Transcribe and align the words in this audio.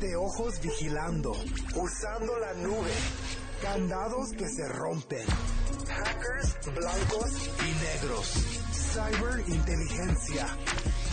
De 0.00 0.16
ojos 0.16 0.60
vigilando. 0.60 1.32
Usando 1.76 2.38
la 2.38 2.54
nube. 2.54 2.92
Candados 3.62 4.30
que 4.32 4.48
se 4.48 4.66
rompen. 4.68 5.26
Hackers 5.88 6.56
blancos 6.74 7.50
y 7.60 7.72
negros. 7.84 8.32
Cyberinteligencia. 8.72 10.46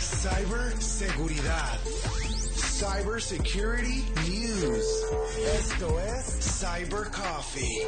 Cyberseguridad. 0.00 1.78
Cybersecurity 2.78 4.10
News. 4.26 5.04
Esto 5.58 6.00
es 6.00 6.60
Cyber 6.60 7.10
Coffee. 7.10 7.86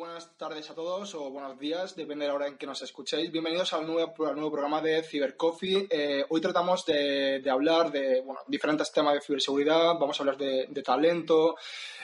Buenas 0.00 0.34
tardes 0.38 0.70
a 0.70 0.74
todos 0.74 1.14
o 1.14 1.28
buenos 1.28 1.58
días, 1.58 1.94
depende 1.94 2.24
de 2.24 2.30
la 2.30 2.34
hora 2.34 2.46
en 2.46 2.56
que 2.56 2.64
nos 2.64 2.80
escuchéis. 2.80 3.30
Bienvenidos 3.30 3.74
al 3.74 3.86
nuevo, 3.86 4.26
al 4.26 4.34
nuevo 4.34 4.50
programa 4.50 4.80
de 4.80 5.02
Cyber 5.02 5.36
Coffee. 5.36 5.88
Eh, 5.90 6.24
hoy 6.30 6.40
tratamos 6.40 6.86
de, 6.86 7.40
de 7.40 7.50
hablar 7.50 7.92
de 7.92 8.24
diferentes 8.46 8.90
temas 8.92 9.12
de 9.12 9.20
ciberseguridad, 9.20 9.98
vamos 9.98 10.18
a 10.18 10.22
hablar 10.22 10.38
de, 10.38 10.68
de 10.70 10.82
talento 10.82 11.54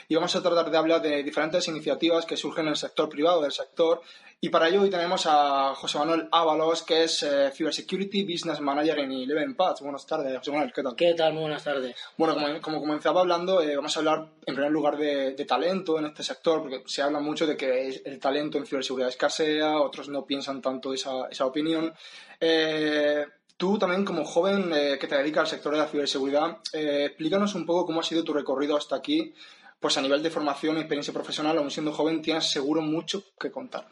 y 0.07 0.13
vamos 0.13 0.35
a 0.35 0.43
tratar 0.43 0.69
de 0.69 0.77
hablar 0.77 1.01
de 1.01 1.23
diferentes 1.23 1.67
iniciativas 1.69 2.27
que 2.27 2.37
surgen 2.37 2.65
en 2.65 2.73
el 2.73 2.77
sector 2.77 3.09
privado 3.09 3.41
del 3.41 3.51
sector. 3.51 3.99
Y 4.39 4.49
para 4.49 4.67
ello 4.67 4.83
hoy 4.83 4.91
tenemos 4.91 5.25
a 5.25 5.73
José 5.73 5.97
Manuel 5.97 6.29
Ábalos, 6.31 6.83
que 6.83 7.05
es 7.05 7.23
eh, 7.23 7.49
Cybersecurity 7.51 8.21
Business 8.23 8.61
Manager 8.61 8.99
en 8.99 9.11
Eleven 9.11 9.55
Paths. 9.55 9.81
Buenas 9.81 10.05
tardes, 10.05 10.37
José 10.37 10.51
Manuel, 10.51 10.71
¿qué 10.71 10.83
tal? 10.83 10.95
¿Qué 10.95 11.13
tal? 11.15 11.33
Muy 11.33 11.41
buenas 11.41 11.63
tardes. 11.63 11.95
Bueno, 12.17 12.35
como, 12.35 12.61
como 12.61 12.79
comenzaba 12.79 13.21
hablando, 13.21 13.63
eh, 13.63 13.75
vamos 13.75 13.97
a 13.97 13.99
hablar 13.99 14.27
en 14.45 14.53
primer 14.53 14.71
lugar 14.71 14.95
de, 14.95 15.31
de, 15.31 15.45
talento 15.45 15.97
en 15.97 16.05
este 16.05 16.21
sector, 16.21 16.61
porque 16.61 16.83
se 16.85 17.01
habla 17.01 17.19
mucho 17.19 17.47
de 17.47 17.57
que 17.57 17.99
el 18.05 18.19
talento 18.19 18.59
en 18.59 18.67
ciberseguridad 18.67 19.09
escasea, 19.09 19.81
otros 19.81 20.07
no 20.07 20.23
piensan 20.23 20.61
tanto 20.61 20.93
esa, 20.93 21.27
esa 21.31 21.47
opinión. 21.47 21.91
Eh, 22.39 23.25
tú 23.57 23.77
también, 23.79 24.05
como 24.05 24.23
joven 24.23 24.71
eh, 24.73 24.97
que 24.99 25.07
te 25.07 25.17
dedicas 25.17 25.41
al 25.41 25.47
sector 25.47 25.73
de 25.73 25.79
la 25.79 25.87
ciberseguridad, 25.87 26.59
eh, 26.73 27.05
explícanos 27.07 27.55
un 27.55 27.65
poco 27.65 27.87
cómo 27.87 28.01
ha 28.01 28.03
sido 28.03 28.23
tu 28.23 28.33
recorrido 28.33 28.77
hasta 28.77 28.95
aquí. 28.95 29.33
Pues 29.79 29.97
a 29.97 30.01
nivel 30.01 30.23
de 30.23 30.31
formación 30.31 30.77
y 30.77 30.79
experiencia 30.79 31.13
profesional, 31.13 31.57
aún 31.57 31.69
siendo 31.71 31.91
joven, 31.91 32.21
tienes 32.21 32.49
seguro 32.49 32.81
mucho 32.81 33.23
que 33.39 33.51
contar. 33.51 33.85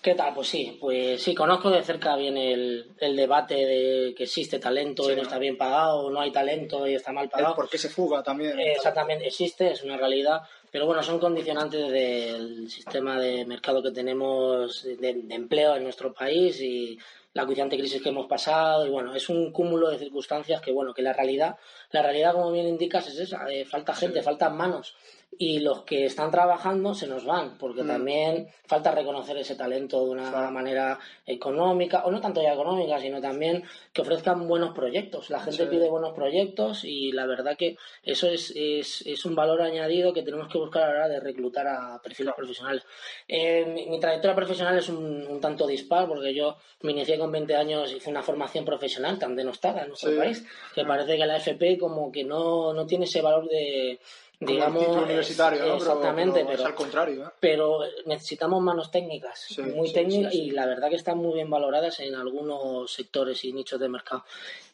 ¿Qué 0.00 0.14
tal? 0.14 0.32
Pues 0.32 0.46
sí, 0.46 0.78
pues 0.80 1.20
sí, 1.20 1.34
conozco 1.34 1.70
de 1.70 1.82
cerca 1.82 2.14
bien 2.14 2.36
el, 2.36 2.92
el 3.00 3.16
debate 3.16 3.54
de 3.54 4.14
que 4.16 4.24
existe 4.24 4.60
talento 4.60 5.02
Sí, 5.02 5.10
y 5.10 5.16
no, 5.16 5.16
¿no? 5.16 5.22
está 5.24 5.38
bien 5.38 5.58
pagado, 5.58 6.06
o 6.06 6.10
no 6.10 6.20
hay 6.20 6.30
talento 6.30 6.86
y 6.86 6.94
está 6.94 7.10
mal 7.10 7.28
pagado. 7.28 7.56
¿Por 7.56 7.68
qué 7.68 7.78
se 7.78 7.88
fuga 7.88 8.22
también? 8.22 8.58
Exactamente, 8.60 9.26
existe, 9.26 9.72
es 9.72 9.82
una 9.82 9.96
realidad, 9.96 10.42
pero 10.70 10.86
bueno, 10.86 11.02
son 11.02 11.18
condicionantes 11.18 11.90
del 11.90 12.70
sistema 12.70 13.18
de 13.18 13.44
mercado 13.44 13.82
que 13.82 13.90
tenemos 13.90 14.84
de, 14.84 14.96
de 14.96 15.34
empleo 15.34 15.74
en 15.74 15.82
nuestro 15.82 16.14
país 16.14 16.60
y 16.60 16.96
la 17.34 17.42
acuciante 17.42 17.76
crisis 17.76 18.02
que 18.02 18.08
hemos 18.08 18.26
pasado 18.26 18.86
y 18.86 18.90
bueno, 18.90 19.14
es 19.14 19.28
un 19.28 19.52
cúmulo 19.52 19.90
de 19.90 19.98
circunstancias 19.98 20.60
que 20.60 20.72
bueno, 20.72 20.94
que 20.94 21.02
la 21.02 21.12
realidad, 21.12 21.56
la 21.90 22.02
realidad 22.02 22.32
como 22.32 22.52
bien 22.52 22.66
indicas 22.66 23.06
es 23.08 23.18
esa, 23.18 23.48
eh, 23.50 23.64
falta 23.64 23.94
gente, 23.94 24.22
faltan 24.22 24.56
manos 24.56 24.96
y 25.40 25.60
los 25.60 25.82
que 25.82 26.06
están 26.06 26.30
trabajando 26.30 26.94
se 26.94 27.06
nos 27.06 27.24
van, 27.24 27.58
porque 27.58 27.82
Mm. 27.82 27.86
también 27.86 28.48
falta 28.66 28.90
reconocer 28.92 29.36
ese 29.36 29.54
talento 29.54 30.02
de 30.04 30.10
una 30.10 30.30
Claro. 30.30 30.50
manera 30.50 30.98
económica, 31.26 32.04
o 32.04 32.10
no 32.10 32.20
tanto 32.20 32.42
ya 32.42 32.54
económica, 32.54 32.98
sino 32.98 33.20
también 33.20 33.62
que 33.92 34.00
ofrezcan 34.02 34.48
buenos 34.48 34.74
proyectos. 34.74 35.30
La 35.30 35.38
gente 35.40 35.64
Sí. 35.64 35.70
pide 35.70 35.88
buenos 35.90 36.12
proyectos 36.14 36.84
y 36.84 37.12
la 37.12 37.26
verdad 37.26 37.56
que 37.56 37.76
eso 38.02 38.28
es, 38.28 38.52
es, 38.56 39.02
es 39.06 39.24
un 39.26 39.34
valor 39.36 39.62
añadido 39.62 40.12
que 40.12 40.22
tenemos 40.22 40.50
que 40.50 40.58
buscar 40.58 40.82
a 40.82 40.86
la 40.86 40.92
hora 40.94 41.08
de 41.08 41.20
reclutar 41.20 41.66
a 41.68 42.00
perfiles 42.02 42.34
profesionales. 42.34 42.82
Eh, 43.28 43.64
mi, 43.66 43.86
mi 43.86 44.00
trayectoria 44.00 44.34
profesional 44.34 44.76
es 44.78 44.88
un, 44.88 45.24
un 45.26 45.40
tanto 45.40 45.66
dispar, 45.66 46.08
porque 46.08 46.34
yo 46.34 46.56
me 46.82 46.92
inicié 46.92 47.18
con 47.18 47.30
20 47.30 47.54
años, 47.54 47.92
hice 47.92 48.10
una 48.10 48.22
formación 48.22 48.64
profesional 48.64 49.18
tan 49.18 49.36
denostada 49.36 49.82
en 49.82 49.88
nuestro 49.88 50.10
Sí. 50.10 50.16
país, 50.18 50.44
que 50.74 50.84
parece 50.84 51.16
que 51.16 51.26
la 51.26 51.36
FP 51.36 51.78
como 51.78 52.10
que 52.10 52.24
no, 52.24 52.72
no 52.72 52.86
tiene 52.86 53.04
ese 53.04 53.20
valor 53.22 53.48
de 53.48 54.00
digamos 54.40 54.84
título 54.84 55.02
universitario, 55.02 55.58
¿no? 55.58 55.64
Pero- 55.64 55.76
exactamente 55.78 56.40
pero 56.40 56.50
es 56.50 56.56
pero, 56.56 56.68
al 56.68 56.74
contrario, 56.74 57.26
¿eh? 57.26 57.30
pero 57.40 57.80
necesitamos 58.06 58.62
manos 58.62 58.90
técnicas 58.90 59.40
Sí, 59.48 59.62
muy 59.62 59.88
sí, 59.88 59.94
técnicas 59.94 60.32
sí. 60.32 60.42
y 60.42 60.50
la 60.52 60.66
verdad 60.66 60.88
que 60.90 60.96
están 60.96 61.18
muy 61.18 61.34
bien 61.34 61.50
valoradas 61.50 61.98
en 62.00 62.14
algunos 62.14 62.92
sectores 62.92 63.44
y 63.44 63.52
nichos 63.52 63.80
de 63.80 63.88
mercado 63.88 64.24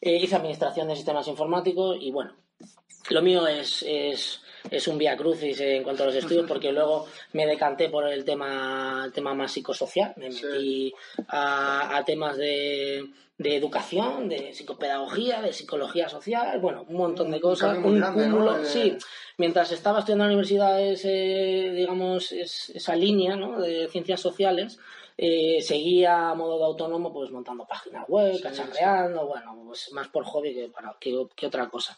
Eh, 0.01 0.17
hice 0.17 0.35
administración 0.35 0.87
de 0.87 0.95
sistemas 0.95 1.27
informáticos 1.27 1.97
y 1.99 2.11
bueno 2.11 2.33
lo 3.09 3.21
mío 3.21 3.47
es, 3.47 3.83
es, 3.87 4.41
es 4.71 4.87
un 4.87 4.97
vía 4.97 5.15
crucis 5.15 5.59
en 5.61 5.83
cuanto 5.83 6.03
a 6.03 6.07
los 6.07 6.15
estudios 6.15 6.45
porque 6.47 6.71
luego 6.71 7.05
me 7.33 7.45
decanté 7.45 7.89
por 7.89 8.07
el 8.07 8.23
tema, 8.25 9.03
el 9.05 9.11
tema 9.13 9.33
más 9.33 9.51
psicosocial, 9.51 10.13
me 10.17 10.31
Sí. 10.31 10.45
metí 10.45 10.93
a, 11.27 11.97
a 11.97 12.03
temas 12.05 12.37
de, 12.37 13.05
de 13.37 13.55
educación, 13.55 14.27
de 14.29 14.53
psicopedagogía, 14.53 15.41
de 15.41 15.53
psicología 15.53 16.09
social, 16.09 16.59
bueno, 16.59 16.85
un 16.87 16.95
montón 16.97 17.31
de 17.31 17.39
cosas, 17.39 17.77
un 17.77 18.01
cúmulo, 18.01 18.63
sí. 18.65 18.97
Mientras 19.37 19.71
estaba 19.71 19.99
estudiando 19.99 20.23
en 20.23 20.29
la 20.29 20.33
universidad 20.35 20.81
ese, 20.81 21.71
digamos, 21.75 22.31
es- 22.31 22.69
esa 22.73 22.95
línea 22.95 23.35
¿no? 23.35 23.59
de 23.59 23.87
ciencias 23.89 24.21
sociales, 24.21 24.79
eh, 25.17 25.61
seguía 25.61 26.29
a 26.29 26.35
modo 26.35 26.57
de 26.57 26.65
autónomo 26.65 27.11
pues 27.13 27.31
montando 27.31 27.65
páginas 27.65 28.05
web, 28.09 28.35
Sí, 28.35 28.41
cacharreando, 28.41 29.25
bueno, 29.25 29.61
pues 29.67 29.91
más 29.93 30.07
por 30.09 30.25
hobby 30.25 30.53
que, 30.53 30.67
para, 30.69 30.95
que, 30.99 31.27
que 31.35 31.47
otra 31.47 31.69
cosa. 31.69 31.97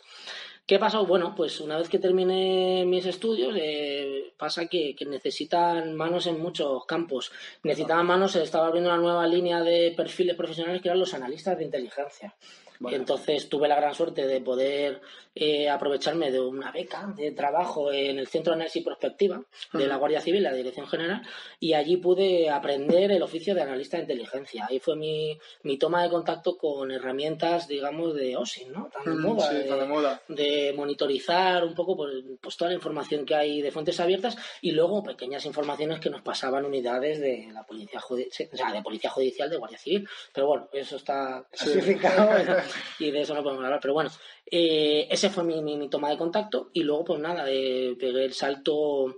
¿Qué 0.67 0.79
pasó? 0.79 1.05
Bueno, 1.05 1.33
pues 1.33 1.61
una 1.61 1.77
vez 1.77 1.87
que 1.87 1.97
terminé 1.97 2.83
mis 2.85 3.05
estudios, 3.05 3.55
eh, 3.57 4.33
pasa 4.37 4.65
que, 4.65 4.93
que 4.97 5.05
necesitan 5.05 5.95
manos 5.95 6.27
en 6.27 6.41
muchos 6.41 6.85
campos. 6.85 7.31
Necesitaban 7.63 8.05
manos, 8.05 8.33
se 8.33 8.43
estaba 8.43 8.67
abriendo 8.67 8.89
una 8.89 8.99
nueva 8.99 9.25
línea 9.27 9.61
de 9.61 9.93
perfiles 9.95 10.35
profesionales 10.35 10.81
que 10.81 10.89
eran 10.89 10.99
los 10.99 11.13
analistas 11.13 11.57
de 11.57 11.63
inteligencia. 11.63 12.35
Vale. 12.79 12.97
Entonces 12.97 13.49
tuve 13.49 13.67
la 13.67 13.75
gran 13.75 13.93
suerte 13.95 14.27
de 14.27 14.41
poder 14.41 15.01
eh, 15.35 15.69
aprovecharme 15.69 16.31
de 16.31 16.39
una 16.39 16.71
beca 16.71 17.13
de 17.15 17.31
trabajo 17.31 17.91
en 17.91 18.17
el 18.19 18.27
Centro 18.27 18.51
de 18.51 18.55
Análisis 18.55 18.81
y 18.81 18.85
Prospectiva 18.85 19.41
de 19.73 19.85
la 19.87 19.97
Guardia 19.97 20.19
Civil, 20.21 20.41
la 20.43 20.53
Dirección 20.53 20.87
General, 20.87 21.21
y 21.59 21.73
allí 21.73 21.97
pude 21.97 22.49
aprender 22.49 23.11
el 23.11 23.21
oficio 23.21 23.53
de 23.53 23.61
analista 23.61 23.97
de 23.97 24.03
inteligencia. 24.03 24.65
Ahí 24.69 24.79
fue 24.79 24.95
mi, 24.95 25.37
mi 25.63 25.77
toma 25.77 26.01
de 26.03 26.09
contacto 26.09 26.57
con 26.57 26.91
herramientas, 26.91 27.67
digamos, 27.67 28.15
de 28.15 28.35
OSINT, 28.35 28.69
¿no? 28.71 28.89
Tan 28.91 29.03
de 29.05 29.21
moda. 29.21 29.49
sí, 29.49 29.55
de- 29.57 29.63
tan 29.65 29.79
de 29.79 29.85
moda. 29.85 30.21
de 30.27 30.73
monitorizar 30.75 31.63
un 31.63 31.75
poco 31.75 31.95
pues, 31.95 32.11
pues 32.41 32.57
toda 32.57 32.69
la 32.71 32.75
información 32.75 33.25
que 33.25 33.35
hay 33.35 33.61
de 33.61 33.71
fuentes 33.71 33.99
abiertas 33.99 34.35
y 34.61 34.71
luego 34.71 35.03
pequeñas 35.03 35.45
informaciones 35.45 35.99
que 35.99 36.09
nos 36.09 36.21
pasaban 36.21 36.65
unidades 36.65 37.19
de 37.19 37.49
la 37.53 37.63
policía 37.63 37.99
judicial, 37.99 38.49
o 38.53 38.57
sea, 38.57 38.71
de 38.71 38.81
policía 38.81 39.09
judicial 39.09 39.49
de 39.49 39.57
guardia 39.57 39.77
civil 39.77 40.07
pero 40.33 40.47
bueno 40.47 40.67
eso 40.73 40.95
está 40.95 41.45
Sí. 41.53 41.71
y 42.99 43.11
de 43.11 43.21
eso 43.21 43.33
no 43.33 43.43
podemos 43.43 43.63
hablar 43.63 43.79
pero 43.81 43.93
bueno 43.93 44.09
eh, 44.45 45.07
ese 45.09 45.29
fue 45.29 45.43
mi, 45.43 45.61
mi, 45.61 45.77
mi 45.77 45.89
toma 45.89 46.09
de 46.09 46.17
contacto 46.17 46.69
y 46.73 46.83
luego 46.83 47.05
pues 47.05 47.19
nada 47.19 47.45
eh, 47.47 47.95
pegué 47.99 48.25
el 48.25 48.33
salto 48.33 49.17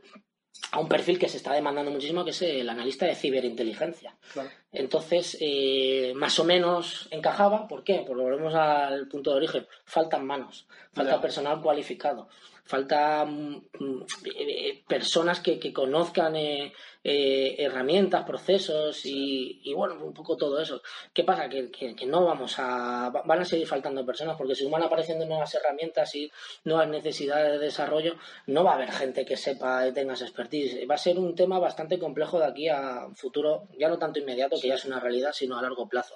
a 0.71 0.79
un 0.79 0.87
perfil 0.87 1.17
que 1.17 1.29
se 1.29 1.37
está 1.37 1.53
demandando 1.53 1.91
muchísimo, 1.91 2.23
que 2.23 2.31
es 2.31 2.41
el 2.41 2.69
analista 2.69 3.05
de 3.05 3.15
ciberinteligencia. 3.15 4.17
Claro. 4.33 4.49
Entonces, 4.71 5.37
eh, 5.39 6.13
más 6.15 6.37
o 6.39 6.43
menos 6.43 7.07
encajaba. 7.11 7.67
¿Por 7.67 7.83
qué? 7.83 8.03
Pues 8.05 8.17
volvemos 8.17 8.53
al 8.53 9.07
punto 9.07 9.31
de 9.31 9.37
origen. 9.37 9.67
Faltan 9.85 10.25
manos, 10.25 10.67
falta 10.93 11.21
personal 11.21 11.61
cualificado, 11.61 12.27
falta 12.69 13.25
mm, 13.25 13.55
mm, 13.79 14.05
eh, 14.35 14.83
personas 14.87 15.39
que, 15.39 15.59
que 15.59 15.73
conozcan 15.73 16.35
eh, 16.35 16.71
eh, 17.03 17.55
herramientas, 17.57 18.25
procesos 18.25 19.05
y, 19.05 19.59
y, 19.63 19.73
bueno, 19.73 19.95
un 20.05 20.13
poco 20.13 20.37
todo 20.37 20.61
eso. 20.61 20.81
¿Qué 21.11 21.23
pasa? 21.23 21.49
Que, 21.49 21.71
que, 21.71 21.95
que 21.95 22.05
no 22.05 22.25
vamos 22.25 22.59
a... 22.59 23.09
va- 23.09 23.23
Van 23.25 23.39
a 23.41 23.45
seguir 23.45 23.65
faltando 23.65 24.05
personas 24.05 24.35
porque 24.37 24.53
si 24.53 24.65
van 24.69 24.83
apareciendo 24.83 25.25
nuevas 25.25 25.53
herramientas 25.55 26.13
y 26.15 26.31
nuevas 26.65 26.87
necesidades 26.89 27.53
de 27.59 27.65
desarrollo, 27.65 28.15
no 28.47 28.63
va 28.63 28.71
a 28.73 28.75
haber 28.75 28.91
gente 28.91 29.25
que 29.25 29.35
sepa 29.37 29.87
y 29.87 29.91
tenga 29.93 30.13
esa 30.13 30.25
expertise. 30.25 30.85
Va 30.87 30.95
a 30.95 30.97
ser 30.99 31.17
un 31.17 31.33
tema 31.35 31.57
bastante 31.57 31.97
complejo 31.97 32.37
de 32.39 32.45
aquí 32.45 32.67
a 32.67 33.07
futuro, 33.15 33.63
ya 33.79 33.89
no 33.89 33.97
tanto 33.97 34.19
inmediato, 34.19 34.57
que 34.61 34.67
ya 34.67 34.75
es 34.75 34.85
una 34.85 34.99
realidad, 34.99 35.31
sino 35.33 35.57
a 35.57 35.61
largo 35.63 35.87
plazo. 35.89 36.15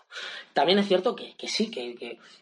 También 0.54 0.78
es 0.80 0.88
cierto 0.88 1.16
que, 1.16 1.36
que 1.36 1.48
sí, 1.48 1.72
que, 1.72 1.96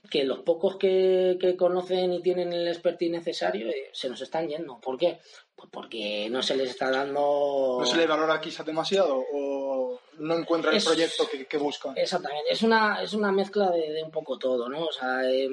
que, 0.09 0.23
los 0.25 0.39
pocos 0.39 0.75
que, 0.77 1.37
conocen 1.57 2.11
y 2.13 2.21
tienen 2.21 2.51
el 2.53 2.67
expertise 2.67 3.11
necesario 3.11 3.69
eh, 3.69 3.89
se 4.01 4.09
nos 4.09 4.21
están 4.21 4.47
yendo. 4.47 4.79
¿Por 4.79 4.97
qué? 4.97 5.19
Pues 5.55 5.69
porque 5.71 6.27
no 6.29 6.41
se 6.41 6.55
les 6.55 6.71
está 6.71 6.89
dando... 6.89 7.77
¿No 7.79 7.85
se 7.85 7.97
les 7.97 8.07
valora 8.07 8.41
quizás 8.41 8.65
demasiado 8.65 9.23
o 9.33 9.99
no 10.17 10.35
encuentran 10.35 10.75
el 10.75 10.83
proyecto 10.83 11.27
que, 11.47 11.57
buscan? 11.57 11.97
Exactamente, 11.97 12.51
es 12.51 12.61
una, 12.63 13.01
es 13.01 13.13
una 13.13 13.31
mezcla 13.31 13.69
de, 13.69 14.03
un 14.03 14.11
poco 14.11 14.37
todo, 14.37 14.67
¿no? 14.67 14.85
O 14.85 14.91
sea, 14.91 15.29
eh, 15.29 15.47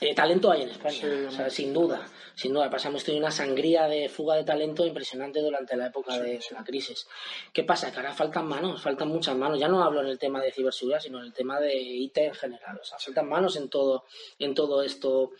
eh, 0.00 0.14
talento 0.14 0.50
hay 0.50 0.62
en 0.62 0.70
España, 0.70 1.50
sin 1.50 1.72
duda, 1.72 2.04
sin 2.34 2.52
duda. 2.52 2.68
Pasamos 2.68 3.04
de 3.06 3.16
una 3.16 3.30
sangría 3.30 3.86
de 3.86 4.08
fuga 4.08 4.34
de 4.34 4.42
talento 4.42 4.84
impresionante 4.84 5.40
durante 5.40 5.76
la 5.76 5.86
época 5.86 6.18
de 6.18 6.40
la 6.50 6.64
crisis. 6.64 7.06
¿Qué 7.52 7.62
pasa? 7.62 7.92
Que 7.92 7.98
ahora 7.98 8.12
faltan 8.12 8.46
manos, 8.46 8.82
faltan 8.82 9.08
muchas 9.08 9.36
manos. 9.36 9.58
Ya 9.58 9.68
no 9.68 9.84
hablo 9.84 10.00
en 10.00 10.08
el 10.08 10.18
tema 10.18 10.42
de 10.42 10.50
ciberseguridad, 10.50 11.00
sino 11.00 11.20
en 11.20 11.26
el 11.26 11.32
tema 11.32 11.60
de 11.60 11.74
IT 11.74 12.18
en 12.18 12.34
general. 12.34 12.78
O 12.82 12.84
sea, 12.84 12.98
faltan 12.98 13.28
manos 13.28 13.56
en 13.56 13.68
todo, 13.68 14.04
en 14.40 14.54
todo 14.54 14.82
esto 14.82 15.30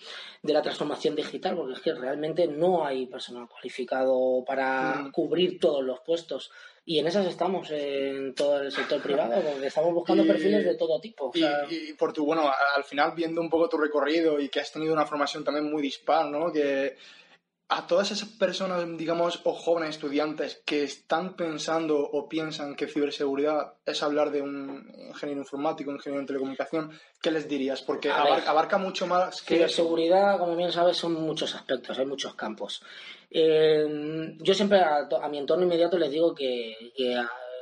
de 0.40 0.52
la 0.52 0.62
transformación 0.62 1.16
digital, 1.16 1.56
porque 1.56 1.72
es 1.72 1.80
que 1.80 1.92
realmente 1.92 2.46
no 2.46 2.86
hay 2.86 3.06
personal 3.06 3.48
cualificado 3.48 4.44
para 4.46 5.10
cubrir 5.12 5.58
todos 5.58 5.82
los 5.82 5.98
puestos. 6.00 6.52
Y 6.86 6.98
en 6.98 7.06
esas 7.06 7.26
estamos 7.26 7.70
en 7.70 8.34
todo 8.34 8.60
el 8.60 8.70
sector 8.70 9.00
privado, 9.00 9.40
donde 9.40 9.68
estamos 9.68 9.94
buscando 9.94 10.26
perfiles 10.26 10.64
de 10.64 10.76
todo 10.76 11.00
tipo. 11.00 11.32
y, 11.34 11.94
por 11.94 12.12
tu, 12.12 12.26
bueno, 12.26 12.50
al 12.76 12.84
final 12.84 13.12
viendo 13.16 13.40
un 13.40 13.48
poco 13.48 13.68
tu 13.68 13.78
recorrido 13.78 14.38
y 14.38 14.50
que 14.50 14.60
has 14.60 14.70
tenido 14.70 14.92
una 14.92 15.06
formación 15.06 15.44
también 15.44 15.70
muy 15.70 15.80
dispar, 15.80 16.26
¿no? 16.26 16.52
Que 16.52 16.96
a 17.68 17.86
todas 17.86 18.10
esas 18.10 18.28
personas, 18.28 18.84
digamos, 18.98 19.40
o 19.44 19.54
jóvenes 19.54 19.90
estudiantes 19.90 20.62
que 20.66 20.82
están 20.84 21.34
pensando 21.34 21.98
o 21.98 22.28
piensan 22.28 22.76
que 22.76 22.86
ciberseguridad 22.86 23.74
es 23.86 24.02
hablar 24.02 24.30
de 24.30 24.42
un 24.42 24.86
ingeniero 25.08 25.40
informático, 25.40 25.90
un 25.90 25.96
ingeniero 25.96 26.20
en 26.20 26.26
telecomunicación, 26.26 26.92
¿qué 27.22 27.30
les 27.30 27.48
dirías? 27.48 27.80
Porque 27.80 28.10
abarca, 28.10 28.76
mucho 28.76 29.06
más 29.06 29.40
que. 29.40 29.54
Ciberseguridad, 29.54 30.38
como 30.38 30.54
bien 30.56 30.72
sabes, 30.72 30.98
son 30.98 31.14
muchos 31.14 31.54
aspectos, 31.54 31.98
hay 31.98 32.04
muchos 32.04 32.34
campos. 32.34 32.82
Eh, 33.36 34.36
yo 34.38 34.54
siempre 34.54 34.78
a, 34.80 35.28
mi 35.28 35.38
entorno 35.38 35.64
inmediato 35.64 35.98
les 35.98 36.10
digo 36.10 36.32
que, 36.32 36.92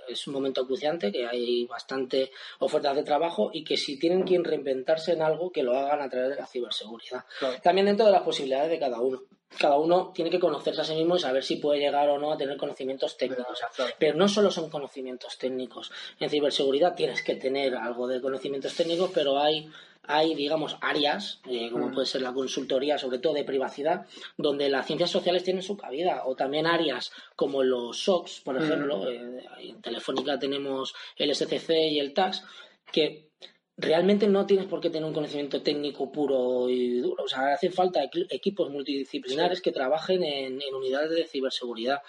es 0.06 0.26
un 0.26 0.34
momento 0.34 0.60
acuciante, 0.60 1.10
que 1.10 1.26
hay 1.26 1.64
bastante 1.64 2.30
ofertas 2.58 2.94
de 2.94 3.02
trabajo 3.02 3.50
y 3.54 3.64
que 3.64 3.78
si 3.78 3.98
tienen 3.98 4.24
que 4.24 4.38
reinventarse 4.38 5.12
en 5.12 5.22
algo, 5.22 5.50
que 5.50 5.62
lo 5.62 5.74
hagan 5.74 6.02
a 6.02 6.10
través 6.10 6.30
de 6.30 6.36
la 6.36 6.46
ciberseguridad. 6.46 7.24
También 7.62 7.86
dentro 7.86 8.04
de 8.04 8.12
las 8.12 8.22
posibilidades 8.22 8.70
de 8.70 8.78
cada 8.78 9.00
uno 9.00 9.22
cada 9.58 9.76
uno 9.78 10.12
tiene 10.14 10.30
que 10.30 10.38
conocerse 10.38 10.80
a 10.80 10.84
sí 10.84 10.94
mismo 10.94 11.16
y 11.16 11.20
saber 11.20 11.42
si 11.42 11.56
puede 11.56 11.80
llegar 11.80 12.08
o 12.08 12.18
no 12.18 12.32
a 12.32 12.36
tener 12.36 12.56
conocimientos 12.56 13.16
técnicos. 13.16 13.60
Pero 13.98 14.16
no 14.16 14.28
solo 14.28 14.50
son 14.50 14.70
conocimientos 14.70 15.38
técnicos. 15.38 15.90
En 16.20 16.30
ciberseguridad 16.30 16.94
tienes 16.94 17.22
que 17.22 17.36
tener 17.36 17.74
algo 17.74 18.06
de 18.06 18.20
conocimientos 18.20 18.74
técnicos, 18.74 19.10
pero 19.14 19.38
hay, 19.38 19.68
hay 20.04 20.34
digamos, 20.34 20.76
áreas, 20.80 21.40
eh, 21.48 21.70
como 21.70 21.88
mm. 21.88 21.94
puede 21.94 22.06
ser 22.06 22.22
la 22.22 22.32
consultoría, 22.32 22.98
sobre 22.98 23.18
todo 23.18 23.34
de 23.34 23.44
privacidad, 23.44 24.06
donde 24.36 24.68
las 24.68 24.86
ciencias 24.86 25.10
sociales 25.10 25.44
tienen 25.44 25.62
su 25.62 25.76
cabida. 25.76 26.22
O 26.26 26.34
también 26.34 26.66
áreas 26.66 27.12
como 27.36 27.62
los 27.62 28.02
SOCs, 28.02 28.40
por 28.40 28.54
mm. 28.58 28.62
ejemplo. 28.62 29.10
Eh, 29.10 29.44
en 29.60 29.82
Telefónica 29.82 30.38
tenemos 30.38 30.94
el 31.16 31.34
SCC 31.34 31.70
y 31.90 31.98
el 31.98 32.14
TAX, 32.14 32.44
que 32.90 33.31
realmente 33.76 34.26
no 34.26 34.46
tienes 34.46 34.66
por 34.66 34.80
qué 34.80 34.90
tener 34.90 35.06
un 35.06 35.14
conocimiento 35.14 35.62
técnico 35.62 36.10
puro 36.10 36.68
y 36.68 37.00
duro. 37.00 37.24
O 37.24 37.28
sea, 37.28 37.54
hace 37.54 37.70
falta 37.70 38.00
equipos 38.30 38.70
multidisciplinares 38.70 39.60
que 39.60 39.72
trabajen 39.72 40.22
en, 40.22 40.60
unidades 40.74 41.10
de 41.10 41.26
ciberseguridad. 41.26 42.02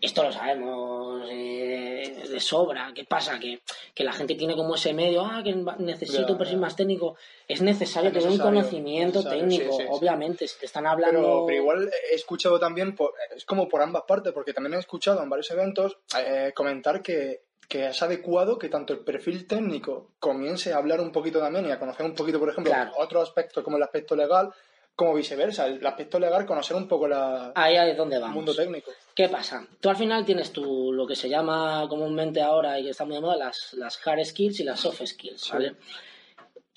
Esto 0.00 0.22
lo 0.22 0.32
sabemos 0.32 1.26
eh, 1.30 2.24
de 2.28 2.40
sobra. 2.40 2.92
¿Qué 2.94 3.04
pasa? 3.04 3.38
Que, 3.38 3.60
la 4.04 4.12
gente 4.12 4.34
tiene 4.34 4.54
como 4.54 4.74
ese 4.74 4.92
medio, 4.92 5.24
ah, 5.24 5.40
que 5.42 5.54
necesito 5.78 6.32
un 6.32 6.38
perfil 6.38 6.58
más 6.58 6.76
técnico. 6.76 7.16
Es 7.48 7.62
necesario, 7.62 8.12
tener 8.12 8.28
un 8.28 8.38
conocimiento 8.38 9.22
técnico, 9.24 9.78
obviamente. 9.88 10.46
Si 10.46 10.58
te 10.58 10.66
están 10.66 10.86
hablando. 10.86 11.44
Pero, 11.46 11.58
igual 11.58 11.90
he 12.10 12.14
escuchado 12.14 12.58
también, 12.58 12.94
es 13.34 13.46
como 13.46 13.68
por 13.68 13.80
ambas 13.80 14.02
partes, 14.06 14.32
porque 14.32 14.52
también 14.52 14.74
he 14.74 14.78
escuchado 14.78 15.22
en 15.22 15.30
varios 15.30 15.50
eventos 15.52 15.96
eh, 16.18 16.52
comentar 16.54 17.00
que 17.00 17.43
que 17.68 17.88
es 17.88 18.02
adecuado 18.02 18.58
que 18.58 18.68
tanto 18.68 18.92
el 18.92 19.00
perfil 19.00 19.46
técnico 19.46 20.10
comience 20.18 20.72
a 20.72 20.78
hablar 20.78 21.00
un 21.00 21.12
poquito 21.12 21.40
también 21.40 21.66
y 21.66 21.70
a 21.70 21.78
conocer 21.78 22.06
un 22.06 22.14
poquito, 22.14 22.38
por 22.38 22.50
ejemplo, 22.50 22.72
otros 22.98 23.22
aspectos 23.22 23.64
como 23.64 23.76
el 23.76 23.82
aspecto 23.82 24.14
legal, 24.14 24.50
como 24.94 25.14
viceversa, 25.14 25.66
el 25.66 25.84
aspecto 25.84 26.18
legal, 26.18 26.46
conocer 26.46 26.76
un 26.76 26.86
poco 26.86 27.08
la, 27.08 27.52
ahí, 27.54 27.76
es 27.76 27.96
donde 27.96 28.16
vamos. 28.18 28.30
el 28.30 28.34
mundo 28.36 28.54
técnico. 28.54 28.92
¿Qué 29.14 29.28
pasa? 29.28 29.66
Tú 29.80 29.88
al 29.88 29.96
final 29.96 30.24
tienes 30.24 30.52
tu, 30.52 30.92
lo 30.92 31.06
que 31.06 31.16
se 31.16 31.28
llama 31.28 31.86
comúnmente 31.88 32.40
ahora 32.40 32.78
y 32.78 32.84
que 32.84 32.90
está 32.90 33.04
muy 33.04 33.16
de 33.16 33.20
moda, 33.20 33.36
las, 33.36 33.72
las 33.74 34.06
hard 34.06 34.24
skills 34.24 34.60
y 34.60 34.64
las 34.64 34.80
soft 34.80 35.02
skills, 35.04 35.50
¿vale? 35.52 35.76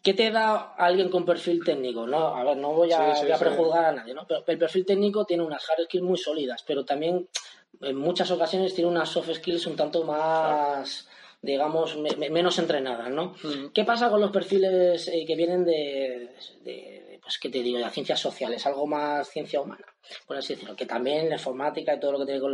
¿Qué 0.01 0.13
te 0.13 0.31
da 0.31 0.73
alguien 0.77 1.09
con 1.09 1.25
perfil 1.25 1.63
técnico? 1.63 2.07
No, 2.07 2.35
a 2.35 2.43
ver, 2.43 2.57
no 2.57 2.71
voy 2.71 2.91
a, 2.93 3.11
a 3.11 3.37
prejuzgar 3.37 3.85
a 3.85 3.91
nadie, 3.91 4.13
¿no? 4.13 4.25
Pero 4.25 4.43
el 4.47 4.57
perfil 4.57 4.85
técnico 4.85 5.25
tiene 5.25 5.43
unas 5.43 5.69
hard 5.69 5.83
skills 5.85 6.03
muy 6.03 6.17
sólidas, 6.17 6.63
pero 6.65 6.85
también 6.85 7.27
en 7.81 7.95
muchas 7.95 8.31
ocasiones 8.31 8.73
tiene 8.73 8.89
unas 8.89 9.09
soft 9.09 9.33
skills 9.33 9.67
un 9.67 9.75
tanto 9.75 10.03
más, 10.03 11.07
digamos, 11.41 11.97
menos 11.97 12.59
entrenadas, 12.59 13.09
¿no? 13.09 13.35
¿Qué 13.73 13.83
pasa 13.83 14.09
con 14.09 14.21
los 14.21 14.31
perfiles 14.31 15.07
eh, 15.07 15.23
que 15.25 15.35
vienen 15.35 15.63
de, 15.63 16.31
pues, 17.21 17.37
¿qué 17.37 17.49
te 17.49 17.61
digo?, 17.61 17.77
de 17.77 17.89
ciencias 17.89 18.19
sociales, 18.19 18.65
algo 18.65 18.87
más 18.87 19.29
ciencia 19.29 19.61
humana, 19.61 19.85
por 20.25 20.37
así 20.37 20.53
decirlo, 20.55 20.75
que 20.75 20.85
también 20.85 21.29
la 21.29 21.35
informática 21.35 21.93
y 21.93 21.99
todo 21.99 22.13
lo 22.13 22.19
que 22.19 22.25
tiene 22.25 22.41
con 22.41 22.53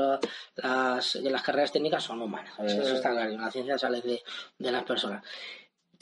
las, 0.55 1.13
de 1.23 1.29
las 1.29 1.41
carreras 1.41 1.71
técnicas 1.71 2.03
son 2.03 2.21
humanas, 2.21 2.53
eso 2.59 2.93
está 2.93 3.11
claro, 3.11 3.31
la 3.37 3.51
ciencia 3.51 3.77
sale 3.77 4.01
de, 4.01 4.21
de 4.57 4.71
las 4.71 4.83
personas 4.83 5.23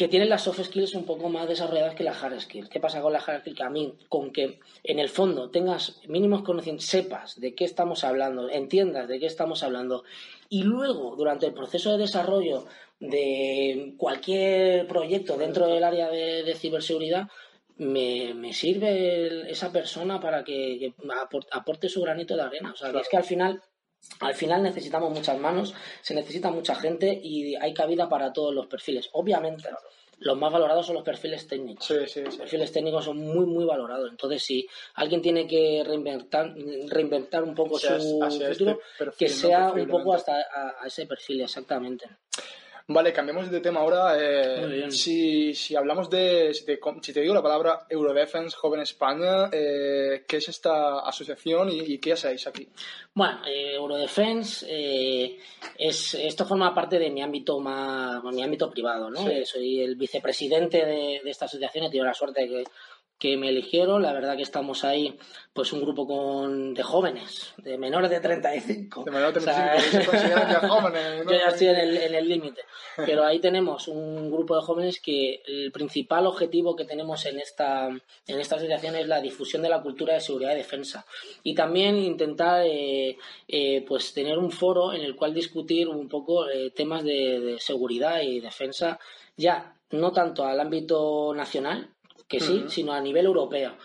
que 0.01 0.07
tienen 0.07 0.29
las 0.29 0.41
soft 0.41 0.63
skills 0.63 0.95
un 0.95 1.05
poco 1.05 1.29
más 1.29 1.47
desarrolladas 1.47 1.93
que 1.93 2.03
las 2.03 2.23
hard 2.23 2.39
skills. 2.39 2.69
¿Qué 2.69 2.79
pasa 2.79 3.03
con 3.03 3.13
las 3.13 3.29
hard 3.29 3.41
skills? 3.41 3.55
Que 3.55 3.63
a 3.63 3.69
mí, 3.69 3.93
con 4.09 4.31
que 4.31 4.57
en 4.83 4.97
el 4.97 5.09
fondo 5.09 5.51
tengas 5.51 6.01
mínimos 6.07 6.41
conocimientos, 6.41 6.87
sepas 6.87 7.39
de 7.39 7.53
qué 7.53 7.65
estamos 7.65 8.03
hablando, 8.03 8.49
entiendas 8.49 9.07
de 9.07 9.19
qué 9.19 9.27
estamos 9.27 9.61
hablando, 9.61 10.03
y 10.49 10.63
luego, 10.63 11.15
durante 11.15 11.45
el 11.45 11.53
proceso 11.53 11.91
de 11.91 11.99
desarrollo 11.99 12.65
de 12.99 13.93
cualquier 13.95 14.87
proyecto 14.87 15.37
dentro 15.37 15.67
del 15.67 15.83
área 15.83 16.09
de, 16.09 16.51
ciberseguridad, 16.55 17.27
me, 17.77 18.53
sirve 18.53 19.51
esa 19.51 19.71
persona 19.71 20.19
para 20.19 20.43
que, 20.43 20.95
aporte 21.51 21.89
su 21.89 22.01
granito 22.01 22.35
de 22.35 22.41
arena. 22.41 22.71
O 22.71 22.75
sea, 22.75 22.89
es 22.89 23.07
que 23.07 23.17
al 23.17 23.23
final 23.23 23.61
al 24.19 24.35
final 24.35 24.63
necesitamos 24.63 25.11
muchas 25.11 25.37
manos, 25.39 25.73
se 26.01 26.13
necesita 26.13 26.51
mucha 26.51 26.75
gente 26.75 27.19
y 27.21 27.55
hay 27.55 27.73
cabida 27.73 28.07
para 28.09 28.31
todos 28.31 28.53
los 28.53 28.67
perfiles. 28.67 29.09
Obviamente, 29.13 29.69
los 30.21 30.37
más 30.37 30.53
valorados 30.53 30.85
son 30.85 30.95
los 30.95 31.03
perfiles 31.03 31.47
técnicos. 31.47 31.89
Los 31.89 32.37
perfiles 32.37 32.71
técnicos 32.71 33.05
son 33.05 33.17
muy, 33.17 33.45
muy 33.45 33.65
valorados. 33.65 34.09
Entonces, 34.11 34.43
si 34.43 34.67
alguien 34.95 35.21
tiene 35.21 35.47
que 35.47 35.83
reinventar, 35.85 36.53
reinventar 36.87 37.43
un 37.43 37.55
poco 37.55 37.79
su 37.79 37.87
futuro, 37.89 38.47
este 38.49 38.77
que 39.17 39.29
sea 39.29 39.71
un 39.71 39.87
poco 39.87 40.13
hasta 40.13 40.33
a, 40.33 40.85
ese 40.85 41.07
perfil, 41.07 41.41
exactamente. 41.41 42.05
Vale, 42.87 43.13
cambiamos 43.13 43.49
de 43.49 43.59
tema 43.61 43.79
ahora. 43.79 44.15
Eh, 44.17 44.91
si, 44.91 45.53
si, 45.53 45.75
hablamos 45.75 46.09
de 46.09 46.53
si, 46.53 46.65
te, 46.65 46.79
si, 47.01 47.13
te, 47.13 47.21
digo 47.21 47.33
la 47.33 47.41
palabra 47.41 47.85
Eurodefense 47.89 48.55
Joven 48.57 48.81
España, 48.81 49.49
eh, 49.51 50.23
¿qué 50.27 50.37
es 50.37 50.49
esta 50.49 50.99
asociación 50.99 51.69
y, 51.71 51.97
qué 51.99 52.13
hacéis 52.13 52.47
aquí? 52.47 52.67
Bueno, 53.13 53.45
eh, 53.45 53.75
Eurodefense 53.75 54.65
eh, 54.69 55.37
es, 55.77 56.13
esto 56.15 56.45
forma 56.45 56.73
parte 56.73 56.97
de 56.99 57.09
mi 57.09 57.21
ámbito 57.21 57.59
más, 57.59 58.23
mi 58.23 58.43
ámbito 58.43 58.69
privado, 58.69 59.09
¿no? 59.09 59.21
soy 59.45 59.81
el 59.81 59.95
vicepresidente 59.95 60.85
de, 60.85 61.21
de, 61.23 61.29
esta 61.29 61.45
asociación 61.45 61.83
y 61.83 61.87
he 61.87 61.89
tenido 61.89 62.05
la 62.05 62.13
suerte 62.13 62.41
de 62.41 62.47
que 62.47 62.63
que 63.21 63.37
me 63.37 63.49
eligieron. 63.49 64.01
La 64.01 64.13
verdad 64.13 64.35
que 64.35 64.41
estamos 64.41 64.83
ahí, 64.83 65.15
pues 65.53 65.71
un 65.73 65.81
grupo 65.81 66.07
con, 66.07 66.73
de 66.73 66.81
jóvenes, 66.81 67.53
de 67.57 67.77
menores 67.77 68.09
de 68.09 68.19
35. 68.19 69.03
De 69.03 69.11
menores 69.11 69.45
de 69.45 69.51
35, 69.53 70.67
jóvenes. 70.67 71.23
Yo 71.29 71.31
ya 71.31 71.49
estoy 71.49 71.67
en 71.67 72.15
el 72.15 72.27
límite. 72.27 72.63
Pero 72.97 73.23
ahí 73.23 73.39
tenemos 73.39 73.87
un 73.87 74.31
grupo 74.31 74.55
de 74.55 74.63
jóvenes 74.63 74.99
que 74.99 75.43
el 75.45 75.71
principal 75.71 76.25
objetivo 76.25 76.75
que 76.75 76.85
tenemos 76.85 77.23
en 77.27 77.39
esta, 77.39 77.89
en 77.89 78.39
esta 78.39 78.55
asociación 78.55 78.95
es 78.95 79.07
la 79.07 79.21
difusión 79.21 79.61
de 79.61 79.69
la 79.69 79.83
cultura 79.83 80.15
de 80.15 80.19
seguridad 80.19 80.53
y 80.53 80.57
defensa. 80.57 81.05
Y 81.43 81.53
también 81.53 81.97
intentar 81.97 82.63
eh, 82.65 83.19
eh, 83.47 83.85
pues 83.87 84.15
tener 84.15 84.39
un 84.39 84.49
foro 84.49 84.93
en 84.93 85.01
el 85.01 85.15
cual 85.15 85.35
discutir 85.35 85.87
un 85.89 86.09
poco 86.09 86.49
eh, 86.49 86.71
temas 86.71 87.03
de, 87.03 87.39
de 87.39 87.59
seguridad 87.59 88.21
y 88.21 88.39
defensa 88.39 88.99
ya 89.37 89.75
no 89.91 90.11
tanto 90.11 90.43
al 90.43 90.59
ámbito 90.59 91.33
nacional, 91.35 91.89
que 92.31 92.39
sí, 92.39 92.63
sino 92.69 92.93
a 92.93 93.01
nivel 93.01 93.25
europeo. 93.25 93.75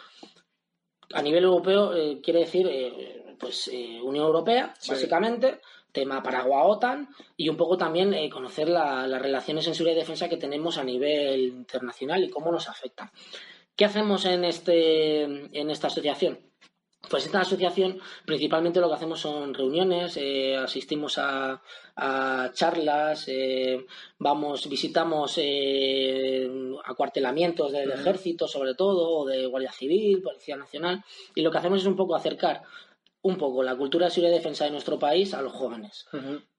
A 1.12 1.21
nivel 1.21 1.43
europeo 1.43 1.93
eh, 1.95 2.21
quiere 2.23 2.41
decir, 2.41 2.69
eh, 2.71 3.35
pues, 3.41 3.69
eh, 3.73 4.00
Unión 4.00 4.25
Europea, 4.26 4.73
básicamente, 4.88 5.61
tema 5.91 6.23
Paraguay-OTAN 6.23 7.09
y 7.37 7.49
un 7.49 7.57
poco 7.57 7.76
también 7.76 8.31
conocer 8.31 8.69
las 8.69 9.21
relaciones 9.21 9.67
en 9.67 9.75
seguridad 9.75 9.97
y 9.97 10.00
defensa 10.00 10.29
que 10.29 10.37
tenemos 10.37 10.79
a 10.79 10.85
nivel 10.85 11.41
internacional 11.47 12.23
y 12.23 12.31
cómo 12.31 12.53
nos 12.53 12.69
afectan. 12.69 13.11
¿Qué 13.75 13.85
hacemos 13.85 14.25
en, 14.26 14.45
este, 14.45 15.23
en 15.25 15.71
esta 15.71 15.88
asociación? 15.88 16.38
Pues 17.09 17.27
esta 17.27 17.41
asociación 17.41 17.99
principalmente 18.25 18.81
lo 18.81 18.89
que 18.89 18.95
hacemos 18.95 19.21
son 19.21 19.55
reuniones, 19.55 20.17
eh, 20.17 20.57
asistimos 20.57 21.19
a, 21.19 21.61
charlas, 22.53 23.25
eh, 23.29 23.87
vamos, 24.19 24.69
visitamos 24.69 25.35
eh, 25.39 26.51
acuartelamientos 26.85 27.73
del 27.73 27.91
ejército 27.91 28.47
sobre 28.47 28.75
todo, 28.75 29.21
o 29.21 29.27
de 29.27 29.47
Guardia 29.47 29.73
Civil, 29.73 30.21
Policía 30.21 30.57
Nacional, 30.57 31.03
y 31.35 31.41
lo 31.41 31.51
que 31.51 31.59
hacemos 31.59 31.81
es 31.81 31.87
un 31.87 31.97
poco 31.97 32.15
acercar 32.15 32.63
un 33.23 33.39
poco 33.39 33.63
la 33.63 33.77
cultura 33.77 34.07
de 34.07 34.11
seguridad 34.11 34.35
y 34.35 34.39
defensa 34.39 34.65
de 34.65 34.73
nuestro 34.73 34.99
país 34.99 35.33
a 35.33 35.43
los 35.43 35.53
jóvenes. 35.53 36.07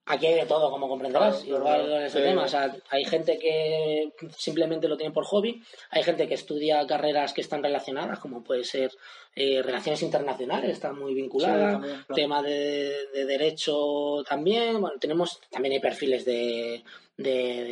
Aquí 0.09 0.25
hay 0.25 0.35
de 0.35 0.45
todo, 0.45 0.71
como 0.71 0.87
comprenderás, 0.87 1.45
igual 1.45 1.91
en 1.91 2.03
ese 2.03 2.21
tema. 2.21 2.43
O 2.43 2.47
sea, 2.47 2.73
hay 2.89 3.03
gente 3.03 3.37
que 3.37 4.13
simplemente 4.37 4.87
lo 4.87 4.95
tiene 4.95 5.13
por 5.13 5.25
hobby, 5.25 5.61
hay 5.89 6.01
gente 6.01 6.29
que 6.29 6.33
estudia 6.33 6.87
carreras 6.87 7.33
que 7.33 7.41
están 7.41 7.61
relacionadas, 7.61 8.19
como 8.19 8.41
puede 8.41 8.63
ser 8.63 8.91
eh, 9.35 9.61
relaciones 9.61 10.01
internacionales, 10.03 10.71
está 10.71 10.93
muy 10.93 11.13
vinculada, 11.13 12.05
tema 12.15 12.41
de, 12.41 12.93
derecho 13.13 14.23
también, 14.27 14.79
bueno, 14.79 14.97
tenemos, 14.97 15.41
también 15.49 15.73
hay 15.73 15.81
perfiles 15.81 16.23
de, 16.23 16.83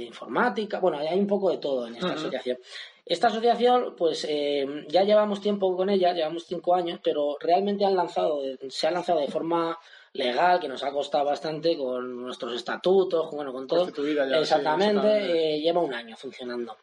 informática, 0.06 0.80
bueno, 0.80 0.98
hay 0.98 1.18
un 1.18 1.27
poco 1.27 1.50
de 1.51 1.58
todo 1.58 1.88
en 1.88 1.96
esta 1.96 2.13
asociación. 2.13 2.58
Esta 3.06 3.27
asociación, 3.27 3.96
pues 3.96 4.25
eh, 4.27 4.65
ya 4.89 5.04
llevamos 5.04 5.39
tiempo 5.39 5.74
con 5.77 5.89
ella, 5.89 6.12
llevamos 6.12 6.48
cinco 6.48 6.75
años, 6.75 7.00
pero 7.01 7.38
realmente 7.39 7.86
han 7.86 7.96
lanzado, 7.96 8.42
se 8.68 8.88
ha 8.88 8.92
lanzado 8.92 9.22
de 9.22 9.27
forma 9.27 9.77
legal 10.15 10.60
que 10.60 10.67
nos 10.67 10.84
ha 10.84 10.91
costado 10.91 11.25
bastante 11.25 11.77
con 11.77 12.24
nuestros 12.24 12.53
estatutos, 12.53 13.29
bueno, 13.31 13.51
con 13.51 13.67
todo. 13.67 13.88
exactamente, 14.39 15.55
eh, 15.55 15.60
lleva 15.60 15.81
un 15.81 15.93
año 15.93 16.15
funcionando. 16.15 16.75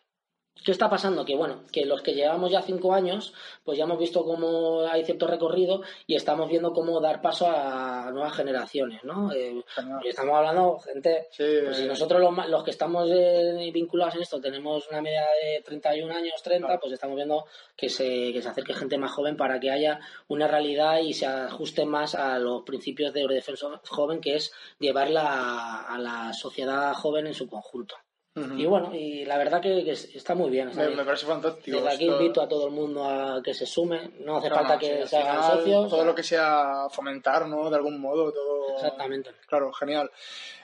¿Qué 0.65 0.71
está 0.71 0.89
pasando? 0.89 1.25
Que 1.25 1.35
bueno, 1.35 1.65
que 1.73 1.85
los 1.87 2.03
que 2.03 2.15
llevamos 2.15 2.53
ya 2.53 2.63
cinco 2.63 2.95
años, 2.95 3.35
pues 3.65 3.79
ya 3.79 3.85
hemos 3.85 3.99
visto 3.99 4.25
cómo 4.25 4.83
hay 4.83 5.05
cierto 5.05 5.27
recorrido 5.27 5.83
y 6.07 6.15
estamos 6.15 6.49
viendo 6.49 6.73
cómo 6.73 7.01
dar 7.01 7.21
paso 7.21 7.49
a 7.49 8.11
nuevas 8.13 8.35
generaciones, 8.35 9.03
¿no? 9.03 9.33
Eh, 9.33 9.65
estamos 10.05 10.37
hablando, 10.37 10.79
gente, 10.79 11.29
pues 11.37 11.77
si 11.77 11.85
nosotros 11.87 12.21
los, 12.21 12.49
los 12.49 12.63
que 12.63 12.71
estamos 12.71 13.11
eh, 13.11 13.71
vinculados 13.73 14.15
en 14.15 14.23
esto 14.23 14.41
tenemos 14.41 14.87
una 14.89 15.03
media 15.03 15.23
de 15.43 15.63
31 15.63 16.15
años, 16.15 16.43
30, 16.43 16.79
pues 16.79 16.93
estamos 16.93 17.17
viendo 17.17 17.45
que 17.77 17.89
se, 17.89 18.33
que 18.33 18.41
se 18.41 18.49
acerque 18.49 18.75
gente 18.75 18.99
más 18.99 19.11
joven 19.11 19.37
para 19.37 19.59
que 19.59 19.71
haya 19.71 19.99
una 20.29 20.47
realidad 20.47 21.01
y 21.01 21.13
se 21.13 21.27
ajuste 21.27 21.85
más 21.87 22.15
a 22.15 22.39
los 22.39 22.63
principios 22.63 23.13
de 23.13 23.27
defensa 23.27 23.81
joven, 23.89 24.21
que 24.21 24.37
es 24.37 24.53
llevarla 24.79 25.87
a 25.89 25.99
la 25.99 26.33
sociedad 26.35 26.95
joven 26.95 27.27
en 27.27 27.35
su 27.35 27.49
conjunto. 27.49 27.97
Y 28.35 28.65
bueno, 28.65 28.95
y 28.95 29.27
la 29.27 29.37
verdad 29.37 29.61
que, 29.61 29.91
está 29.91 30.35
muy 30.35 30.49
bien. 30.49 30.71
Me, 30.75 31.05
parece 31.05 31.27
fantástico. 31.27 31.77
Desde 31.77 31.95
aquí 31.95 32.07
invito 32.07 32.41
a 32.41 32.49
todo 32.49 32.67
el 32.67 32.73
mundo 32.73 33.05
a 33.05 33.43
que 33.43 33.53
se 33.53 33.67
sume. 33.67 34.11
No 34.21 34.39
hace 34.39 34.49
falta 34.49 34.79
que 34.79 35.07
se 35.07 35.19
hagan 35.19 35.59
socios. 35.59 35.91
Todo 35.91 36.05
lo 36.05 36.15
que 36.15 36.23
sea 36.23 36.89
fomentar, 36.91 37.47
¿no? 37.47 37.69
De 37.69 37.77
algún 37.77 38.01
modo, 38.01 38.33
todo. 38.33 38.75
Exactamente. 38.75 39.33
Claro, 39.47 39.71
genial. 39.73 40.11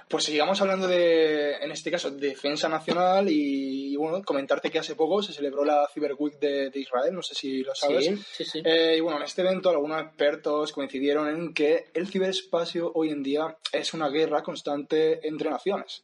Pues 0.09 0.25
sigamos 0.25 0.59
hablando 0.63 0.89
de, 0.89 1.57
en 1.57 1.71
este 1.71 1.91
caso, 1.91 2.11
defensa 2.11 2.67
nacional 2.67 3.29
y, 3.29 3.95
bueno, 3.97 4.25
comentarte 4.25 4.71
que 4.71 4.79
hace 4.79 4.95
poco 4.95 5.23
se 5.23 5.35
celebró 5.35 5.67
la 5.67 5.87
Cyber 5.93 6.15
Week 6.19 6.39
de, 6.39 6.71
Israel, 6.73 7.15
no 7.15 7.23
sé 7.23 7.35
si 7.35 7.63
lo 7.63 7.75
sabes. 7.75 8.07
Sí, 8.07 8.17
sí, 8.33 8.45
sí. 8.47 8.63
Eh, 8.65 8.95
y 8.97 9.01
bueno, 9.01 9.19
en 9.19 9.25
este 9.25 9.43
evento 9.43 9.69
algunos 9.69 10.01
expertos 10.01 10.73
coincidieron 10.73 11.29
en 11.29 11.53
que 11.53 11.91
el 11.93 12.09
ciberespacio 12.09 12.91
hoy 12.95 13.11
en 13.11 13.23
día 13.23 13.59
es 13.71 13.93
una 13.93 14.09
guerra 14.09 14.43
constante 14.43 15.29
entre 15.29 15.51
naciones. 15.51 16.03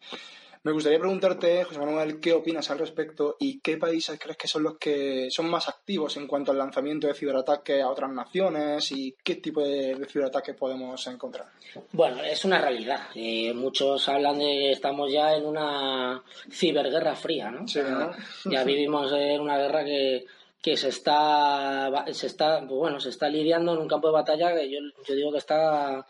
Me 0.64 0.72
gustaría 0.72 0.98
preguntarte, 0.98 1.62
José 1.64 1.78
Manuel, 1.78 2.20
¿qué 2.20 2.32
opinas 2.32 2.70
al 2.70 2.78
respecto 2.78 3.36
y 3.38 3.60
qué 3.60 3.76
países 3.76 4.18
crees 4.18 4.38
que 4.38 4.48
son 4.48 4.62
los 4.62 4.78
que 4.78 5.30
son 5.30 5.50
más 5.50 5.68
activos 5.68 6.16
en 6.16 6.26
cuanto 6.26 6.52
al 6.52 6.58
lanzamiento 6.58 7.06
de 7.06 7.12
ciberataques 7.12 7.82
a 7.82 7.90
otras 7.90 8.10
naciones 8.10 8.90
y 8.92 9.14
qué 9.22 9.34
tipo 9.34 9.60
de, 9.60 9.94
ciberataques 10.08 10.56
podemos 10.56 11.06
encontrar? 11.06 11.48
Bueno, 11.92 12.24
es 12.24 12.46
una 12.46 12.62
realidad. 12.62 13.08
Eh, 13.14 13.52
muchos 13.52 14.08
hablan 14.08 14.38
de 14.38 14.46
que 14.46 14.72
estamos 14.72 15.12
ya 15.12 15.34
en 15.36 15.44
una 15.44 16.22
ciberguerra 16.50 17.14
fría, 17.14 17.50
¿no? 17.50 17.68
Sí, 17.68 17.80
¿no? 17.86 18.12
Ya 18.50 18.64
vivimos 18.64 19.12
en 19.12 19.42
una 19.42 19.58
guerra 19.58 19.84
que 19.84 20.24
que 20.62 20.78
se 20.78 20.88
está 20.88 21.92
se 22.10 22.26
está 22.26 22.60
pues 22.60 22.70
bueno 22.70 22.98
se 22.98 23.10
está 23.10 23.28
lidiando 23.28 23.74
en 23.74 23.80
un 23.80 23.86
campo 23.86 24.06
de 24.08 24.14
batalla 24.14 24.54
que 24.54 24.70
yo, 24.70 24.78
yo 25.06 25.14
digo 25.14 25.30
que 25.30 25.36
está 25.36 26.06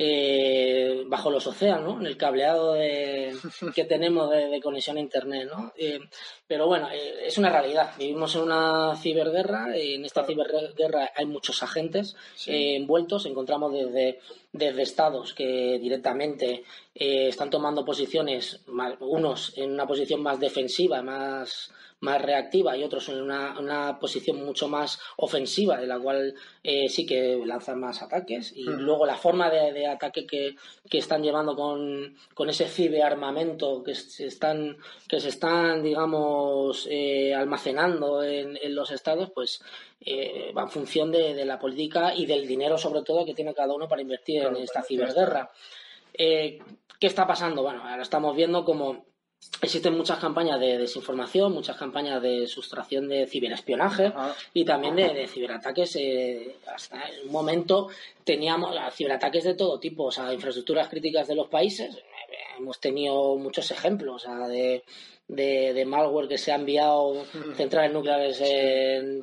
eh, 0.00 1.02
bajo 1.08 1.28
los 1.28 1.44
océanos, 1.48 1.98
en 1.98 2.06
el 2.06 2.16
cableado 2.16 2.74
que 3.74 3.84
tenemos 3.84 4.30
de, 4.30 4.60
conexión 4.62 4.96
a 4.96 5.00
Internet. 5.00 5.48
¿no? 5.52 5.72
Eh, 5.76 5.98
pero 6.46 6.68
bueno, 6.68 6.88
eh, 6.92 7.26
es 7.26 7.36
una 7.36 7.50
realidad. 7.50 7.90
Vivimos 7.98 8.36
en 8.36 8.42
una 8.42 8.94
ciberguerra. 8.94 9.76
en 9.76 10.04
esta 10.04 10.24
ciberguerra 10.24 11.10
hay 11.16 11.26
muchos 11.26 11.64
agentes 11.64 12.14
envueltos. 12.46 13.26
Encontramos 13.26 13.72
desde, 13.72 14.20
desde 14.52 14.82
estados 14.82 15.34
que 15.34 15.78
directamente 15.80 16.64
están 16.94 17.50
tomando 17.50 17.84
posiciones, 17.84 18.60
unos 19.00 19.52
en 19.56 19.72
una 19.72 19.86
posición 19.86 20.22
más 20.22 20.40
defensiva, 20.40 21.02
más 21.02 21.70
más 22.00 22.22
reactiva 22.22 22.76
y 22.76 22.84
otros 22.84 23.08
en 23.08 23.20
una, 23.20 23.58
una 23.58 23.98
posición 23.98 24.44
mucho 24.44 24.68
más 24.68 25.00
ofensiva, 25.16 25.78
de 25.78 25.86
la 25.86 25.98
cual 25.98 26.34
eh, 26.62 26.88
sí 26.88 27.04
que 27.04 27.40
lanzan 27.44 27.80
más 27.80 28.02
ataques. 28.02 28.52
Y 28.54 28.64
luego 28.64 29.04
la 29.04 29.16
forma 29.16 29.50
de, 29.50 29.86
ataque 29.86 30.26
que, 30.26 30.54
que, 30.88 30.98
están 30.98 31.22
llevando 31.22 31.56
con, 31.56 32.16
con 32.34 32.48
ese 32.50 32.68
ciberarmamento 32.68 33.82
que 33.82 33.94
se 33.94 34.26
están, 34.26 34.76
que 35.08 35.20
se 35.20 35.30
están 35.30 35.82
digamos, 35.82 36.86
eh, 36.90 37.34
almacenando 37.34 38.22
en, 38.22 38.56
en, 38.56 38.74
los 38.74 38.90
estados, 38.92 39.30
pues 39.34 39.60
eh, 40.00 40.52
va 40.56 40.62
en 40.62 40.70
función 40.70 41.10
de, 41.10 41.34
de, 41.34 41.44
la 41.44 41.58
política 41.58 42.14
y 42.14 42.26
del 42.26 42.46
dinero, 42.46 42.78
sobre 42.78 43.02
todo, 43.02 43.24
que 43.24 43.34
tiene 43.34 43.54
cada 43.54 43.74
uno 43.74 43.88
para 43.88 44.02
invertir 44.02 44.42
en 44.42 44.56
esta 44.56 44.82
ciberguerra. 44.82 45.50
¿Qué 46.12 47.06
está 47.06 47.26
pasando? 47.26 47.62
Bueno, 47.62 47.82
ahora 47.84 48.02
estamos 48.02 48.34
viendo 48.34 48.64
como 48.64 49.06
existen 49.62 49.96
muchas 49.96 50.18
campañas 50.18 50.58
de 50.58 50.78
desinformación, 50.78 51.52
muchas 51.52 51.76
campañas 51.76 52.20
de 52.20 52.46
sustracción 52.46 53.08
de 53.08 53.26
ciberespionaje 53.26 54.12
y 54.52 54.64
también 54.64 54.96
de, 54.96 55.28
ciberataques. 55.28 55.96
Eh, 55.96 56.56
hasta 56.66 57.00
un 57.24 57.30
momento 57.30 57.88
teníamos 58.24 58.76
ciberataques 58.94 59.44
de 59.44 59.54
todo 59.54 59.78
tipo, 59.78 60.04
o 60.04 60.12
sea, 60.12 60.32
infraestructuras 60.32 60.88
críticas 60.88 61.28
de 61.28 61.36
los 61.36 61.48
países. 61.48 61.96
Hemos 62.58 62.80
tenido 62.80 63.36
muchos 63.36 63.70
ejemplos 63.70 64.26
de, 64.48 64.82
de, 65.28 65.84
malware 65.86 66.28
que 66.28 66.38
se 66.38 66.52
ha 66.52 66.56
enviado 66.56 67.24
centrales 67.56 67.92
nucleares 67.92 68.40
en, 68.40 69.22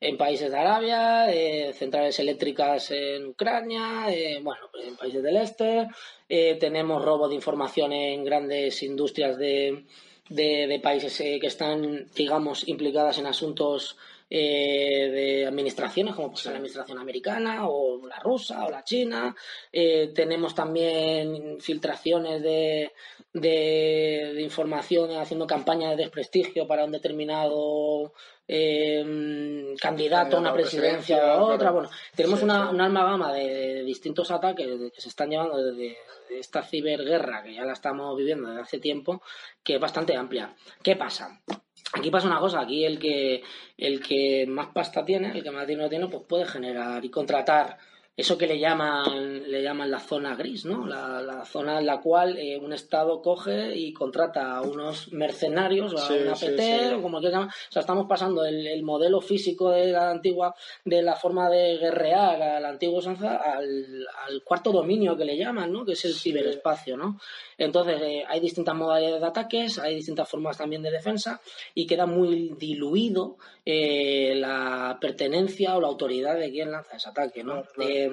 en 0.00 0.16
países 0.18 0.50
de 0.50 0.58
Arabia, 0.58 1.26
centrales 1.72 2.18
eléctricas 2.18 2.90
en 2.90 3.28
Ucrania, 3.28 4.06
bueno, 4.42 4.62
pues 4.70 4.86
en 4.86 4.96
países 4.96 5.22
del 5.22 5.36
este. 5.36 5.88
Eh, 6.28 6.56
tenemos 6.60 7.02
robo 7.02 7.28
de 7.28 7.34
información 7.34 7.92
en 7.92 8.22
grandes 8.22 8.82
industrias 8.82 9.38
de, 9.38 9.84
de, 10.28 10.80
países 10.82 11.18
eh, 11.20 11.38
que 11.40 11.46
están, 11.46 12.06
digamos, 12.14 12.68
implicadas 12.68 13.18
en 13.18 13.26
asuntos 13.26 13.96
eh, 14.30 15.10
de 15.10 15.46
administraciones, 15.46 16.14
como 16.14 16.30
pues 16.30 16.44
la 16.46 16.52
administración 16.52 16.98
americana 16.98 17.68
o 17.68 18.06
la 18.06 18.18
rusa 18.18 18.64
o 18.64 18.70
la 18.70 18.84
china. 18.84 19.34
tenemos 19.72 20.54
también 20.54 21.58
filtraciones 21.60 22.42
de, 22.42 22.92
de, 23.32 24.32
de, 24.34 24.42
información 24.42 25.16
haciendo 25.16 25.46
campañas 25.46 25.90
de 25.90 26.04
desprestigio 26.04 26.66
para 26.66 26.84
un 26.84 26.92
determinado 26.92 28.12
eh, 28.50 29.74
candidato 29.78 30.38
a 30.38 30.40
una 30.40 30.54
presidencia, 30.54 31.18
o 31.18 31.20
a 31.20 31.54
otra. 31.54 31.70
Bueno, 31.70 31.90
tenemos 32.16 32.42
una, 32.42 32.70
una 32.70 32.88
gama 32.88 33.32
de, 33.34 33.82
distintos 33.84 34.30
ataques 34.30 34.66
que 34.94 35.00
se 35.00 35.10
están 35.10 35.28
llevando 35.28 35.62
desde 35.62 35.98
esta 36.30 36.62
ciberguerra 36.62 37.42
que 37.42 37.54
ya 37.54 37.64
la 37.64 37.74
estamos 37.74 38.16
viviendo 38.16 38.48
desde 38.48 38.62
hace 38.62 38.78
tiempo, 38.78 39.22
que 39.62 39.74
es 39.74 39.80
bastante 39.80 40.16
amplia. 40.16 40.54
¿Qué 40.82 40.96
pasa? 40.96 41.42
Aquí 41.92 42.10
pasa 42.10 42.26
una 42.26 42.38
cosa, 42.38 42.60
aquí 42.60 42.84
el 42.84 42.98
que 42.98 43.42
el 43.78 44.00
que 44.00 44.46
más 44.46 44.68
pasta 44.68 45.04
tiene, 45.04 45.32
el 45.32 45.42
que 45.42 45.50
más 45.50 45.66
dinero 45.66 45.88
tiene, 45.88 46.06
pues 46.08 46.22
puede 46.28 46.46
generar 46.46 47.04
y 47.04 47.10
contratar 47.10 47.78
eso 48.18 48.36
que 48.36 48.48
le 48.48 48.58
llaman, 48.58 49.48
le 49.48 49.62
llaman 49.62 49.92
la 49.92 50.00
zona 50.00 50.34
gris, 50.34 50.64
¿no? 50.64 50.84
La, 50.88 51.44
zona 51.44 51.78
en 51.78 51.86
la 51.86 52.00
cual 52.00 52.36
eh, 52.36 52.58
un 52.58 52.72
Estado 52.72 53.22
coge 53.22 53.76
y 53.76 53.92
contrata 53.92 54.56
a 54.56 54.62
unos 54.62 55.12
mercenarios 55.12 55.94
o 55.94 55.98
a 55.98 56.08
una 56.08 56.34
PT, 56.34 56.94
o 56.94 57.00
como 57.00 57.20
quieran 57.20 57.44
O 57.44 57.50
sea, 57.70 57.78
estamos 57.78 58.06
pasando 58.08 58.44
el, 58.44 58.82
modelo 58.82 59.20
físico 59.20 59.70
de 59.70 59.92
la 59.92 60.10
antigua, 60.10 60.52
de 60.84 61.00
la 61.00 61.14
forma 61.14 61.48
de 61.48 61.78
guerrear 61.78 62.42
a 62.42 62.58
la 62.58 62.70
antigua 62.70 62.98
usanza 62.98 63.36
al, 63.36 64.04
al, 64.26 64.42
cuarto 64.42 64.72
dominio 64.72 65.16
que 65.16 65.24
le 65.24 65.36
llaman, 65.36 65.72
¿no? 65.72 65.84
Que 65.84 65.92
es 65.92 66.04
el 66.04 66.14
ciberespacio, 66.14 66.96
¿no? 66.96 67.20
Entonces, 67.56 68.00
eh, 68.02 68.24
hay 68.26 68.40
distintas 68.40 68.74
modalidades 68.74 69.20
de 69.20 69.26
ataques, 69.26 69.78
hay 69.78 69.94
distintas 69.94 70.28
formas 70.28 70.58
también 70.58 70.82
de 70.82 70.90
defensa 70.90 71.40
y 71.72 71.86
queda 71.86 72.06
muy 72.06 72.54
diluido 72.58 73.36
eh, 73.64 74.34
la 74.36 74.96
pertenencia 75.00 75.76
o 75.76 75.80
la 75.80 75.88
autoridad 75.88 76.36
de 76.36 76.50
quien 76.50 76.70
lanza 76.70 76.96
ese 76.96 77.10
ataque, 77.10 77.44
¿no? 77.44 77.64
Eh, 77.80 78.07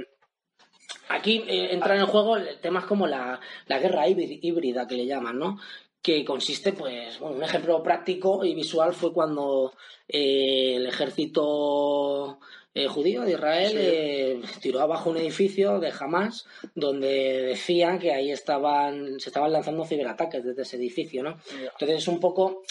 aquí 1.09 1.43
entran 1.47 1.99
en 1.99 2.05
juego 2.05 2.37
temas 2.61 2.85
como 2.85 3.07
la, 3.07 3.39
la 3.67 3.79
guerra 3.79 4.07
híbrida 4.07 4.87
que 4.87 4.95
le 4.95 5.05
llaman, 5.05 5.39
¿no? 5.39 5.57
que 6.05 6.23
consiste, 6.23 6.71
pues, 6.71 7.17
bueno, 7.19 7.37
un 7.37 7.43
ejemplo 7.43 7.81
práctico 7.81 8.45
y 8.45 8.53
visual 8.53 8.93
fue 8.93 9.11
cuando 9.11 9.73
el 10.07 10.85
ejército 10.85 12.37
eh, 12.75 12.87
judío 12.87 13.23
de 13.23 13.31
Israel 13.31 13.73
eh, 13.75 14.41
tiró 14.61 14.81
abajo 14.81 15.09
un 15.09 15.17
edificio 15.17 15.79
de 15.79 15.93
Hamas 15.97 16.45
donde 16.75 17.41
decían 17.41 17.97
que 17.97 18.11
ahí 18.11 18.29
estaban 18.29 19.19
se 19.19 19.29
estaban 19.29 19.51
lanzando 19.51 19.85
ciberataques 19.85 20.43
desde 20.43 20.61
ese 20.61 20.75
edificio, 20.75 21.23
¿no? 21.23 21.39
Entonces 21.51 21.99
es 21.99 22.07
un 22.07 22.19
poco 22.19 22.61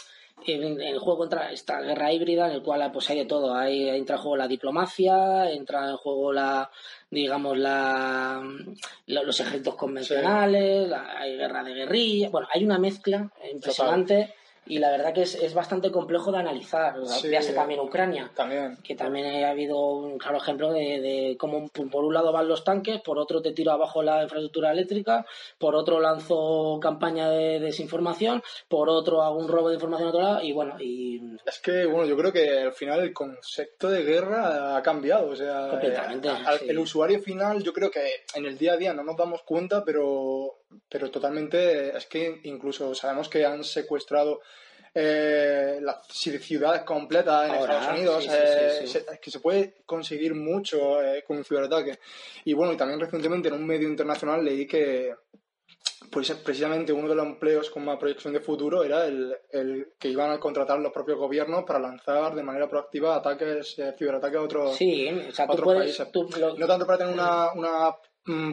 el, 0.47 0.81
el, 0.81 0.99
juego 0.99 1.19
contra 1.19 1.51
esta 1.51 1.81
guerra 1.81 2.13
híbrida 2.13 2.49
en 2.49 2.53
el 2.53 2.63
cual 2.63 2.93
pues 2.93 3.09
hay 3.11 3.19
de 3.19 3.25
todo 3.25 3.55
hay 3.55 3.89
entra 3.89 4.17
en 4.17 4.23
juego 4.23 4.37
la 4.37 4.49
diplomacia 4.49 5.51
entra 5.51 5.89
en 5.89 5.97
juego 5.97 6.33
la 6.33 6.71
digamos 7.15 7.57
la, 7.57 8.43
los 9.07 9.41
ejércitos 9.41 9.77
convencionales 9.77 10.93
hay 10.93 11.37
guerra 11.37 11.63
de 11.63 11.75
guerrilla 11.75 12.29
bueno 12.31 12.49
hay 12.53 12.65
una 12.65 12.79
mezcla 12.79 13.31
impresionante 13.53 14.35
y 14.67 14.79
la 14.79 14.91
verdad 14.91 15.13
que 15.13 15.23
es, 15.23 15.35
es 15.35 15.55
bastante 15.55 15.91
complejo 15.91 16.33
de 16.33 16.39
analizar. 16.39 16.95
Sí, 17.07 17.31
también 17.55 17.81
Ucrania, 17.81 18.31
también. 18.35 18.79
que 18.83 18.95
también 18.95 19.45
ha 19.45 19.51
habido 19.51 19.79
un 19.97 20.19
claro 20.19 20.39
ejemplo 20.39 20.73
de, 20.73 21.01
de, 21.01 21.37
cómo 21.39 21.69
por 21.69 22.05
un 22.05 22.15
lado 22.15 22.33
van 22.33 22.49
los 22.49 22.65
tanques, 22.65 23.01
por 23.01 23.19
otro 23.19 23.43
te 23.43 23.53
tiro 23.53 23.73
abajo 23.73 24.03
la 24.03 24.23
infraestructura 24.23 24.73
eléctrica, 24.73 25.27
por 25.59 25.75
otro 25.75 26.01
lanzo 26.01 26.79
campaña 26.81 27.29
de 27.31 27.61
desinformación, 27.61 28.43
por 28.69 28.89
otro 28.89 29.23
hago 29.23 29.39
un 29.39 29.49
robo 29.49 29.69
de 29.69 29.75
información 29.75 30.09
a 30.09 30.11
otro 30.11 30.23
lado 30.23 30.43
y 30.43 30.53
bueno. 30.53 30.77
y 30.81 31.21
Es 31.47 31.61
que, 31.61 31.85
bueno, 31.87 32.07
yo 32.07 32.17
creo 32.17 32.33
que 32.33 32.61
al 32.61 32.73
final 32.73 33.01
el 33.01 33.13
concepto 33.13 33.89
de 33.89 34.03
guerra 34.03 34.77
ha 34.77 34.83
cambiado. 34.83 35.31
O 35.31 35.37
sea, 35.37 35.69
Completamente, 35.71 36.29
al, 36.29 36.59
sí. 36.59 36.67
el 36.69 36.79
usuario 36.79 37.21
final, 37.21 37.63
yo 37.63 37.73
creo 37.73 37.91
que 37.91 38.01
en 38.35 38.47
el 38.47 38.59
día 38.59 38.75
a 38.75 38.77
día 38.77 38.95
no 38.95 39.05
nos 39.05 39.17
damos 39.17 39.43
cuenta, 39.43 39.85
pero, 39.85 40.61
pero 40.89 41.11
totalmente 41.11 41.97
es 41.97 42.07
que 42.07 42.41
incluso 42.45 42.95
sabemos 42.95 43.29
que 43.29 43.45
han 43.45 43.63
secuestrado 43.65 44.41
eh, 44.97 45.79
las 45.83 46.07
ciudades 46.07 46.83
completas 46.83 47.49
en 47.49 47.55
Ahora, 47.57 47.75
Estados 47.75 47.99
Unidos, 47.99 48.23
sí, 48.25 48.31
eh, 48.33 48.71
sí, 48.81 48.87
sí. 48.87 48.93
se- 48.93 49.13
es 49.13 49.21
que 49.21 49.31
se 49.31 49.41
puede 49.41 49.75
conseguir 49.85 50.35
mucho 50.35 51.03
eh, 51.03 51.25
con 51.27 51.37
un 51.39 51.45
ciberataque. 51.45 51.99
Y 52.45 52.53
bueno, 52.53 52.73
y 52.73 52.77
también 52.77 53.01
recientemente 53.01 53.49
en 53.49 53.55
un 53.55 53.67
medio 53.67 53.89
internacional 53.89 54.45
leí 54.45 54.67
que 54.67 55.15
pues 56.11 56.31
precisamente 56.33 56.93
uno 56.93 57.09
de 57.09 57.15
los 57.17 57.27
empleos 57.27 57.71
con 57.71 57.85
más 57.85 57.99
proyección 57.99 58.33
de 58.35 58.41
futuro 58.41 58.85
era 58.85 59.05
el, 59.07 59.35
el 59.51 59.89
que 59.99 60.09
iban 60.11 60.31
a 60.31 60.39
contratar 60.39 60.79
los 60.79 60.93
propios 60.93 61.19
gobiernos 61.19 61.65
para 61.65 61.81
lanzar 61.81 62.35
de 62.37 62.43
manera 62.45 62.69
proactiva 62.69 63.17
ataques, 63.17 63.77
eh, 63.81 63.95
ciberataques 63.99 64.39
a 64.39 64.43
otros, 64.43 64.77
Sí, 64.77 65.09
o 65.09 65.33
sea, 65.33 65.47
tú 65.47 65.53
otros 65.55 65.65
puedes. 65.65 65.83
países. 65.97 66.13
tú 66.13 66.29
lo- 66.39 66.57
No 66.57 66.67
tanto 66.69 66.87
para 66.87 66.99
tener 66.99 67.13
una, 67.15 67.53
una 67.55 67.97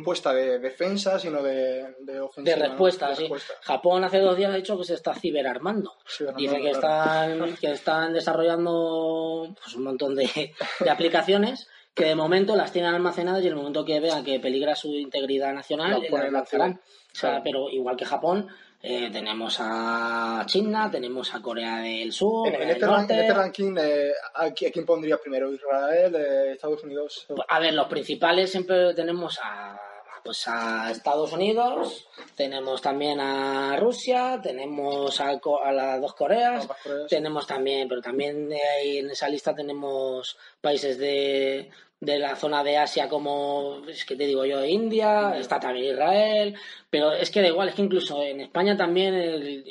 puesta 0.04 0.34
de 0.34 0.60
defensa, 0.60 1.18
sino 1.18 1.42
de, 1.42 1.96
de 2.02 2.14
de 2.14 2.20
ofensiva. 2.20 2.58
¿no? 2.58 2.64
respuesta, 2.66 3.10
De 3.10 3.16
sí. 3.16 3.22
respuesta. 3.22 3.54
Japón 3.62 4.04
hace 4.04 4.20
dos 4.20 4.36
días 4.36 4.52
ha 4.52 4.58
dicho 4.58 4.78
que 4.78 4.84
se 4.84 4.96
está 4.96 5.14
ciberarmando. 5.16 5.94
Dice 6.38 6.62
que 6.62 6.72
claro. 6.72 7.46
están, 7.46 7.56
que 7.56 7.72
están 7.72 8.14
desarrollando 8.14 9.56
pues, 9.62 9.76
un 9.76 9.84
montón 9.84 10.16
de, 10.16 10.54
de 10.80 10.90
aplicaciones 10.90 11.68
que 11.94 12.06
de 12.06 12.16
momento 12.16 12.56
las 12.56 12.72
tienen 12.72 12.94
almacenadas 12.94 13.42
y 13.44 13.48
en 13.48 13.52
el 13.54 13.58
momento 13.58 13.84
que 13.84 14.00
vean 14.00 14.24
que 14.24 14.40
peligra 14.40 14.76
su 14.76 14.94
integridad 14.94 15.54
nacional, 15.54 16.02
Las 16.10 16.32
lanzarán. 16.32 16.72
activo. 16.72 16.84
O 17.12 17.16
sea, 17.16 17.30
Claro. 17.32 17.44
pero 17.44 17.70
igual 17.70 17.98
que 17.98 18.06
Japón, 18.06 18.48
eh, 18.84 19.10
tenemos 19.12 19.58
a 19.60 20.44
China, 20.48 20.90
tenemos 20.92 21.34
a 21.36 21.42
Corea 21.42 21.78
del 21.80 22.12
Sur, 22.12 22.48
En, 22.48 22.54
este, 22.70 22.86
en 22.86 23.12
este 23.12 23.34
ranking, 23.34 23.76
eh, 23.80 24.12
¿a, 24.36 24.48
qui- 24.50 24.68
a 24.68 24.72
quién 24.72 24.86
pondría 24.86 25.18
primero? 25.18 25.54
¿Israel, 25.54 26.16
eh, 26.16 26.52
Estados 26.54 26.84
Unidos? 26.84 27.28
A 27.48 27.60
ver, 27.60 27.74
los 27.74 27.88
principales 27.88 28.52
siempre 28.52 28.94
tenemos 28.94 29.40
a, 29.44 29.80
pues 30.24 30.48
a 30.48 30.92
Estados 30.92 31.32
Unidos, 31.34 32.08
tenemos 32.36 32.82
también 32.82 33.20
a 33.20 33.76
Rusia, 33.78 34.40
tenemos 34.42 35.20
a, 35.22 35.40
a 35.64 35.72
las 35.72 36.02
dos 36.02 36.14
Coreas, 36.14 36.68
Coreas. 36.84 37.08
tenemos 37.10 37.48
también, 37.48 37.88
pero 37.88 38.02
también 38.02 38.52
eh, 38.52 39.00
en 39.00 39.10
esa 39.12 39.30
lista 39.30 39.54
tenemos 39.56 40.38
países 40.60 40.98
de, 40.98 41.70
de 42.02 42.18
la 42.18 42.36
zona 42.36 42.64
de 42.64 42.78
Asia 42.78 43.08
como, 43.08 43.84
es 43.88 44.06
que 44.06 44.16
te 44.16 44.26
digo 44.26 44.44
yo, 44.44 44.66
India, 44.66 45.38
está 45.38 45.60
también 45.60 45.94
Israel, 45.94 46.56
pero 46.90 47.12
es 47.14 47.30
que 47.30 47.42
da 47.42 47.48
igual, 47.48 47.70
es 47.70 47.76
que 47.76 47.84
incluso 47.84 48.24
en 48.24 48.42
España 48.42 48.76
también, 48.76 49.14
el- 49.14 49.64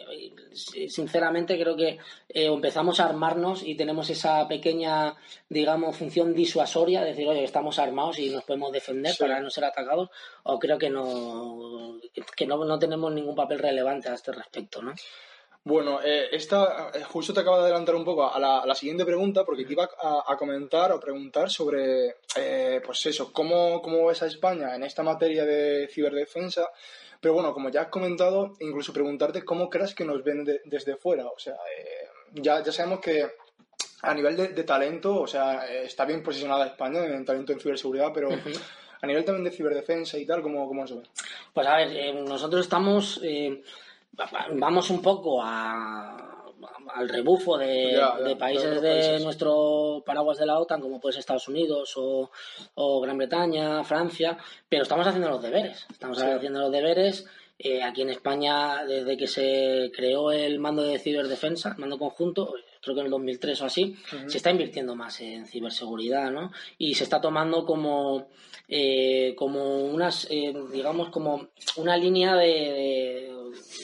sinceramente 0.89 1.59
creo 1.61 1.77
que 1.77 1.99
eh, 2.29 2.47
empezamos 2.47 3.01
a 3.01 3.07
armarnos 3.07 3.65
y 3.65 3.75
tenemos 3.75 4.09
esa 4.11 4.47
pequeña, 4.47 5.15
digamos, 5.49 5.97
función 5.97 6.33
disuasoria, 6.33 7.01
de 7.03 7.09
decir, 7.11 7.27
oye, 7.29 7.43
estamos 7.43 7.81
armados 7.81 8.19
y 8.21 8.31
nos 8.31 8.45
podemos 8.45 8.71
defender 8.73 9.13
Sí. 9.13 9.19
para 9.25 9.41
no 9.41 9.51
ser 9.51 9.65
atacados, 9.65 10.11
o 10.45 10.59
creo 10.61 10.79
que 10.79 10.89
no, 10.89 11.99
que 12.37 12.47
no, 12.47 12.65
no 12.65 12.79
tenemos 12.79 13.13
ningún 13.13 13.35
papel 13.35 13.59
relevante 13.59 14.09
a 14.09 14.15
este 14.15 14.31
respecto, 14.33 14.81
¿no? 14.83 14.95
Bueno, 15.63 16.01
eh, 16.03 16.29
esta 16.33 16.91
eh, 16.95 17.03
justo 17.05 17.35
te 17.35 17.41
acaba 17.41 17.59
de 17.59 17.65
adelantar 17.65 17.95
un 17.95 18.05
poco 18.05 18.33
a 18.33 18.39
la, 18.41 18.61
a 18.61 18.67
la 18.67 18.75
siguiente 18.75 19.05
pregunta, 19.05 19.45
porque 19.45 19.65
te 19.65 19.73
iba 19.73 19.89
a, 20.03 20.25
a 20.27 20.37
comentar 20.37 20.91
o 20.93 20.99
preguntar 21.01 21.51
sobre, 21.51 22.17
eh, 22.37 22.81
pues 22.85 23.05
eso, 23.07 23.31
cómo, 23.33 23.83
cómo 23.83 24.07
ves 24.07 24.23
a 24.23 24.27
España 24.27 24.75
en 24.75 24.83
esta 24.85 25.03
materia 25.03 25.45
de 25.45 25.87
ciberdefensa. 25.93 26.67
Pero 27.21 27.35
bueno, 27.35 27.53
como 27.53 27.69
ya 27.69 27.83
has 27.83 27.89
comentado, 27.89 28.55
incluso 28.61 28.95
preguntarte 28.95 29.45
cómo 29.45 29.69
crees 29.69 29.95
que 29.95 30.07
nos 30.07 30.25
ven 30.25 30.45
de- 30.45 30.63
desde 30.65 30.97
fuera. 30.97 31.27
O 31.27 31.39
sea, 31.39 31.53
eh, 31.79 32.09
ya, 32.33 32.63
ya 32.63 32.73
sabemos 32.73 33.01
que 33.01 33.27
a 34.03 34.15
nivel 34.15 34.39
de, 34.39 34.49
de 34.49 34.65
talento, 34.65 35.21
o 35.21 35.27
sea, 35.27 35.67
está 35.83 36.07
bien 36.07 36.23
posicionada 36.23 36.67
España 36.67 37.05
en 37.05 37.23
talento 37.27 37.53
en 37.53 37.61
ciberseguridad, 37.61 38.13
pero 38.15 38.31
a 39.03 39.07
nivel 39.07 39.25
también 39.27 39.45
de 39.45 39.51
ciberdefensa 39.51 40.17
y 40.17 40.25
tal, 40.25 40.41
¿cómo, 40.41 40.67
cómo 40.67 40.87
se 40.87 40.95
ve? 40.95 41.03
Pues 41.53 41.67
a 41.67 41.77
ver, 41.77 41.89
eh, 41.95 42.15
nosotros 42.15 42.63
estamos, 42.63 43.21
eh, 43.23 43.63
vamos 44.55 44.91
un 44.91 45.01
poco 45.03 45.41
a, 45.43 46.17
al 46.95 47.09
rebufo 47.09 47.57
de, 47.59 47.93
Ya, 47.93 47.99
ya, 47.99 48.17
de 48.23 48.29
de 48.31 48.37
países 48.37 48.81
de 48.83 48.89
países. 48.91 49.23
nuestro 49.25 50.03
paraguas 50.05 50.39
de 50.39 50.47
la 50.47 50.59
OTAN, 50.59 50.81
como 50.81 51.01
puede 51.01 51.13
ser 51.15 51.21
Estados 51.21 51.49
Unidos 51.49 51.93
o, 51.97 52.31
o 52.75 53.01
Gran 53.01 53.17
Bretaña, 53.19 53.83
Francia, 53.85 54.37
pero 54.69 54.83
estamos 54.83 55.07
haciendo 55.07 55.29
los 55.31 55.43
deberes, 55.43 55.87
estamos 55.91 56.19
Sí. 56.19 56.25
haciendo 56.27 56.61
los 56.61 56.73
deberes. 56.73 57.27
eh, 57.63 57.83
aquí 57.83 58.01
en 58.01 58.09
España, 58.09 58.87
desde 58.87 59.19
que 59.19 59.27
se 59.27 59.93
creó 59.95 60.33
el 60.33 60.59
mando 60.59 60.83
de 60.83 60.99
ciberdefensa, 60.99 61.73
el 61.73 61.77
mando 61.77 61.99
conjunto, 61.99 62.55
creo 62.81 62.95
que 62.95 63.01
en 63.01 63.05
el 63.09 63.11
2003 63.13 63.61
o 63.61 63.67
así, 63.67 63.95
se 64.29 64.39
está 64.39 64.51
invirtiendo 64.51 64.97
más 64.97 65.21
en 65.21 65.45
ciberseguridad, 65.47 66.31
¿no? 66.31 66.53
Y 66.79 66.95
se 66.95 67.05
está 67.05 67.21
tomando 67.21 67.67
como, 67.67 68.29
eh, 68.67 69.35
como 69.37 69.81
unas, 69.85 70.27
eh, 70.31 70.55
digamos, 70.73 71.11
como 71.11 71.49
una 71.77 71.99
línea 71.99 72.35
de, 72.35 72.47
de- 72.47 73.30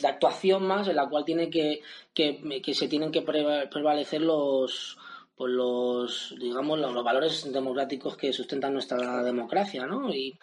de 0.02 0.08
actuación 0.08 0.66
más 0.66 0.88
en 0.88 0.96
la 0.96 1.08
cual 1.08 1.24
tiene 1.24 1.50
que, 1.50 1.80
que, 2.14 2.60
que 2.62 2.74
se 2.74 2.88
tienen 2.88 3.10
que 3.12 3.22
preva- 3.24 3.68
prevalecer 3.68 4.20
los 4.22 4.96
pues 5.36 5.52
los 5.52 6.34
digamos 6.40 6.78
los, 6.78 7.04
valores 7.04 7.52
democráticos 7.52 8.16
que 8.16 8.32
sustentan 8.32 8.72
nuestra 8.72 9.22
democracia 9.22 9.84
¿no? 9.84 10.08
y 10.14 10.38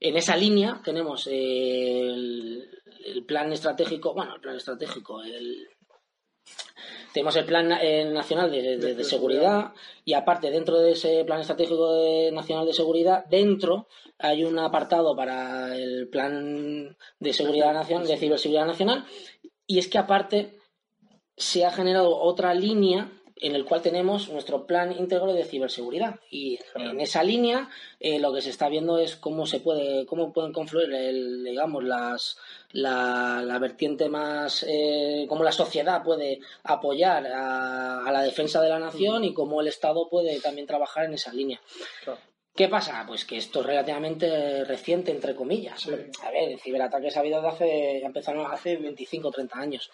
en 0.00 0.16
esa 0.16 0.36
línea 0.36 0.80
tenemos 0.84 1.26
el, 1.28 2.68
el 3.06 3.24
plan 3.24 3.52
estratégico 3.52 4.12
bueno 4.12 4.34
el 4.34 4.40
plan 4.42 4.56
estratégico 4.56 5.22
el 5.22 5.66
tenemos 7.12 7.36
el 7.36 7.44
plan 7.44 7.70
eh, 7.80 8.04
nacional 8.06 8.50
de, 8.50 8.76
de- 8.76 9.04
seguridad 9.04 9.72
y 10.04 10.14
aparte 10.14 10.50
dentro 10.50 10.78
de 10.80 10.92
ese 10.92 11.24
plan 11.24 11.40
estratégico 11.40 11.88
nacional 12.32 12.66
de 12.66 12.72
seguridad 12.72 13.24
dentro 13.26 13.86
hay 14.18 14.42
un 14.44 14.58
apartado 14.58 15.14
para 15.14 15.76
el 15.76 16.08
plan 16.08 16.96
de 17.20 17.32
seguridad 17.32 17.72
nacional 17.72 18.06
de 18.06 18.16
ciberseguridad 18.16 18.66
nacional. 18.66 19.04
Y 19.66 19.78
es 19.78 19.88
que 19.88 19.98
aparte 19.98 20.58
se 21.36 21.64
ha 21.64 21.70
generado 21.70 22.16
otra 22.18 22.52
línea 22.54 23.10
en 23.36 23.54
el 23.54 23.64
cual 23.64 23.82
tenemos 23.82 24.28
nuestro 24.28 24.66
plan 24.66 24.92
íntegro 24.92 25.32
de 25.32 25.44
ciberseguridad 25.44 26.20
y 26.30 26.58
en 26.76 27.00
esa 27.00 27.22
línea 27.24 27.68
eh, 27.98 28.18
lo 28.20 28.32
que 28.32 28.42
se 28.42 28.50
está 28.50 28.68
viendo 28.68 28.98
es 28.98 29.16
cómo 29.16 29.46
se 29.46 29.60
puede 29.60 30.06
cómo 30.06 30.32
pueden 30.32 30.52
confluir 30.52 30.92
el, 30.92 31.44
digamos 31.44 31.82
las 31.82 32.38
la, 32.70 33.42
la 33.44 33.58
vertiente 33.58 34.08
más 34.08 34.64
eh, 34.68 35.26
cómo 35.28 35.42
la 35.42 35.52
sociedad 35.52 36.04
puede 36.04 36.40
apoyar 36.62 37.26
a, 37.26 38.04
a 38.06 38.12
la 38.12 38.22
defensa 38.22 38.60
de 38.60 38.68
la 38.68 38.78
nación 38.78 39.24
y 39.24 39.34
cómo 39.34 39.60
el 39.60 39.68
Estado 39.68 40.08
puede 40.08 40.40
también 40.40 40.66
trabajar 40.66 41.06
en 41.06 41.14
esa 41.14 41.32
línea 41.32 41.60
Claro. 42.04 42.20
¿Qué 42.56 42.68
pasa? 42.68 43.02
Pues 43.04 43.24
que 43.24 43.36
esto 43.36 43.60
es 43.60 43.66
relativamente 43.66 44.64
reciente, 44.64 45.10
entre 45.10 45.34
comillas. 45.34 45.88
A 46.22 46.30
ver, 46.30 46.50
el 46.50 46.60
ciberataques 46.60 47.16
ha 47.16 47.20
habido 47.20 47.42
de 47.42 47.48
hace, 47.48 48.04
empezaron 48.04 48.46
hace 48.46 48.76
25 48.76 49.26
o 49.26 49.30
30 49.32 49.58
años. 49.58 49.90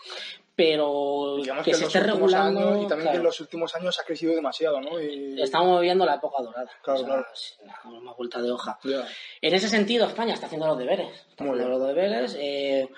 Pero 0.61 1.37
Digamos 1.39 1.65
que, 1.65 1.71
que, 1.71 1.77
se 1.79 1.87
esté 1.87 2.01
regulando. 2.01 2.61
años 2.61 2.85
y 2.85 2.87
también 2.87 2.99
que 2.99 3.03
claro, 3.03 3.17
en 3.17 3.23
los 3.25 3.41
últimos 3.41 3.75
años 3.75 3.99
ha 3.99 4.05
crecido 4.05 4.35
demasiado, 4.35 4.79
¿no? 4.79 5.01
Y... 5.01 5.41
Estamos 5.41 5.81
viviendo 5.81 6.05
la 6.05 6.17
época 6.17 6.43
dorada. 6.43 6.71
Claro, 6.83 7.01
O 7.01 7.05
sea, 7.35 7.67
claro. 7.83 8.01
más 8.03 8.15
vuelta 8.15 8.43
de 8.43 8.53
hoja. 8.53 8.79
Ya. 8.85 9.07
En 9.41 9.55
ese 9.55 9.71
sentido, 9.71 10.07
España 10.07 10.35
está 10.35 10.47
haciendo 10.47 10.67
los 10.67 10.77
deberes. 10.77 11.09
Está 11.31 11.45
Muy 11.45 11.55
haciendo 11.55 11.79
los 11.79 11.89
deberes. 11.89 12.37
eh, 12.39 12.91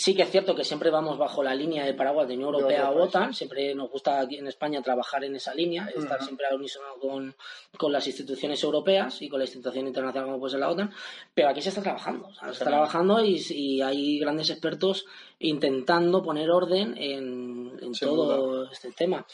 sí 0.00 0.14
que 0.14 0.22
es 0.22 0.30
cierto 0.30 0.54
que 0.54 0.64
siempre 0.64 0.88
vamos 0.88 1.18
bajo 1.18 1.42
la 1.42 1.54
línea 1.54 1.84
del 1.84 1.94
paraguas 1.94 2.26
de 2.26 2.34
Unión 2.34 2.52
De 2.52 2.58
Europea 2.58 2.90
o. 2.90 3.02
OTAN. 3.02 3.34
Siempre 3.34 3.74
nos 3.74 3.90
gusta 3.90 4.18
aquí 4.18 4.38
en 4.38 4.46
España 4.46 4.80
trabajar 4.80 5.24
en 5.24 5.36
esa 5.36 5.54
línea, 5.54 5.90
estar 5.94 6.22
siempre 6.22 6.46
al 6.46 6.56
unísono 6.56 6.86
con, 6.98 7.36
con 7.76 7.92
las 7.92 8.06
instituciones 8.06 8.62
europeas 8.64 9.20
y 9.20 9.28
con 9.28 9.40
la 9.40 9.44
institución 9.44 9.86
internacional 9.86 10.26
como 10.28 10.40
puede 10.40 10.52
ser 10.52 10.60
la 10.60 10.70
OTAN. 10.70 10.90
Pero 11.34 11.50
aquí 11.50 11.60
se 11.60 11.68
está 11.68 11.82
trabajando. 11.82 12.28
o 12.28 12.34
sea, 12.34 12.46
se 12.46 12.52
está 12.52 12.64
trabajando 12.64 13.22
y, 13.22 13.44
y 13.50 13.82
hay 13.82 14.18
grandes 14.18 14.48
expertos 14.48 15.04
intentando 15.38 16.22
poner 16.22 16.50
orden 16.50 16.96
en, 16.96 17.78
en 17.82 17.92
todo 17.92 18.46
duda. 18.46 18.70
este 18.72 18.92
tema. 18.92 19.26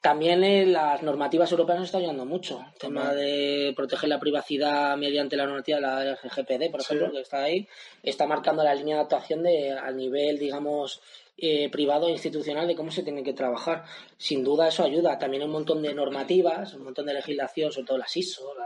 También 0.00 0.44
eh, 0.44 0.64
las 0.64 1.02
normativas 1.02 1.50
europeas 1.50 1.80
nos 1.80 1.88
están 1.88 2.02
ayudando 2.02 2.24
mucho. 2.24 2.64
El 2.72 2.78
tema 2.78 3.12
de 3.12 3.72
proteger 3.74 4.08
la 4.08 4.20
privacidad 4.20 4.96
mediante 4.96 5.36
la 5.36 5.46
normativa, 5.46 5.80
la 5.80 6.14
GPD, 6.14 6.70
por 6.70 6.80
ejemplo, 6.80 7.10
que 7.10 7.20
está 7.20 7.42
ahí, 7.42 7.68
está 8.02 8.26
marcando 8.26 8.62
la 8.62 8.74
línea 8.74 8.96
de 8.96 9.02
actuación 9.02 9.42
de, 9.42 9.72
a 9.72 9.90
nivel, 9.90 10.38
digamos, 10.38 11.02
eh, 11.40 11.68
privado 11.70 12.08
e 12.08 12.10
institucional 12.10 12.66
de 12.66 12.74
cómo 12.74 12.90
se 12.90 13.04
tiene 13.04 13.22
que 13.22 13.32
trabajar. 13.32 13.84
Sin 14.16 14.42
duda 14.42 14.66
eso 14.66 14.82
ayuda. 14.82 15.20
También 15.20 15.42
hay 15.42 15.46
un 15.46 15.52
montón 15.52 15.80
de 15.82 15.94
normativas, 15.94 16.74
un 16.74 16.82
montón 16.82 17.06
de 17.06 17.14
legislación, 17.14 17.70
sobre 17.70 17.86
todo 17.86 17.98
las 17.98 18.16
ISO, 18.16 18.54
la, 18.58 18.64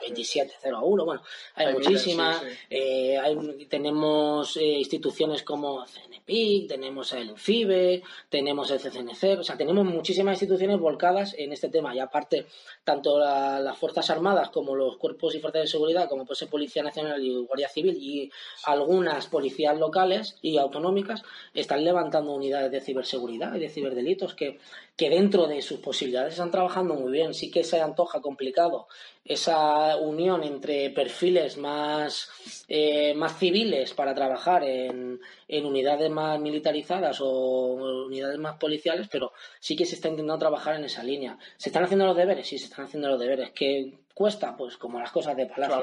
2701, 0.00 1.04
bueno, 1.04 1.22
hay, 1.54 1.72
muchísimas. 1.72 2.42
Eh, 2.68 3.20
tenemos 3.68 4.56
eh, 4.56 4.64
instituciones 4.64 5.44
como 5.44 5.84
CNPIC, 5.86 6.68
tenemos 6.68 7.12
el 7.12 7.38
FIBE, 7.38 8.02
tenemos 8.28 8.72
el 8.72 8.80
CCNC, 8.80 9.38
o 9.38 9.44
sea, 9.44 9.56
tenemos 9.56 9.84
muchísimas 9.84 10.32
instituciones 10.32 10.80
volcadas 10.80 11.36
en 11.38 11.52
este 11.52 11.68
tema. 11.68 11.94
Y 11.94 12.00
aparte, 12.00 12.46
tanto 12.82 13.20
las 13.20 13.78
Fuerzas 13.78 14.10
Armadas 14.10 14.50
como 14.50 14.74
los 14.74 14.96
cuerpos 14.96 15.36
y 15.36 15.40
fuerzas 15.40 15.62
de 15.62 15.68
seguridad, 15.68 16.08
como 16.08 16.26
puede 16.26 16.38
ser 16.38 16.48
Policía 16.48 16.82
Nacional 16.82 17.22
y 17.22 17.36
Guardia 17.46 17.68
Civil 17.68 17.96
y 18.00 18.28
algunas 18.64 19.28
policías 19.28 19.78
locales 19.78 20.36
y 20.42 20.58
autonómicas, 20.58 21.22
están 21.54 21.84
levantando 21.84 22.07
unidades 22.16 22.70
de 22.70 22.80
ciberseguridad 22.80 23.54
y 23.54 23.60
de 23.60 23.68
ciberdelitos 23.68 24.34
que, 24.34 24.58
que 24.96 25.10
dentro 25.10 25.46
de 25.46 25.62
sus 25.62 25.80
posibilidades 25.80 26.34
están 26.34 26.50
trabajando 26.50 26.94
muy 26.94 27.12
bien. 27.12 27.34
Sí 27.34 27.50
que 27.50 27.64
se 27.64 27.80
antoja 27.80 28.20
complicado 28.20 28.86
esa 29.24 29.96
unión 29.96 30.42
entre 30.42 30.90
perfiles 30.90 31.58
más, 31.58 32.30
eh, 32.66 33.14
más 33.14 33.38
civiles 33.38 33.92
para 33.92 34.14
trabajar 34.14 34.64
en, 34.64 35.20
en, 35.46 35.66
unidades 35.66 36.10
más 36.10 36.40
militarizadas 36.40 37.20
o 37.20 38.06
unidades 38.06 38.38
más 38.38 38.56
policiales, 38.56 39.08
pero 39.10 39.32
sí 39.60 39.76
que 39.76 39.84
se 39.84 39.96
está 39.96 40.08
intentando 40.08 40.38
trabajar 40.38 40.76
en 40.76 40.84
esa 40.84 41.02
línea. 41.02 41.38
¿Se 41.56 41.68
están 41.68 41.84
haciendo 41.84 42.06
los 42.06 42.16
deberes? 42.16 42.46
Sí, 42.46 42.58
se 42.58 42.66
están 42.66 42.86
haciendo 42.86 43.08
los 43.08 43.20
deberes. 43.20 43.50
¿Que 43.50 43.92
cuesta? 44.18 44.56
Pues 44.56 44.76
como 44.76 44.98
las 44.98 45.12
cosas 45.12 45.36
de 45.36 45.46
Palacio. 45.46 45.76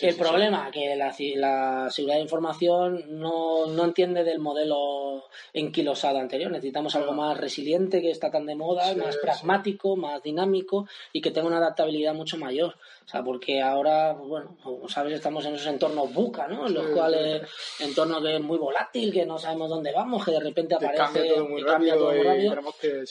el 0.00 0.16
problema 0.16 0.70
que 0.70 0.96
la, 0.96 1.14
la, 1.36 1.90
seguridad 1.90 2.16
de 2.16 2.22
información 2.22 3.20
no, 3.20 3.66
no, 3.66 3.84
entiende 3.84 4.24
del 4.24 4.38
modelo 4.38 5.26
enquilosado 5.52 6.18
anterior. 6.18 6.50
Necesitamos 6.50 6.96
algo 6.96 7.12
más 7.12 7.36
resiliente, 7.36 8.00
que 8.00 8.10
está 8.10 8.30
tan 8.30 8.46
de 8.46 8.54
moda, 8.54 8.94
más 8.94 9.18
pragmático, 9.18 9.96
más 9.96 10.22
dinámico 10.22 10.86
y 11.12 11.20
que 11.20 11.30
tenga 11.30 11.48
una 11.48 11.58
adaptabilidad 11.58 12.14
mucho 12.14 12.38
mayor. 12.38 12.76
O 13.10 13.12
sea, 13.12 13.24
porque 13.24 13.60
ahora, 13.60 14.14
pues 14.16 14.28
bueno, 14.28 14.56
como 14.62 14.88
sabes, 14.88 15.14
estamos 15.14 15.44
en 15.44 15.56
esos 15.56 15.66
entornos 15.66 16.14
buca, 16.14 16.46
¿no? 16.46 16.68
En 16.68 16.74
los 16.74 16.90
cuales, 16.90 17.42
entornos 17.80 18.22
que 18.22 18.36
es 18.36 18.40
muy 18.40 18.56
volátil, 18.56 19.12
que 19.12 19.26
no 19.26 19.36
sabemos 19.36 19.68
dónde 19.68 19.90
vamos, 19.90 20.24
que 20.24 20.30
de 20.30 20.38
repente 20.38 20.76
aparece 20.76 21.02
cambia 21.02 21.34
todo 21.34 21.48
muy 21.48 21.60
rápido, 21.60 22.12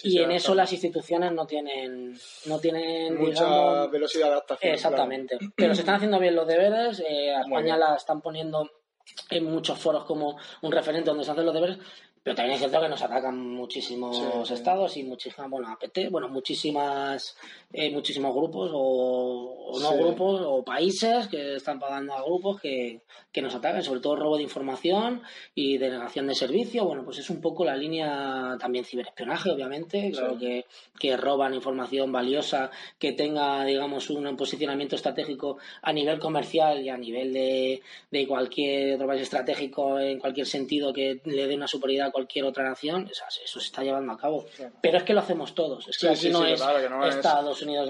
y, 0.04 0.20
en 0.20 0.32
eso 0.32 0.56
las 0.56 0.72
instituciones 0.72 1.34
no 1.34 1.46
tienen, 1.46 2.18
no 2.46 2.60
tienen 2.60 3.18
mucha 3.18 3.88
velocidad 3.88 4.28
de 4.28 4.32
adaptación. 4.32 4.74
Exactamente. 4.74 5.38
Pero 5.54 5.76
se 5.76 5.82
están 5.82 5.96
haciendo 5.96 6.18
bien 6.18 6.34
los 6.34 6.48
deberes, 6.48 7.04
eh, 7.06 7.36
a 7.36 7.42
España 7.42 7.76
la 7.76 7.96
están 7.96 8.22
poniendo 8.22 8.72
en 9.30 9.44
muchos 9.44 9.78
foros 9.78 10.06
como 10.06 10.38
un 10.62 10.72
referente 10.72 11.10
donde 11.10 11.26
se 11.26 11.32
hacen 11.32 11.46
los 11.46 11.54
deberes, 11.54 11.78
pero 12.24 12.36
también 12.36 12.56
es 12.56 12.60
cierto 12.60 12.82
que 12.82 12.90
nos 12.90 13.02
atacan 13.02 13.40
muchísimos 13.40 14.52
estados 14.52 14.98
y 14.98 15.04
muchísimas, 15.04 15.50
bueno, 15.50 15.70
APT, 15.70 16.10
bueno, 16.12 16.28
muchísimas, 16.28 17.38
eh, 17.72 17.92
muchísimos 17.92 18.36
grupos 18.36 18.72
o, 18.74 19.80
no 19.80 19.98
grupos 19.98 20.42
o 20.44 20.64
países 20.64 21.28
que 21.28 21.56
están 21.56 21.80
pagando 21.80 22.14
a 22.14 22.24
grupos 22.24 22.60
que, 22.60 23.02
que, 23.32 23.42
nos 23.42 23.56
atacan, 23.56 23.84
sobre 23.84 24.02
todo 24.02 24.16
robo 24.16 24.38
de 24.38 24.44
información 24.44 25.22
y 25.56 25.78
denegación 25.78 26.28
de 26.28 26.36
servicio. 26.36 26.86
Bueno, 26.86 27.04
pues 27.06 27.20
es 27.20 27.30
un 27.30 27.40
poco 27.40 27.64
la 27.64 27.76
línea 27.76 28.58
también 28.60 28.86
ciberespionaje, 28.86 29.52
obviamente, 29.52 30.12
claro 30.12 30.38
que, 30.38 30.66
que 31.00 31.16
roban 31.16 31.54
información 31.54 32.12
valiosa 32.12 32.70
que 32.98 33.14
tenga, 33.14 33.64
digamos, 33.64 34.10
un 34.10 34.36
posicionamiento 34.36 34.96
estratégico 34.96 35.58
a 35.82 35.94
nivel 35.94 36.20
comercial 36.20 36.82
y 36.82 36.90
a 36.90 36.98
nivel 36.98 37.34
de, 37.34 37.82
de 38.12 38.28
cualquier 38.28 38.96
otro 38.96 39.08
país 39.08 39.22
estratégico 39.22 40.00
en 40.00 40.20
cualquier 40.20 40.46
sentido 40.46 40.94
que 40.94 41.22
le 41.26 41.48
dé 41.48 41.56
una 41.56 41.68
superioridad 41.68 42.09
cualquier 42.12 42.46
otra 42.46 42.64
nación, 42.64 43.10
eso 43.10 43.60
se 43.60 43.66
está 43.66 43.84
llevando 43.84 44.14
a 44.14 44.18
cabo. 44.18 44.46
Pero 44.82 44.98
es 44.98 45.04
que 45.04 45.14
lo 45.14 45.22
hacemos 45.22 45.56
todos. 45.56 45.88
Es 45.88 45.98
que 45.98 46.10
aquí 46.10 46.30
no, 46.30 46.46
es 46.46 46.62
Estados 47.16 47.62
Unidos. 47.62 47.90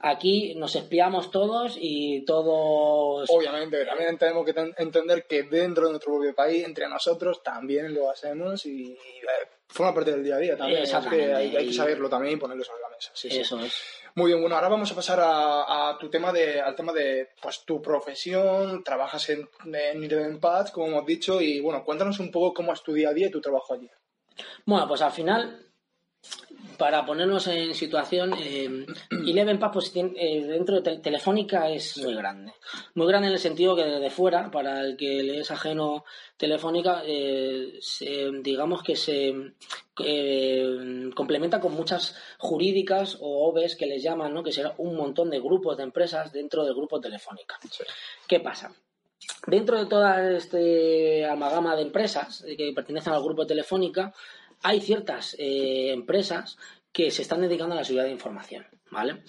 Aquí 0.00 0.54
nos 0.56 0.76
espiamos 0.76 1.30
todos 1.30 1.76
y 1.80 2.24
todos. 2.24 3.28
Obviamente, 3.30 3.84
también 3.84 4.18
tenemos 4.18 4.44
que 4.44 4.74
entender 4.78 5.26
que 5.26 5.44
dentro 5.44 5.84
de 5.86 5.90
nuestro 5.90 6.14
propio 6.14 6.34
país, 6.34 6.64
entre 6.64 6.88
nosotros, 6.88 7.42
también 7.42 7.94
lo 7.94 8.10
hacemos 8.10 8.66
y, 8.66 8.92
eh, 8.92 9.48
forma 9.66 9.94
parte 9.94 10.12
del 10.12 10.22
día 10.22 10.36
a 10.36 10.38
día 10.38 10.56
también. 10.56 10.84
hay, 11.34 11.50
que 11.50 11.72
saberlo 11.72 12.08
también 12.08 12.34
y 12.34 12.36
ponerlo 12.36 12.64
sobre 12.64 12.82
la 12.82 12.88
mesa. 12.88 13.12
eso 13.14 13.60
es. 13.60 14.03
Muy 14.16 14.30
bien, 14.30 14.40
bueno, 14.40 14.54
ahora 14.54 14.68
vamos 14.68 14.92
a 14.92 14.94
pasar 14.94 15.18
a, 15.20 15.96
tu 15.98 16.08
tema 16.08 16.32
de, 16.32 16.60
al 16.60 16.76
tema 16.76 16.92
de 16.92 17.30
pues, 17.42 17.64
tu 17.64 17.82
profesión, 17.82 18.84
trabajas 18.84 19.28
en, 19.30 19.48
en 19.64 20.38
Pads, 20.38 20.70
como 20.70 20.86
hemos 20.86 21.04
dicho, 21.04 21.40
y 21.40 21.60
bueno, 21.60 21.82
cuéntanos 21.84 22.20
un 22.20 22.30
poco 22.30 22.54
cómo 22.54 22.72
es 22.72 22.82
tu 22.82 22.92
día 22.92 23.08
a 23.08 23.12
día 23.12 23.26
y 23.26 23.32
tu 23.32 23.40
trabajo 23.40 23.74
allí. 23.74 23.90
Bueno, 24.66 24.86
pues 24.86 25.02
al 25.02 25.10
final 25.10 25.63
para 26.78 27.04
ponernos 27.04 27.46
en 27.46 27.74
situación, 27.74 28.34
eh, 28.38 28.86
Eleven 29.10 29.58
pues, 29.58 29.92
eh, 29.94 30.44
dentro 30.46 30.80
de 30.80 30.98
Telefónica 30.98 31.68
es 31.68 31.98
muy 31.98 32.14
grande. 32.14 32.52
Muy 32.94 33.06
grande 33.06 33.28
en 33.28 33.34
el 33.34 33.38
sentido 33.38 33.76
que 33.76 33.84
desde 33.84 34.10
fuera, 34.10 34.50
para 34.50 34.80
el 34.80 34.96
que 34.96 35.22
le 35.22 35.40
es 35.40 35.50
ajeno 35.50 36.04
Telefónica, 36.36 37.02
eh, 37.06 37.78
digamos 38.42 38.82
que 38.82 38.96
se 38.96 39.34
eh, 39.98 41.10
complementa 41.14 41.60
con 41.60 41.74
muchas 41.74 42.16
jurídicas 42.38 43.18
o 43.20 43.48
OBEs 43.48 43.76
que 43.76 43.86
les 43.86 44.02
llaman, 44.02 44.34
¿no? 44.34 44.42
que 44.42 44.52
será 44.52 44.74
un 44.78 44.96
montón 44.96 45.30
de 45.30 45.40
grupos 45.40 45.76
de 45.76 45.84
empresas 45.84 46.32
dentro 46.32 46.64
del 46.64 46.74
grupo 46.74 47.00
Telefónica. 47.00 47.58
¿Qué 48.26 48.40
pasa? 48.40 48.72
Dentro 49.46 49.78
de 49.78 49.86
toda 49.86 50.36
esta 50.36 50.58
amalgama 51.32 51.76
de 51.76 51.82
empresas 51.82 52.44
que 52.56 52.72
pertenecen 52.74 53.12
al 53.12 53.22
grupo 53.22 53.46
Telefónica, 53.46 54.12
hay 54.62 54.80
ciertas 54.80 55.36
eh, 55.38 55.92
empresas 55.92 56.56
que 56.92 57.10
se 57.10 57.22
están 57.22 57.40
dedicando 57.40 57.74
a 57.74 57.78
la 57.78 57.84
seguridad 57.84 58.06
de 58.06 58.12
información, 58.12 58.66
¿vale? 58.90 59.22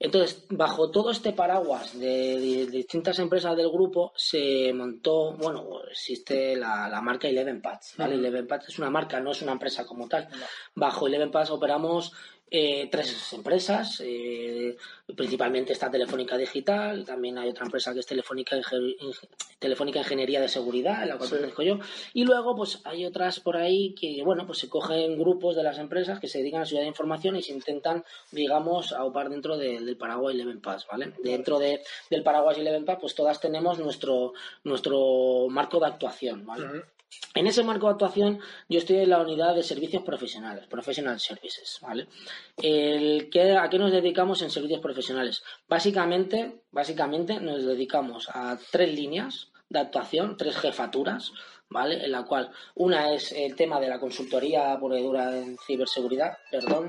Entonces, 0.00 0.46
bajo 0.50 0.92
todo 0.92 1.10
este 1.10 1.32
paraguas 1.32 1.98
de, 1.98 2.66
distintas 2.70 3.18
empresas 3.18 3.56
del 3.56 3.68
grupo, 3.68 4.12
se 4.14 4.72
montó, 4.72 5.32
bueno, 5.32 5.80
existe 5.90 6.54
la, 6.54 7.00
marca 7.02 7.26
Eleven 7.26 7.60
Pads, 7.60 7.94
¿vale? 7.96 8.14
Eleven 8.14 8.46
Pads 8.46 8.68
es 8.68 8.78
una 8.78 8.90
marca, 8.90 9.18
no 9.18 9.32
es 9.32 9.42
una 9.42 9.52
empresa 9.52 9.84
como 9.84 10.08
tal. 10.08 10.28
Bajo 10.76 11.08
Eleven 11.08 11.32
Pads 11.32 11.50
operamos 11.50 12.12
eh, 12.50 12.88
tres 12.90 13.32
empresas, 13.32 14.02
eh, 14.04 14.76
principalmente 15.14 15.72
está 15.72 15.90
Telefónica 15.90 16.36
Digital, 16.36 17.04
también 17.04 17.36
hay 17.38 17.50
otra 17.50 17.64
empresa 17.64 17.92
que 17.92 18.00
es 18.00 18.06
Telefónica, 18.06 18.56
Telefónica 19.58 19.98
Ingeniería 19.98 20.40
de 20.40 20.48
Seguridad, 20.48 21.02
en 21.02 21.10
la 21.10 21.18
cual 21.18 21.30
pertenezco 21.30 21.62
yo, 21.62 21.78
y 22.14 22.24
luego 22.24 22.56
pues 22.56 22.80
hay 22.84 23.04
otras 23.04 23.40
por 23.40 23.56
ahí 23.56 23.94
que, 23.94 24.22
bueno, 24.24 24.46
pues 24.46 24.58
se 24.58 24.68
cogen 24.68 25.18
grupos 25.18 25.56
de 25.56 25.62
las 25.62 25.78
empresas 25.78 26.20
que 26.20 26.28
se 26.28 26.38
dedican 26.38 26.58
a 26.58 26.62
la 26.62 26.66
seguridad 26.66 26.84
de 26.84 26.88
información 26.88 27.36
y 27.36 27.42
se 27.42 27.52
intentan, 27.52 28.04
digamos, 28.32 28.92
aupar 28.92 29.28
dentro 29.28 29.56
del 29.56 29.96
Paraguay 29.96 30.34
Eleven 30.34 30.60
Pass, 30.60 30.86
¿vale? 30.90 31.12
Dentro 31.22 31.58
de, 31.58 31.82
del 32.10 32.22
Paraguay 32.22 32.60
Eleven 32.60 32.84
Pass, 32.84 32.98
pues 33.00 33.14
todas 33.14 33.40
tenemos 33.40 33.78
nuestro, 33.78 34.32
nuestro 34.64 35.48
marco 35.50 35.78
de 35.80 35.86
actuación, 35.86 36.46
¿vale? 36.46 36.82
En 37.34 37.46
ese 37.46 37.62
marco 37.62 37.86
de 37.86 37.92
actuación, 37.92 38.40
yo 38.68 38.78
estoy 38.78 38.96
en 38.96 39.10
la 39.10 39.20
unidad 39.20 39.54
de 39.54 39.62
servicios 39.62 40.02
profesionales, 40.02 40.66
Professional 40.66 41.20
Services, 41.20 41.78
¿vale? 41.80 42.08
El 42.56 43.30
¿A 43.58 43.70
qué 43.70 43.78
nos 43.78 43.92
dedicamos 43.92 44.42
en 44.42 44.50
servicios 44.50 44.80
profesionales? 44.80 45.42
Básicamente, 45.68 46.62
básicamente 46.70 47.40
nos 47.40 47.64
dedicamos 47.64 48.28
a 48.32 48.58
tres 48.72 48.92
líneas 48.92 49.52
de 49.68 49.78
actuación, 49.78 50.36
tres 50.36 50.56
jefaturas, 50.56 51.32
¿vale? 51.70 52.04
En 52.04 52.12
la 52.12 52.24
cual 52.24 52.50
una 52.74 53.12
es 53.12 53.32
el 53.32 53.54
tema 53.54 53.78
de 53.80 53.88
la 53.88 54.00
consultoría 54.00 54.76
por 54.78 54.98
dura 54.98 55.36
en 55.36 55.56
ciberseguridad, 55.66 56.38
perdón. 56.50 56.88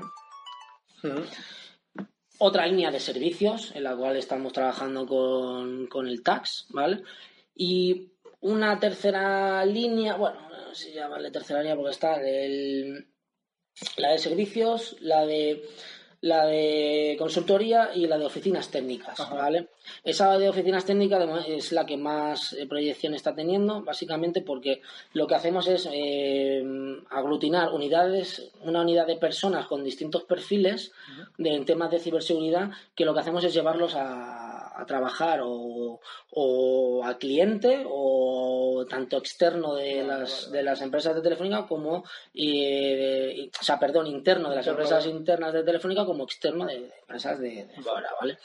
Otra 2.38 2.66
línea 2.66 2.90
de 2.90 3.00
servicios, 3.00 3.72
en 3.74 3.84
la 3.84 3.96
cual 3.96 4.16
estamos 4.16 4.52
trabajando 4.52 5.06
con, 5.06 5.86
con 5.86 6.08
el 6.08 6.22
tax, 6.22 6.66
¿vale? 6.70 7.02
Y 7.54 8.10
una 8.40 8.78
tercera 8.78 9.64
línea, 9.64 10.16
bueno, 10.16 10.40
no 10.50 10.74
sé 10.74 10.86
si 10.86 10.92
llamarle 10.92 11.30
tercera 11.30 11.60
línea 11.60 11.76
porque 11.76 11.90
está 11.92 12.20
el, 12.20 13.08
la 13.96 14.12
de 14.12 14.18
servicios, 14.18 14.96
la 15.00 15.26
de 15.26 15.62
la 16.22 16.44
de 16.44 17.16
consultoría 17.18 17.92
y 17.94 18.06
la 18.06 18.18
de 18.18 18.26
oficinas 18.26 18.70
técnicas, 18.70 19.18
¿vale? 19.30 19.68
Esa 20.04 20.36
de 20.36 20.50
oficinas 20.50 20.84
técnicas 20.84 21.46
es 21.48 21.72
la 21.72 21.86
que 21.86 21.96
más 21.96 22.52
eh, 22.52 22.66
proyección 22.66 23.14
está 23.14 23.34
teniendo, 23.34 23.82
básicamente 23.82 24.42
porque 24.42 24.82
lo 25.14 25.26
que 25.26 25.34
hacemos 25.34 25.66
es 25.66 25.88
eh, 25.90 26.62
aglutinar 27.08 27.72
unidades, 27.72 28.50
una 28.62 28.82
unidad 28.82 29.06
de 29.06 29.16
personas 29.16 29.66
con 29.66 29.82
distintos 29.82 30.24
perfiles 30.24 30.92
de, 31.38 31.54
en 31.54 31.64
temas 31.64 31.90
de 31.90 32.00
ciberseguridad, 32.00 32.70
que 32.94 33.06
lo 33.06 33.14
que 33.14 33.20
hacemos 33.20 33.42
es 33.44 33.54
llevarlos 33.54 33.94
a, 33.96 34.59
trabajar 34.86 35.40
o, 35.42 36.00
o, 36.30 37.04
al 37.04 37.18
cliente 37.18 37.84
o 37.86 38.86
tanto 38.88 39.18
externo 39.18 39.74
de 39.74 40.02
las, 40.04 40.50
de 40.50 40.62
las 40.62 40.80
empresas 40.80 41.14
de 41.14 41.22
Telefónica 41.22 41.66
como, 41.66 41.96
o 41.98 42.04
sea, 43.62 43.78
perdón, 43.78 44.06
interno 44.06 44.50
de 44.50 44.56
las 44.56 44.66
empresas 44.66 45.06
internas 45.06 45.52
de 45.52 45.64
Telefónica 45.64 46.04
como 46.04 46.24
externo 46.24 46.66
de, 46.66 46.90
empresas 47.00 47.38
de, 47.38 47.68
fuera, 47.82 48.10
¿vale? 48.20 48.38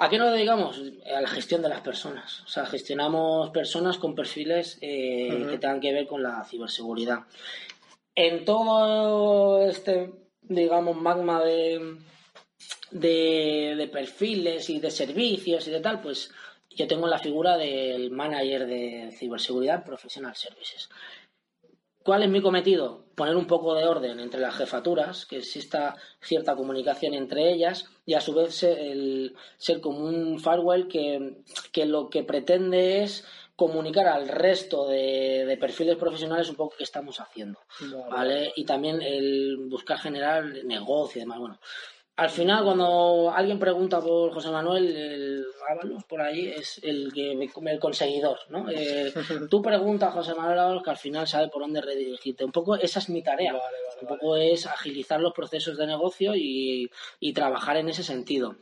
¿A 0.00 0.08
qué 0.08 0.16
nos 0.16 0.32
dedicamos? 0.32 0.80
A 1.12 1.20
la 1.20 1.28
gestión 1.28 1.60
de 1.60 1.68
las 1.68 1.80
personas. 1.80 2.42
O 2.42 2.48
sea, 2.48 2.64
gestionamos 2.66 3.50
personas 3.50 3.98
con 3.98 4.14
perfiles 4.14 4.78
eh, 4.80 5.46
que 5.50 5.58
tengan 5.58 5.80
que 5.80 5.92
ver 5.92 6.06
con 6.06 6.22
la 6.22 6.44
ciberseguridad. 6.44 7.24
En 8.14 8.44
todo 8.44 9.66
este, 9.66 10.12
digamos, 10.42 10.96
magma 10.96 11.42
de, 11.42 11.98
de, 12.90 13.88
perfiles 13.92 14.70
y 14.70 14.80
de 14.80 14.90
servicios 14.90 15.66
y 15.66 15.70
de 15.70 15.80
tal, 15.80 16.00
pues 16.00 16.30
yo 16.70 16.86
tengo 16.86 17.06
la 17.06 17.18
figura 17.18 17.56
del 17.56 18.10
manager 18.10 18.66
de 18.66 19.10
ciberseguridad 19.12 19.84
Professional 19.84 20.34
Services. 20.36 20.88
¿Cuál 22.02 22.22
es 22.22 22.30
mi 22.30 22.40
cometido? 22.40 23.04
Poner 23.14 23.36
un 23.36 23.46
poco 23.46 23.74
de 23.74 23.84
orden 23.84 24.18
entre 24.20 24.40
las 24.40 24.56
jefaturas, 24.56 25.26
que 25.26 25.38
exista 25.38 25.96
cierta 26.22 26.56
comunicación 26.56 27.12
entre 27.12 27.52
ellas 27.52 27.84
y 28.06 28.14
a 28.14 28.20
su 28.20 28.32
vez 28.32 28.54
ser, 28.54 29.32
ser 29.58 29.80
como 29.80 30.04
un 30.06 30.38
firewall 30.38 30.88
que, 30.88 31.84
lo 31.84 32.08
que 32.08 32.24
pretende 32.24 33.02
es 33.02 33.26
comunicar 33.56 34.06
al 34.06 34.28
resto 34.28 34.86
de, 34.86 35.58
perfiles 35.60 35.96
profesionales 35.96 36.48
un 36.48 36.56
poco 36.56 36.76
qué 36.78 36.84
estamos 36.84 37.20
haciendo, 37.20 37.58
¿vale? 38.08 38.52
Y 38.56 38.64
también 38.64 39.02
el 39.02 39.56
buscar 39.68 39.98
generar 39.98 40.44
negocio 40.64 41.18
y 41.18 41.24
demás. 41.24 41.40
Bueno, 41.40 41.58
al 42.18 42.30
final, 42.30 42.64
cuando 42.64 43.32
alguien 43.32 43.60
pregunta 43.60 44.00
por 44.00 44.34
José 44.34 44.50
Manuel, 44.50 44.88
el 44.88 45.44
Ábalos 45.70 46.02
por 46.02 46.20
ahí 46.20 46.48
es 46.48 46.80
el 46.82 47.12
que 47.12 47.30
el 47.30 47.78
conseguidor, 47.78 48.40
¿no? 48.48 48.68
Eh, 48.68 49.12
tú 49.48 49.62
preguntas 49.62 50.08
a 50.08 50.12
José 50.12 50.34
Manuel 50.34 50.58
Ábalos 50.58 50.82
que 50.82 50.90
al 50.90 50.96
final 50.96 51.28
sabe 51.28 51.46
por 51.46 51.62
dónde 51.62 51.80
redirigirte. 51.80 52.44
Un 52.44 52.50
poco 52.50 52.74
esa 52.74 52.98
es 52.98 53.08
mi 53.08 53.22
tarea. 53.22 53.54
un 54.02 54.08
poco 54.08 54.36
es 54.36 54.66
agilizar 54.66 55.20
los 55.20 55.32
procesos 55.32 55.78
de 55.78 55.86
negocio 55.86 56.34
y, 56.34 56.90
y 57.20 57.32
trabajar 57.32 57.76
en 57.76 57.88
ese 57.88 58.02
sentido. 58.02 58.56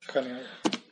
Genial. 0.00 0.44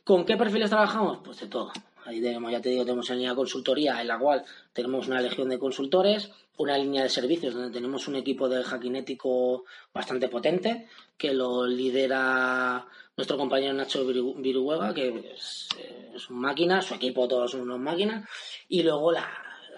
¿Con 0.05 0.23
qué 0.23 0.37
perfiles 0.37 0.69
trabajamos? 0.69 1.19
Pues 1.21 1.41
de 1.41 1.47
todo. 1.47 1.73
Ahí 2.05 2.21
tenemos, 2.21 2.51
ya 2.51 2.61
te 2.61 2.69
digo, 2.69 2.83
tenemos 2.83 3.09
una 3.09 3.15
línea 3.15 3.31
de 3.31 3.35
consultoría 3.35 4.01
en 4.01 4.07
la 4.07 4.19
cual 4.19 4.43
tenemos 4.73 5.07
una 5.07 5.21
legión 5.21 5.49
de 5.49 5.59
consultores, 5.59 6.31
una 6.57 6.77
línea 6.77 7.03
de 7.03 7.09
servicios 7.09 7.53
donde 7.53 7.71
tenemos 7.71 8.07
un 8.07 8.15
equipo 8.15 8.47
de 8.47 8.63
hackinético 8.63 9.65
bastante 9.93 10.29
potente 10.29 10.87
que 11.17 11.33
lo 11.33 11.65
lidera 11.65 12.85
nuestro 13.17 13.37
compañero 13.37 13.73
Nacho 13.73 14.05
Viruega, 14.05 14.93
que 14.93 15.31
es, 15.33 15.69
es 16.13 16.29
máquina, 16.29 16.81
su 16.81 16.93
equipo 16.93 17.27
todos 17.27 17.51
son 17.51 17.61
unos 17.61 17.79
máquinas, 17.79 18.27
y 18.67 18.83
luego 18.83 19.11
la, 19.11 19.27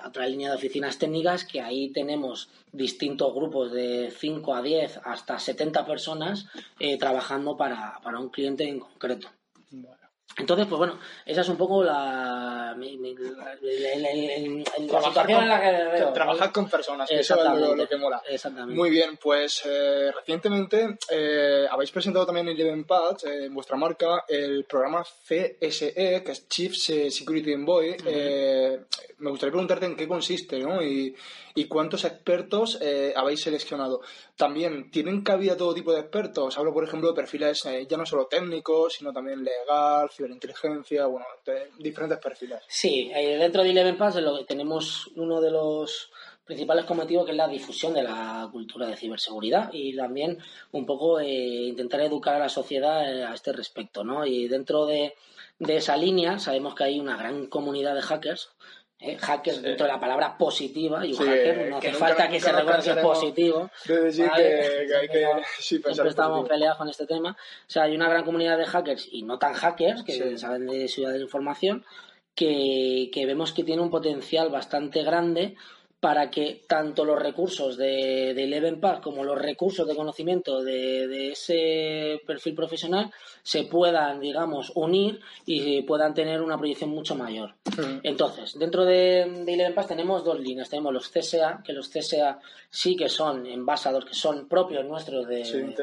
otra 0.06 0.28
línea 0.28 0.50
de 0.50 0.56
oficinas 0.56 0.98
técnicas 0.98 1.46
que 1.46 1.62
ahí 1.62 1.90
tenemos 1.90 2.50
distintos 2.72 3.34
grupos 3.34 3.72
de 3.72 4.12
5 4.16 4.56
a 4.56 4.62
10 4.62 5.02
hasta 5.04 5.40
70 5.40 5.86
personas 5.86 6.48
eh, 6.80 6.98
trabajando 6.98 7.56
para, 7.58 8.00
para 8.04 8.20
un 8.20 8.30
cliente 8.30 8.68
en 8.68 8.80
concreto. 8.80 9.30
Entonces, 10.36 10.68
pues 10.68 10.78
bueno, 10.78 11.00
esa 11.26 11.42
es 11.42 11.50
un 11.50 11.58
poco 11.58 11.84
la, 11.84 12.76
situación 14.78 15.44
en 15.44 15.50
la 15.50 15.62
que 15.62 15.72
veo. 15.72 16.14
Trabajar 16.14 16.52
con 16.52 16.70
personas, 16.70 17.10
que 17.10 17.20
eso 17.20 17.36
es 17.36 17.60
lo, 17.78 17.88
que 17.88 17.98
mola. 17.98 18.22
Exactamente. 18.30 18.76
Muy 18.76 18.92
bien, 18.92 19.18
pues 19.18 19.64
eh, 19.66 20.12
recientemente 20.12 20.98
eh, 21.10 21.66
habéis 21.70 21.90
presentado 21.90 22.26
también 22.28 22.50
en 22.50 22.54
Eleven 22.54 22.84
Patch, 22.84 23.24
eh, 23.24 23.46
en 23.46 23.54
vuestra 23.54 23.78
marca, 23.78 24.26
el 24.28 24.66
programa 24.66 25.04
CSE, 25.04 26.22
que 26.24 26.32
es 26.32 26.48
Chief 26.48 26.76
Security 26.76 27.54
Envoy. 27.54 27.98
me 29.18 29.30
gustaría 29.32 29.52
preguntarte 29.52 29.88
en 29.88 29.96
qué 29.96 30.08
consiste, 30.08 30.60
¿no? 30.60 30.84
Y, 30.84 31.16
y 31.58 31.66
cuántos 31.66 32.06
expertos 32.06 32.78
eh, 32.82 33.14
habéis 33.16 33.42
seleccionado. 33.42 34.02
También, 34.36 34.92
¿tienen 34.92 35.24
cabida 35.24 35.58
todo 35.58 35.74
tipo 35.74 35.92
de 35.92 36.02
expertos? 36.02 36.56
Hablo, 36.56 36.72
por 36.72 36.84
ejemplo, 36.84 37.10
de 37.10 37.16
perfiles 37.16 37.66
eh, 37.66 37.88
ya 37.90 37.98
no 37.98 38.06
solo 38.06 38.28
técnicos, 38.28 38.94
sino 38.94 39.12
también 39.12 39.44
legal, 39.44 40.08
ciberinteligencia, 40.18 41.06
bueno, 41.06 41.26
diferentes 41.78 42.20
perfiles. 42.20 42.64
Sí, 42.68 43.12
eh, 43.14 43.38
dentro 43.38 43.64
de 43.64 43.70
Eleven 43.70 43.98
Pass 43.98 44.16
lo 44.16 44.38
que 44.38 44.46
tenemos 44.46 45.08
uno 45.16 45.40
de 45.40 45.52
los 45.52 46.12
principales 46.46 46.86
cometidos 46.86 47.26
que 47.26 47.32
es 47.32 47.38
la 47.38 47.48
difusión 47.48 47.94
de 47.94 48.04
la 48.04 48.50
cultura 48.52 48.88
de 48.88 48.96
ciberseguridad 48.96 49.70
y 49.74 49.96
también 49.96 50.40
un 50.72 50.86
poco 50.86 51.22
intentar 51.22 52.02
educar 52.02 52.36
a 52.36 52.40
la 52.40 52.50
sociedad 52.50 53.02
a 53.02 53.34
este 53.34 53.52
respecto, 53.52 54.04
¿no? 54.04 54.26
Y 54.26 54.48
dentro 54.48 54.86
de, 54.86 55.14
de 55.60 55.78
esa 55.78 55.98
línea 55.98 56.40
sabemos 56.40 56.74
que 56.74 56.86
hay 56.86 57.00
una 57.00 57.18
gran 57.18 57.48
comunidad 57.48 57.96
de 57.96 58.02
hackers 58.02 58.50
¿eh? 59.00 59.18
hackers 59.18 59.62
dentro 59.62 59.86
de 59.86 59.92
la 59.92 60.00
palabra 60.00 60.38
positiva 60.38 61.06
y 61.06 61.14
un 61.14 61.20
hacker 61.20 61.70
no 61.70 61.78
hace 61.78 61.94
falta 61.94 62.30
que 62.30 62.40
se 62.40 62.52
recuerde 62.52 62.84
que 62.84 62.90
es 62.92 62.98
positivo 62.98 63.70
decir 63.86 64.30
que, 64.36 64.96
hay 64.96 65.08
que 65.08 65.28
siempre 65.60 65.92
estamos 66.08 66.48
peleados 66.48 66.78
con 66.78 66.90
este 66.90 67.06
tema. 67.06 67.32
O 67.32 67.70
sea 67.70 67.84
hay 67.84 67.96
una 67.96 68.10
gran 68.10 68.24
comunidad 68.24 68.58
de 68.58 68.66
hackers 68.66 69.08
y 69.12 69.24
no 69.24 69.40
tan 69.40 69.54
hackers 69.54 70.04
que 70.04 70.38
saben 70.38 70.68
de 70.68 70.88
ciudad 70.88 71.14
de 71.14 71.22
información 71.22 71.86
que, 72.36 73.10
que 73.12 73.26
vemos 73.26 73.52
que 73.52 73.64
tiene 73.64 73.82
un 73.82 73.90
potencial 73.90 74.50
bastante 74.50 75.04
grande 75.04 75.56
para 76.00 76.30
que 76.30 76.62
tanto 76.68 77.04
los 77.04 77.18
recursos 77.18 77.76
de, 77.76 78.34
de 78.36 78.44
Eleven 78.44 78.80
Path 78.80 79.02
como 79.02 79.24
los 79.24 79.38
recursos 79.38 79.88
de 79.88 79.96
conocimiento 79.96 80.62
de, 80.64 81.08
de, 81.08 81.32
ese 81.32 82.22
perfil 82.26 82.54
profesional 82.54 83.12
se 83.42 83.64
puedan, 83.64 84.20
digamos, 84.20 84.72
unir 84.76 85.20
y 85.46 85.82
puedan 85.84 86.14
tener 86.14 86.42
una 86.42 86.58
proyección 86.58 86.92
mucho 86.92 87.16
mayor. 87.16 87.56
Entonces, 88.04 88.60
dentro 88.60 88.86
de, 88.86 89.42
de 89.44 89.54
Eleven 89.54 89.74
Path 89.74 89.88
tenemos 89.88 90.24
dos 90.24 90.40
líneas. 90.40 90.70
Tenemos 90.70 90.94
los 90.94 91.10
CSA, 91.10 91.64
que 91.64 91.74
los 91.74 91.90
CSA 91.90 92.40
sí 92.70 92.96
que 92.96 93.10
son 93.10 93.48
envasados, 93.48 94.06
que 94.06 94.14
son 94.14 94.48
propios 94.48 94.86
nuestros 94.86 95.28
de, 95.28 95.46
sí, 95.46 95.74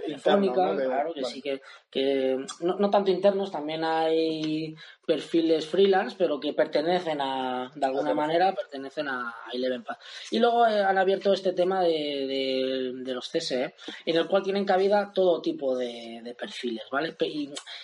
claro, 0.52 1.12
que 1.12 1.24
sí 1.24 1.42
que, 1.42 1.60
que 1.90 2.44
no, 2.60 2.76
no, 2.76 2.90
tanto 2.90 3.10
internos, 3.10 3.50
también 3.50 3.82
hay 3.82 4.76
perfiles 5.06 5.66
freelance, 5.66 6.16
pero 6.18 6.40
que 6.40 6.52
pertenecen 6.52 7.20
a, 7.20 7.70
de 7.74 7.86
alguna 7.86 8.14
manera, 8.14 8.54
pertenecen 8.54 9.08
a 9.08 9.34
Eleven 9.52 9.84
Path. 9.84 10.00
Y 10.30 10.38
luego 10.38 10.66
eh, 10.66 10.80
han 10.82 10.98
abierto 10.98 11.32
este 11.32 11.52
tema 11.52 11.82
de, 11.82 13.02
de, 13.04 13.14
los 13.14 13.28
CSE, 13.28 13.74
en 14.06 14.16
el 14.16 14.26
cual 14.26 14.42
tienen 14.42 14.64
cabida 14.64 15.12
todo 15.12 15.40
tipo 15.40 15.76
de, 15.76 16.34
perfiles, 16.38 16.84
¿vale? 16.90 17.16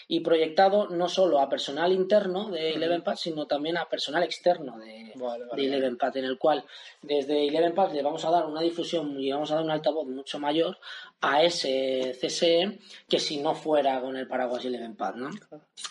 Y, 0.08 0.20
proyectado 0.20 0.88
no 0.88 1.08
solo 1.08 1.40
a 1.40 1.48
personal 1.48 1.92
interno 1.92 2.50
de 2.50 2.72
Eleven 2.72 3.02
Path, 3.02 3.18
sino 3.18 3.46
también 3.46 3.78
a 3.78 3.88
personal 3.88 4.22
externo 4.22 4.78
de, 4.78 5.12
de 5.56 5.64
Eleven 5.64 5.96
Path, 5.96 6.16
en 6.16 6.24
el 6.24 6.38
cual 6.38 6.64
desde 7.02 7.48
Eleven 7.48 7.74
Path 7.74 7.92
le 7.92 8.02
vamos 8.02 8.24
a 8.24 8.30
dar 8.30 8.46
una 8.46 8.60
difusión 8.60 9.18
y 9.18 9.32
vamos 9.32 9.50
a 9.50 9.56
dar 9.56 9.64
un 9.64 9.70
altavoz 9.70 10.06
mucho 10.06 10.38
mayor 10.38 10.78
a 11.20 11.42
ese 11.42 12.16
CSE 12.20 12.78
que 13.08 13.18
si 13.18 13.38
no 13.38 13.54
fuera 13.54 14.00
con 14.00 14.16
el 14.16 14.26
paraguas 14.26 14.64
Eleven 14.64 14.96
Path, 14.96 15.16
¿no? 15.16 15.30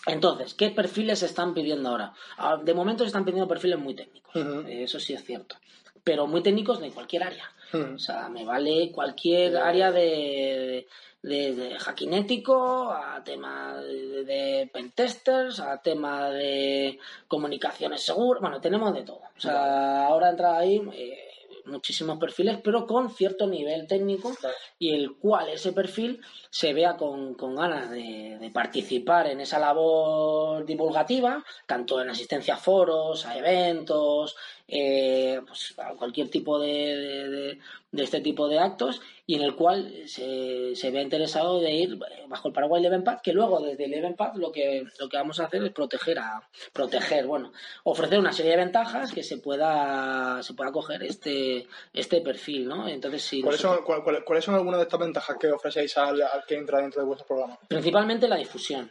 Entonces, 0.06 0.54
¿qué 0.54 0.70
perfiles 0.70 1.19
se 1.20 1.26
están 1.26 1.54
pidiendo 1.54 1.88
ahora? 1.88 2.12
Ah, 2.38 2.56
de 2.62 2.74
momento 2.74 3.04
se 3.04 3.08
están 3.08 3.24
pidiendo 3.24 3.46
perfiles 3.46 3.78
muy 3.78 3.94
técnicos, 3.94 4.32
eso 4.66 4.98
sí 4.98 5.14
es 5.14 5.24
cierto 5.24 5.56
pero 6.04 6.26
muy 6.26 6.42
técnicos 6.42 6.80
de 6.80 6.90
cualquier 6.90 7.24
área. 7.24 7.50
O 7.72 7.98
sea, 7.98 8.28
me 8.28 8.44
vale 8.44 8.90
cualquier 8.90 9.56
área 9.56 9.92
de, 9.92 10.88
de, 11.22 11.54
de 11.54 11.78
hacking 11.78 12.14
ético, 12.14 12.90
a 12.90 13.22
tema 13.22 13.76
de, 13.76 14.68
pentesters, 14.72 15.60
a 15.60 15.80
tema 15.80 16.30
de 16.30 16.98
comunicaciones 17.28 18.02
seguras. 18.02 18.40
Bueno, 18.40 18.60
tenemos 18.60 18.92
de 18.92 19.02
todo. 19.02 19.20
O 19.36 19.40
sea, 19.40 20.06
ahora 20.06 20.30
entra 20.30 20.58
ahí. 20.58 20.82
Eh, 20.92 21.29
muchísimos 21.66 22.18
perfiles, 22.18 22.58
pero 22.62 22.86
con 22.86 23.10
cierto 23.10 23.46
nivel 23.46 23.86
técnico 23.86 24.32
y 24.78 24.94
el 24.94 25.14
cual 25.16 25.48
ese 25.48 25.72
perfil 25.72 26.20
se 26.50 26.72
vea 26.72 26.96
con, 26.96 27.36
ganas 27.54 27.90
de, 27.90 28.50
participar 28.52 29.28
en 29.28 29.40
esa 29.40 29.58
labor 29.58 30.64
divulgativa, 30.64 31.44
tanto 31.66 32.00
en 32.00 32.10
asistencia 32.10 32.54
a 32.54 32.58
foros, 32.58 33.26
a 33.26 33.38
eventos, 33.38 34.36
eh, 34.66 35.40
pues 35.46 35.74
a 35.78 35.94
cualquier 35.94 36.28
tipo 36.28 36.58
de, 36.58 37.58
de 37.92 38.02
este 38.02 38.20
tipo 38.20 38.48
de 38.48 38.58
actos 38.58 39.00
y 39.30 39.36
en 39.36 39.42
el 39.42 39.54
cual 39.54 39.92
se, 40.06 40.74
se 40.74 40.90
ve 40.90 41.02
interesado 41.02 41.60
de 41.60 41.70
ir 41.70 41.96
bajo 42.26 42.48
el 42.48 42.52
paraguas 42.52 42.82
de 42.82 43.00
Path, 43.00 43.20
que 43.22 43.32
luego 43.32 43.60
desde 43.60 43.84
el 43.84 44.14
Path 44.16 44.34
lo 44.34 44.50
que, 44.50 44.84
lo 44.98 45.08
que 45.08 45.16
vamos 45.16 45.38
a 45.38 45.44
hacer 45.44 45.62
es 45.62 45.70
proteger 45.70 46.18
a 46.18 46.42
proteger, 46.72 47.28
bueno, 47.28 47.52
ofrecer 47.84 48.18
una 48.18 48.32
serie 48.32 48.50
de 48.50 48.64
ventajas 48.64 49.12
que 49.12 49.22
se 49.22 49.36
pueda 49.36 50.42
se 50.42 50.54
pueda 50.54 50.72
coger 50.72 51.04
este 51.04 51.68
este 51.92 52.22
perfil, 52.22 52.66
¿no? 52.66 52.88
Entonces, 52.88 53.22
si 53.22 53.40
¿Cuáles, 53.40 53.60
son, 53.60 53.78
¿Cuáles 53.84 54.44
son 54.44 54.56
algunas 54.56 54.80
de 54.80 54.84
estas 54.86 54.98
ventajas 54.98 55.36
que 55.38 55.52
ofrecéis 55.52 55.96
al, 55.96 56.20
que 56.48 56.56
entra 56.56 56.80
dentro 56.80 57.00
de 57.00 57.06
vuestro 57.06 57.28
programa? 57.28 57.56
Principalmente 57.68 58.26
la 58.26 58.34
difusión. 58.34 58.90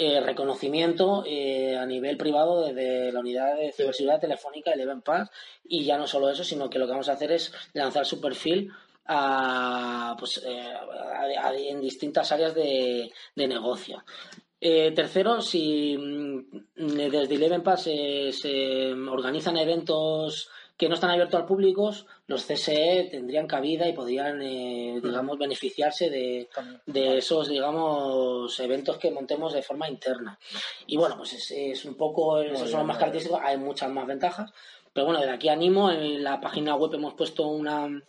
Eh, 0.00 0.20
reconocimiento 0.20 1.24
eh, 1.26 1.76
a 1.76 1.84
nivel 1.84 2.16
privado 2.16 2.64
desde 2.64 3.12
la 3.12 3.20
unidad 3.20 3.56
de 3.56 3.72
ciberseguridad 3.72 4.20
telefónica 4.20 4.70
del 4.70 5.02
Path 5.02 5.28
y 5.64 5.84
ya 5.84 5.98
no 5.98 6.06
solo 6.06 6.30
eso, 6.30 6.44
sino 6.44 6.70
que 6.70 6.78
lo 6.78 6.86
que 6.86 6.92
vamos 6.92 7.08
a 7.08 7.14
hacer 7.14 7.32
es 7.32 7.52
lanzar 7.74 8.06
su 8.06 8.20
perfil 8.20 8.72
a, 9.08 10.14
pues, 10.18 10.42
eh, 10.44 10.74
en 11.70 11.80
distintas 11.80 12.30
áreas 12.30 12.54
de, 12.54 13.10
negocio. 13.34 14.04
tercero, 14.60 15.40
si 15.40 15.96
mm, 15.96 17.10
desde 17.10 17.34
Eleven 17.34 17.62
Pass 17.62 17.82
se 17.84 18.92
organizan 18.92 19.56
eventos 19.56 20.50
que 20.78 20.88
no 20.88 20.94
están 20.94 21.10
abiertos 21.10 21.40
al 21.40 21.46
público, 21.46 21.92
los 22.28 22.44
CSE 22.44 23.08
tendrían 23.10 23.48
cabida 23.48 23.88
y 23.88 23.92
podrían, 23.92 24.40
eh, 24.40 25.00
digamos, 25.02 25.36
beneficiarse 25.36 26.08
de, 26.08 26.48
de, 26.86 27.18
esos, 27.18 27.48
digamos, 27.48 28.58
eventos 28.60 28.96
que 28.96 29.10
montemos 29.10 29.52
de 29.52 29.62
forma 29.62 29.88
interna. 29.88 30.38
Y 30.86 30.96
bueno, 30.96 31.16
pues 31.16 31.50
es, 31.50 31.84
un 31.84 31.96
poco, 31.96 32.40
esos 32.40 32.70
son 32.70 32.78
los 32.78 32.86
más 32.86 32.98
característicos, 32.98 33.40
hay 33.42 33.56
muchas 33.56 33.90
más 33.90 34.06
ventajas, 34.06 34.52
pero 34.92 35.06
bueno, 35.06 35.18
desde 35.20 35.34
aquí 35.34 35.48
animo, 35.48 35.90
en 35.90 36.22
la 36.22 36.40
página 36.40 36.76
web 36.76 36.94
hemos 36.94 37.14
puesto 37.14 37.48
una, 37.48 38.00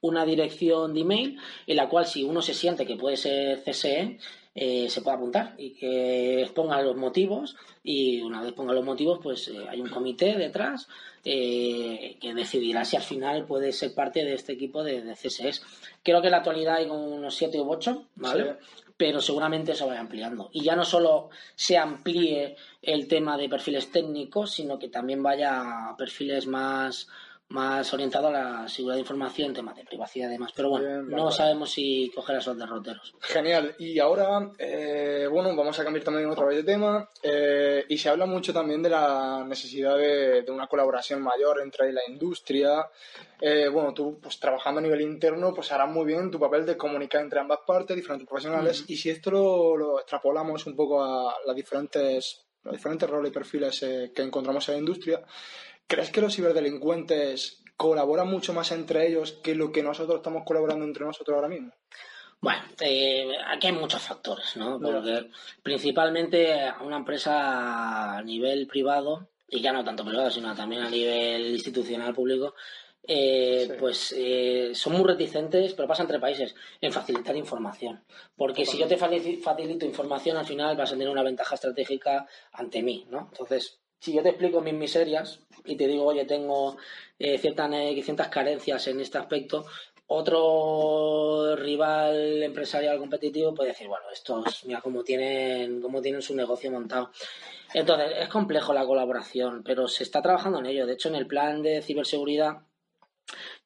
una 0.00 0.24
dirección 0.24 0.94
de 0.94 1.00
email 1.00 1.38
en 1.66 1.76
la 1.76 1.88
cual 1.88 2.06
si 2.06 2.24
uno 2.24 2.42
se 2.42 2.54
siente 2.54 2.86
que 2.86 2.96
puede 2.96 3.16
ser 3.16 3.62
CSE, 3.62 4.18
eh, 4.60 4.88
se 4.90 5.02
puede 5.02 5.16
apuntar 5.16 5.54
y 5.56 5.70
que 5.70 6.42
exponga 6.42 6.82
los 6.82 6.96
motivos 6.96 7.54
y 7.84 8.20
una 8.22 8.42
vez 8.42 8.52
ponga 8.54 8.72
los 8.72 8.84
motivos 8.84 9.20
pues 9.22 9.46
eh, 9.46 9.66
hay 9.68 9.80
un 9.80 9.88
comité 9.88 10.36
detrás 10.36 10.88
eh, 11.24 12.16
que 12.20 12.34
decidirá 12.34 12.84
si 12.84 12.96
al 12.96 13.02
final 13.02 13.44
puede 13.44 13.70
ser 13.70 13.94
parte 13.94 14.24
de 14.24 14.34
este 14.34 14.54
equipo 14.54 14.82
de, 14.82 15.02
de 15.02 15.12
CSS. 15.14 15.62
Creo 16.02 16.20
que 16.20 16.26
en 16.26 16.32
la 16.32 16.38
actualidad 16.38 16.76
hay 16.76 16.86
unos 16.86 17.36
7 17.36 17.60
u 17.60 17.70
8, 17.70 18.06
¿vale? 18.16 18.56
Pero 18.96 19.20
seguramente 19.20 19.74
se 19.74 19.84
vaya 19.84 20.00
ampliando. 20.00 20.50
Y 20.52 20.64
ya 20.64 20.74
no 20.74 20.84
solo 20.84 21.30
se 21.54 21.78
amplíe 21.78 22.56
el 22.82 23.06
tema 23.06 23.36
de 23.36 23.48
perfiles 23.48 23.92
técnicos, 23.92 24.52
sino 24.52 24.76
que 24.78 24.88
también 24.88 25.22
vaya 25.22 25.90
a 25.90 25.96
perfiles 25.96 26.46
más 26.46 27.08
más 27.50 27.94
orientado 27.94 28.28
a 28.28 28.30
la 28.30 28.68
seguridad 28.68 28.96
de 28.96 29.00
información, 29.00 29.54
temas 29.54 29.74
de 29.74 29.84
privacidad 29.84 30.28
y 30.28 30.32
demás. 30.32 30.52
Pero 30.54 30.68
bueno, 30.68 31.02
no 31.02 31.30
sabemos 31.30 31.70
si 31.70 32.12
coger 32.14 32.36
a 32.36 32.38
esos 32.40 32.58
derroteros. 32.58 33.14
Genial. 33.20 33.74
Y 33.78 33.98
ahora, 33.98 34.50
eh, 34.58 35.26
bueno, 35.30 35.56
vamos 35.56 35.78
a 35.78 35.84
cambiar 35.84 36.04
también 36.04 36.28
otra 36.28 36.44
vez 36.44 36.56
de 36.56 36.64
tema. 36.64 37.08
Eh, 37.22 37.86
y 37.88 37.96
se 37.96 38.10
habla 38.10 38.26
mucho 38.26 38.52
también 38.52 38.82
de 38.82 38.90
la 38.90 39.44
necesidad 39.48 39.96
de, 39.96 40.44
una 40.48 40.66
colaboración 40.66 41.22
mayor 41.22 41.60
entre 41.62 41.90
la 41.92 42.02
industria. 42.08 42.86
Eh, 43.40 43.68
bueno, 43.68 43.94
tú, 43.94 44.18
pues 44.20 44.38
trabajando 44.38 44.80
a 44.80 44.82
nivel 44.82 45.00
interno, 45.00 45.54
pues 45.54 45.72
harás 45.72 45.90
muy 45.90 46.04
bien 46.04 46.30
tu 46.30 46.38
papel 46.38 46.66
de 46.66 46.76
comunicar 46.76 47.22
entre 47.22 47.40
ambas 47.40 47.60
partes, 47.66 47.96
diferentes 47.96 48.28
profesionales. 48.28 48.84
Y 48.88 48.96
si 48.96 49.08
esto 49.08 49.30
lo, 49.30 49.76
lo, 49.76 50.00
extrapolamos 50.00 50.66
un 50.66 50.76
poco 50.76 51.02
a 51.02 51.34
las 51.46 51.56
diferentes, 51.56 52.44
los 52.62 52.74
diferentes 52.74 53.08
roles 53.08 53.30
y 53.30 53.34
perfiles 53.34 53.80
que 54.14 54.22
encontramos 54.22 54.68
en 54.68 54.74
la 54.74 54.80
industria, 54.80 55.22
¿Crees 55.88 56.10
que 56.10 56.20
los 56.20 56.36
ciberdelincuentes 56.36 57.64
colaboran 57.78 58.28
mucho 58.28 58.52
más 58.52 58.72
entre 58.72 59.08
ellos 59.08 59.32
que 59.32 59.54
lo 59.54 59.72
que 59.72 59.82
nosotros 59.82 60.18
estamos 60.18 60.42
colaborando 60.44 60.84
entre 60.84 61.06
nosotros 61.06 61.34
ahora 61.34 61.48
mismo? 61.48 61.72
Bueno, 62.40 62.60
eh, 62.80 63.32
aquí 63.46 63.68
hay 63.68 63.72
muchos 63.72 64.02
factores, 64.02 64.54
¿no? 64.56 64.78
Porque 64.78 65.30
principalmente 65.62 66.60
a 66.60 66.82
una 66.82 66.98
empresa 66.98 68.18
a 68.18 68.22
nivel 68.22 68.66
privado, 68.66 69.30
y 69.48 69.62
ya 69.62 69.72
no 69.72 69.82
tanto 69.82 70.04
privado, 70.04 70.30
sino 70.30 70.54
también 70.54 70.82
a 70.82 70.90
nivel 70.90 71.54
institucional 71.54 72.14
público, 72.14 72.54
eh, 73.02 73.74
pues 73.80 74.14
eh, 74.14 74.72
son 74.74 74.92
muy 74.92 75.04
reticentes, 75.04 75.72
pero 75.72 75.88
pasa 75.88 76.02
entre 76.02 76.20
países, 76.20 76.54
en 76.82 76.92
facilitar 76.92 77.34
información. 77.34 78.04
Porque 78.36 78.66
si 78.66 78.76
yo 78.76 78.86
te 78.86 78.98
facilito 78.98 79.86
información, 79.86 80.36
al 80.36 80.44
final 80.44 80.76
vas 80.76 80.90
a 80.90 80.92
tener 80.92 81.08
una 81.08 81.22
ventaja 81.22 81.54
estratégica 81.54 82.26
ante 82.52 82.82
mí, 82.82 83.06
¿no? 83.08 83.30
Entonces, 83.32 83.80
si 84.00 84.12
yo 84.12 84.22
te 84.22 84.30
explico 84.30 84.60
mis 84.60 84.74
miserias 84.74 85.40
y 85.64 85.76
te 85.76 85.86
digo, 85.86 86.04
oye, 86.04 86.24
tengo 86.24 86.76
eh, 87.18 87.38
ciertas, 87.38 87.70
ciertas 88.02 88.28
carencias 88.28 88.86
en 88.88 89.00
este 89.00 89.18
aspecto, 89.18 89.66
otro 90.10 91.54
rival 91.56 92.42
empresarial 92.42 92.98
competitivo 92.98 93.54
puede 93.54 93.70
decir, 93.70 93.88
bueno, 93.88 94.06
estos, 94.10 94.64
mira 94.64 94.80
cómo 94.80 95.04
tienen, 95.04 95.82
cómo 95.82 96.00
tienen 96.00 96.22
su 96.22 96.34
negocio 96.34 96.70
montado. 96.70 97.10
Entonces, 97.74 98.12
es 98.18 98.28
complejo 98.28 98.72
la 98.72 98.86
colaboración, 98.86 99.62
pero 99.62 99.86
se 99.86 100.04
está 100.04 100.22
trabajando 100.22 100.60
en 100.60 100.66
ello. 100.66 100.86
De 100.86 100.94
hecho, 100.94 101.10
en 101.10 101.16
el 101.16 101.26
plan 101.26 101.62
de 101.62 101.82
ciberseguridad 101.82 102.62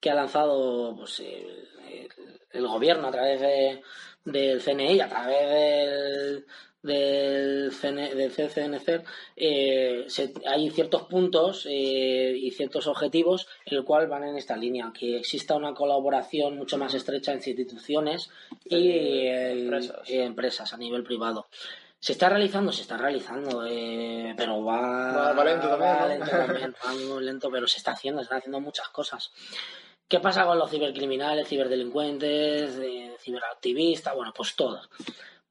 que 0.01 0.11
ha 0.11 0.15
lanzado 0.15 0.97
pues, 0.97 1.21
el, 1.21 2.67
gobierno 2.67 3.07
a 3.07 3.13
través 3.13 3.41
de, 3.41 3.83
del 4.25 4.61
CNI, 4.61 5.01
a 5.01 5.09
través 5.09 5.49
del, 5.49 6.47
del, 6.83 7.71
del 7.81 8.33
CCNC 8.33 9.05
eh, 9.37 10.07
hay 10.47 10.71
ciertos 10.71 11.03
puntos 11.03 11.67
eh, 11.69 12.35
y 12.37 12.51
ciertos 12.51 12.87
objetivos 12.87 13.47
en 13.67 13.79
el 13.79 13.85
cual 13.85 14.09
van 14.09 14.25
en 14.25 14.37
esta 14.37 14.57
línea, 14.57 14.93
que 14.93 15.19
exista 15.19 15.55
una 15.55 15.75
colaboración 15.75 16.57
mucho 16.57 16.79
más 16.79 16.95
estrecha 16.95 17.33
entre 17.33 17.51
instituciones 17.51 18.31
y, 18.65 19.27
empresas. 20.09 20.73
a 20.73 20.77
nivel 20.77 21.05
privado. 21.05 21.47
Se 22.01 22.13
está 22.13 22.29
realizando, 22.29 22.73
se 22.73 22.83
está 22.83 22.97
realizando, 22.97 23.65
eh, 23.65 24.35
pero 24.37 24.65
va, 24.65 25.33
lento 25.45 25.69
también. 25.69 26.75
lento, 27.25 27.49
pero 27.49 27.69
se 27.69 27.79
está 27.79 27.93
haciendo, 27.93 28.21
se 28.21 28.25
están 28.25 28.39
haciendo 28.39 28.61
muchas 28.61 28.89
cosas. 28.89 29.31
¿Qué 30.09 30.19
pasa 30.19 30.45
con 30.45 30.59
los 30.59 30.69
cibercriminales, 30.69 31.49
ciberdelincuentes, 31.49 32.77
ciberactivistas? 33.21 34.15
Bueno, 34.15 34.33
pues 34.37 34.57
todos 34.57 34.91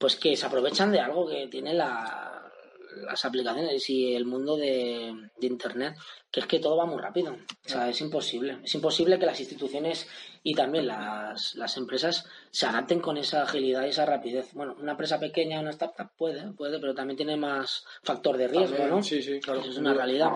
pues 0.01 0.15
que 0.15 0.35
se 0.35 0.47
aprovechan 0.47 0.91
de 0.91 0.99
algo 0.99 1.29
que 1.29 1.47
tiene 1.47 1.75
las 1.75 3.23
aplicaciones 3.23 3.87
y 3.91 4.15
el 4.15 4.25
mundo 4.25 4.57
de, 4.57 5.13
Internet, 5.39 5.95
que 6.31 6.39
es 6.39 6.47
que 6.47 6.59
todo 6.59 6.75
va 6.75 6.87
muy 6.87 6.99
rápido. 6.99 7.33
O 7.33 7.69
sea, 7.69 7.87
es 7.87 8.01
imposible. 8.01 8.57
Es 8.63 8.73
imposible 8.73 9.19
que 9.19 9.27
las 9.27 9.39
instituciones 9.39 10.09
y 10.41 10.55
también 10.55 10.87
las, 10.87 11.53
las 11.53 11.77
empresas 11.77 12.25
se 12.49 12.65
adapten 12.65 12.99
con 12.99 13.17
esa 13.17 13.43
agilidad 13.43 13.85
y 13.85 13.89
esa 13.89 14.07
rapidez. 14.07 14.49
Bueno, 14.53 14.75
una 14.79 14.93
empresa 14.93 15.19
pequeña, 15.19 15.59
una 15.59 15.69
startup 15.69 16.09
puede, 16.17 16.51
puede, 16.53 16.79
pero 16.79 16.95
también 16.95 17.17
tiene 17.17 17.37
más 17.37 17.85
factor 18.01 18.37
de 18.37 18.47
riesgo, 18.47 18.87
¿no? 18.87 19.03
Sí, 19.03 19.21
sí, 19.21 19.39
claro. 19.39 19.61
Eso 19.61 19.69
es 19.69 19.77
una 19.77 19.93
realidad. 19.93 20.31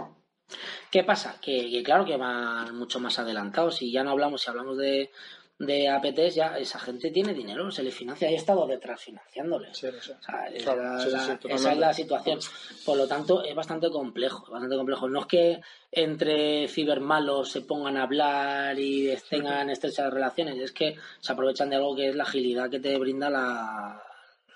¿Qué 0.92 1.04
pasa? 1.04 1.40
Que, 1.42 1.72
que, 1.72 1.82
claro 1.82 2.06
que 2.06 2.18
van 2.18 2.76
mucho 2.76 3.00
más 3.00 3.18
adelantados. 3.18 3.82
Y 3.82 3.92
ya 3.92 4.04
no 4.04 4.12
hablamos, 4.12 4.44
si 4.44 4.50
hablamos 4.50 4.78
de, 4.78 5.10
de 5.58 5.88
APTs, 5.88 6.36
ya 6.36 6.58
esa 6.58 6.80
gente 6.80 7.12
tiene 7.12 7.34
dinero, 7.34 7.72
se 7.72 7.82
le 7.82 7.92
financia, 7.92 8.30
he 8.30 8.36
estado 8.36 8.68
detrás 8.68 9.02
financiándoles. 9.02 9.84
esa, 9.84 10.50
es 10.50 11.78
la 11.78 11.94
situación. 11.94 12.40
Por 12.86 12.98
lo 12.98 13.08
tanto, 13.08 13.44
es 13.44 13.56
bastante 13.56 13.90
complejo, 13.90 14.52
bastante 14.52 14.76
complejo. 14.76 15.08
No 15.08 15.22
es 15.22 15.26
que 15.28 15.62
entre 15.92 16.68
cibermalos 16.68 17.52
se 17.52 17.62
pongan 17.62 17.96
a 17.98 18.04
hablar 18.04 18.78
y 18.78 19.16
tengan 19.30 19.70
estrechas 19.70 20.12
relaciones, 20.12 20.58
es 20.60 20.74
que 20.74 20.98
se 21.22 21.32
aprovechan 21.32 21.70
de 21.70 21.78
algo 21.78 21.96
que 21.96 22.10
es 22.10 22.16
la 22.16 22.24
agilidad 22.24 22.70
que 22.70 22.82
te 22.82 22.98
brinda 22.98 23.30
la, 23.30 24.02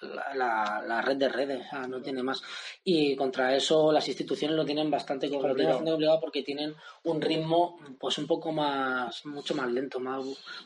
la, 0.01 0.83
la, 0.85 1.01
red 1.01 1.17
de 1.17 1.29
redes, 1.29 1.67
no 1.87 2.01
tiene 2.01 2.23
más. 2.23 2.41
Y 2.83 3.15
contra 3.15 3.55
eso 3.55 3.91
las 3.91 4.07
instituciones 4.07 4.55
lo 4.55 4.65
tienen 4.65 4.89
bastante 4.89 5.29
complicado. 5.29 6.19
porque 6.19 6.43
tienen 6.43 6.75
un 7.03 7.21
ritmo 7.21 7.77
pues 7.99 8.17
un 8.17 8.27
poco 8.27 8.51
más, 8.51 9.25
mucho 9.25 9.55
más 9.55 9.69
lento, 9.71 9.99
más 9.99 10.23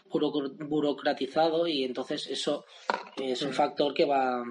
burocratizado 0.10 1.68
y 1.68 1.84
entonces 1.84 2.28
eso 2.28 2.66
es 3.18 3.42
un 3.42 3.54
factor 3.54 3.94
que 3.94 4.06
va... 4.06 4.44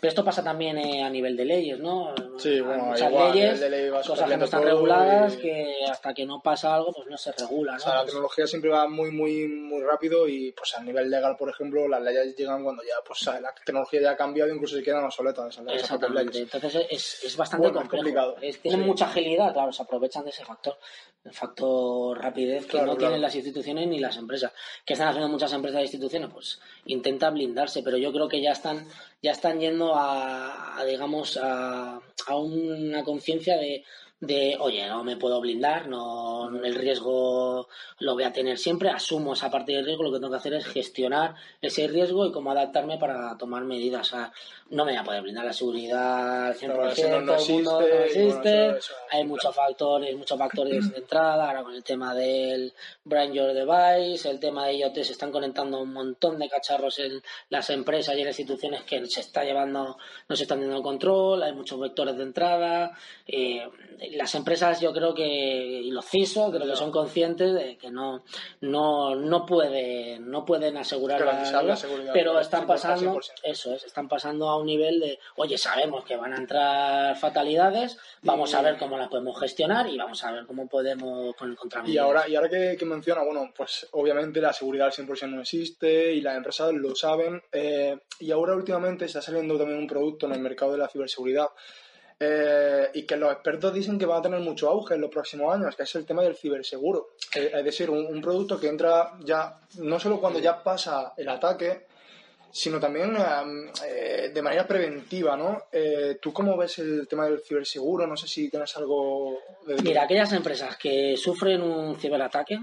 Pero 0.00 0.08
esto 0.08 0.24
pasa 0.24 0.42
también 0.42 0.78
eh, 0.78 1.02
a 1.02 1.10
nivel 1.10 1.36
de 1.36 1.44
leyes, 1.44 1.78
¿no? 1.78 2.14
Sí, 2.38 2.60
bueno, 2.60 2.86
muchas 2.86 3.12
leyes, 3.12 4.06
cosas 4.06 4.28
que 4.28 4.36
no 4.36 4.44
están 4.44 4.62
reguladas, 4.62 5.36
que 5.36 5.84
hasta 5.90 6.14
que 6.14 6.26
no 6.26 6.40
pasa 6.42 6.74
algo 6.74 6.92
pues 6.92 7.08
no 7.08 7.16
se 7.16 7.32
regula, 7.32 7.72
la 7.72 7.78
pues 7.78 8.06
tecnología 8.06 8.46
siempre 8.46 8.70
va 8.70 8.88
muy, 8.88 9.10
muy, 9.10 9.46
muy 9.48 9.82
rápido 9.82 10.28
y 10.28 10.52
pues 10.52 10.74
a 10.76 10.82
nivel 10.82 11.10
legal, 11.10 11.36
por 11.36 11.50
ejemplo, 11.50 11.88
las 11.88 12.02
leyes 12.02 12.34
llegan 12.36 12.62
cuando 12.62 12.82
ya 12.82 12.94
pues 13.06 13.24
la 13.26 13.54
tecnología 13.54 14.00
ya 14.00 14.16
cambiado 14.24 14.54
incluso 14.54 14.76
se 14.76 14.82
quedan 14.82 15.04
obsoletas. 15.04 15.60
Exactamente. 15.68 16.38
Entonces 16.40 16.86
es, 16.90 17.24
es 17.24 17.36
bastante 17.36 17.70
complicado. 17.72 18.36
tienen 18.62 18.86
mucha 18.86 19.06
agilidad, 19.06 19.52
claro, 19.52 19.72
se 19.72 19.82
aprovechan 19.82 20.24
de 20.24 20.30
ese 20.30 20.44
factor. 20.44 20.78
El 21.24 21.32
factor 21.32 22.20
rapidez 22.20 22.66
que 22.66 22.82
no 22.82 22.96
tienen 22.96 23.20
las 23.20 23.34
instituciones 23.34 23.88
ni 23.88 23.98
las 23.98 24.16
empresas. 24.16 24.52
¿Qué 24.84 24.92
están 24.92 25.08
haciendo 25.08 25.28
muchas 25.28 25.52
empresas 25.52 25.80
e 25.80 25.84
instituciones? 25.84 26.30
Pues 26.32 26.60
intenta 26.86 27.30
blindarse, 27.30 27.82
pero 27.82 27.96
yo 27.96 28.12
creo 28.12 28.28
que 28.28 28.42
ya 28.42 28.52
están, 28.52 28.86
ya 29.22 29.32
están 29.32 29.60
yendo 29.60 29.94
a, 29.94 30.84
digamos, 30.86 31.38
a, 31.42 32.00
a 32.26 32.36
una 32.36 33.02
conciencia 33.04 33.56
de 33.56 33.84
de, 34.26 34.56
oye, 34.60 34.86
no 34.88 35.04
me 35.04 35.16
puedo 35.16 35.40
blindar, 35.40 35.86
no 35.88 36.48
el 36.62 36.74
riesgo 36.74 37.68
lo 37.98 38.14
voy 38.14 38.24
a 38.24 38.32
tener 38.32 38.58
siempre, 38.58 38.90
asumo 38.90 39.32
esa 39.34 39.50
parte 39.50 39.72
del 39.72 39.84
riesgo, 39.84 40.04
lo 40.04 40.12
que 40.12 40.18
tengo 40.18 40.30
que 40.30 40.36
hacer 40.38 40.54
es 40.54 40.66
gestionar 40.66 41.34
ese 41.62 41.86
riesgo 41.88 42.26
y 42.26 42.32
cómo 42.32 42.50
adaptarme 42.50 42.98
para 42.98 43.36
tomar 43.38 43.64
medidas. 43.64 44.08
O 44.08 44.10
sea, 44.16 44.32
no 44.70 44.84
me 44.84 44.92
voy 44.92 45.00
a 45.00 45.04
poder 45.04 45.22
blindar 45.22 45.44
la 45.44 45.52
seguridad 45.52 46.46
al 46.46 46.54
100%, 46.54 46.74
Claro, 46.74 46.94
todo 46.94 47.20
no- 47.20 47.26
no 47.26 47.36
el 47.42 47.48
mundo 47.52 47.80
existe, 47.80 47.94
no 47.96 48.04
existe, 48.04 48.24
bueno, 48.56 48.76
eso- 48.76 48.78
eso- 48.78 48.94
hay 49.04 49.08
claro. 49.20 49.26
muchos 49.28 49.54
factores, 49.54 50.16
muchos 50.16 50.38
factores 50.38 50.90
de 50.90 50.98
entrada, 50.98 51.46
ahora 51.48 51.62
con 51.62 51.74
el 51.74 51.84
tema 51.84 52.14
del 52.14 52.72
Brain 53.04 53.32
Your 53.32 53.52
Device, 53.52 54.28
el 54.28 54.40
tema 54.40 54.66
de 54.66 54.74
IoT, 54.78 55.04
se 55.04 55.12
están 55.12 55.30
conectando 55.30 55.80
un 55.80 55.92
montón 55.92 56.38
de 56.38 56.48
cacharros 56.48 56.98
en 56.98 57.22
las 57.50 57.68
empresas 57.70 58.16
y 58.16 58.20
en 58.20 58.26
las 58.26 58.38
instituciones 58.38 58.82
que 58.84 59.04
se 59.06 59.20
está 59.20 59.44
llevando, 59.44 59.96
no 60.28 60.36
se 60.36 60.42
están 60.44 60.60
dando 60.60 60.82
control, 60.82 61.42
hay 61.42 61.52
muchos 61.52 61.78
vectores 61.78 62.16
de 62.16 62.22
entrada, 62.22 62.96
eh, 63.26 63.68
las 64.14 64.34
empresas 64.34 64.80
yo 64.80 64.92
creo 64.92 65.14
que, 65.14 65.24
y 65.24 65.90
los 65.90 66.04
CISO, 66.04 66.50
creo 66.50 66.66
que 66.66 66.76
son 66.76 66.90
conscientes 66.90 67.54
de 67.54 67.76
que 67.76 67.90
no, 67.90 68.24
no, 68.60 69.14
no 69.14 69.46
pueden, 69.46 70.30
no 70.30 70.44
pueden 70.44 70.76
asegurar 70.76 71.20
la 71.20 71.76
seguridad, 71.76 72.12
pero 72.12 72.38
están 72.40 72.64
100%. 72.64 72.66
pasando, 72.66 73.20
eso 73.42 73.74
es, 73.74 73.84
están 73.84 74.08
pasando 74.08 74.48
a 74.48 74.58
un 74.58 74.66
nivel 74.66 75.00
de, 75.00 75.18
oye, 75.36 75.58
sabemos 75.58 76.04
que 76.04 76.16
van 76.16 76.32
a 76.32 76.36
entrar 76.36 77.16
fatalidades, 77.16 77.98
vamos 78.22 78.54
a 78.54 78.62
ver 78.62 78.76
cómo 78.78 78.96
las 78.96 79.08
podemos 79.08 79.38
gestionar 79.38 79.88
y 79.88 79.96
vamos 79.96 80.22
a 80.24 80.32
ver 80.32 80.46
cómo 80.46 80.66
podemos 80.66 81.34
poner 81.36 81.56
contra 81.56 81.82
Y 81.86 81.98
ahora, 81.98 82.28
y 82.28 82.34
ahora 82.36 82.48
que, 82.48 82.76
que 82.78 82.84
menciona, 82.84 83.22
bueno, 83.22 83.52
pues 83.56 83.86
obviamente 83.92 84.40
la 84.40 84.52
seguridad 84.52 84.86
al 84.86 84.92
100% 84.92 85.28
no 85.28 85.40
existe 85.40 86.12
y 86.12 86.20
las 86.20 86.36
empresas 86.36 86.72
lo 86.72 86.94
saben. 86.94 87.42
eh, 87.52 87.98
y 88.20 88.30
ahora 88.30 88.54
últimamente 88.54 89.04
está 89.06 89.20
saliendo 89.20 89.58
también 89.58 89.78
un 89.78 89.86
producto 89.86 90.26
en 90.26 90.32
el 90.32 90.40
mercado 90.40 90.72
de 90.72 90.78
la 90.78 90.88
ciberseguridad 90.88 91.48
eh, 92.20 92.90
y 92.94 93.02
que 93.02 93.16
los 93.16 93.32
expertos 93.32 93.74
dicen 93.74 93.98
que 93.98 94.06
va 94.06 94.18
a 94.18 94.22
tener 94.22 94.40
mucho 94.40 94.68
auge 94.68 94.94
en 94.94 95.00
los 95.00 95.10
próximos 95.10 95.54
años, 95.54 95.74
que 95.76 95.82
es 95.82 95.94
el 95.94 96.06
tema 96.06 96.22
del 96.22 96.36
ciberseguro. 96.36 97.10
Eh, 97.34 97.50
es 97.54 97.64
decir, 97.64 97.90
un, 97.90 98.06
un 98.06 98.20
producto 98.20 98.58
que 98.58 98.68
entra 98.68 99.12
ya, 99.24 99.54
no 99.78 99.98
solo 99.98 100.20
cuando 100.20 100.38
ya 100.38 100.62
pasa 100.62 101.12
el 101.16 101.28
ataque, 101.28 101.86
sino 102.50 102.78
también 102.78 103.16
eh, 103.16 103.72
eh, 103.84 104.30
de 104.32 104.42
manera 104.42 104.64
preventiva, 104.64 105.36
¿no? 105.36 105.64
¿Tú 106.20 106.32
cómo 106.32 106.56
ves 106.56 106.78
el 106.78 107.08
tema 107.08 107.24
del 107.24 107.40
ciberseguro? 107.40 108.06
No 108.06 108.16
sé 108.16 108.28
si 108.28 108.48
tienes 108.48 108.76
algo 108.76 109.40
de... 109.66 109.82
Mira, 109.82 110.04
aquellas 110.04 110.32
empresas 110.32 110.76
que 110.76 111.16
sufren 111.16 111.60
un 111.62 111.96
ciberataque 111.96 112.60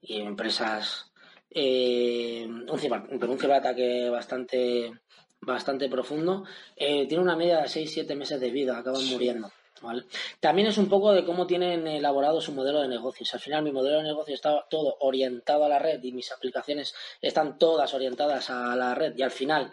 y 0.00 0.20
empresas 0.20 1.10
un, 1.54 2.66
ciber- 2.78 3.08
un 3.10 3.38
ciberataque 3.38 4.08
bastante 4.10 4.92
bastante 5.42 5.88
profundo 5.88 6.44
eh, 6.76 7.06
tiene 7.06 7.22
una 7.22 7.36
media 7.36 7.58
de 7.58 7.64
6-7 7.64 8.14
meses 8.16 8.40
de 8.40 8.50
vida, 8.50 8.78
acaban 8.78 9.04
muriendo. 9.06 9.50
¿vale? 9.80 10.04
También 10.40 10.68
es 10.68 10.78
un 10.78 10.88
poco 10.88 11.12
de 11.12 11.24
cómo 11.24 11.46
tienen 11.46 11.86
elaborado 11.86 12.40
su 12.40 12.52
modelo 12.52 12.80
de 12.80 12.88
negocios. 12.88 13.34
Al 13.34 13.40
final 13.40 13.62
mi 13.62 13.72
modelo 13.72 13.98
de 13.98 14.04
negocio 14.04 14.34
está 14.34 14.64
todo 14.70 14.96
orientado 15.00 15.64
a 15.64 15.68
la 15.68 15.78
red 15.78 16.02
y 16.02 16.12
mis 16.12 16.30
aplicaciones 16.32 16.94
están 17.20 17.58
todas 17.58 17.92
orientadas 17.92 18.50
a 18.50 18.76
la 18.76 18.94
red 18.94 19.14
y 19.16 19.22
al 19.22 19.32
final 19.32 19.72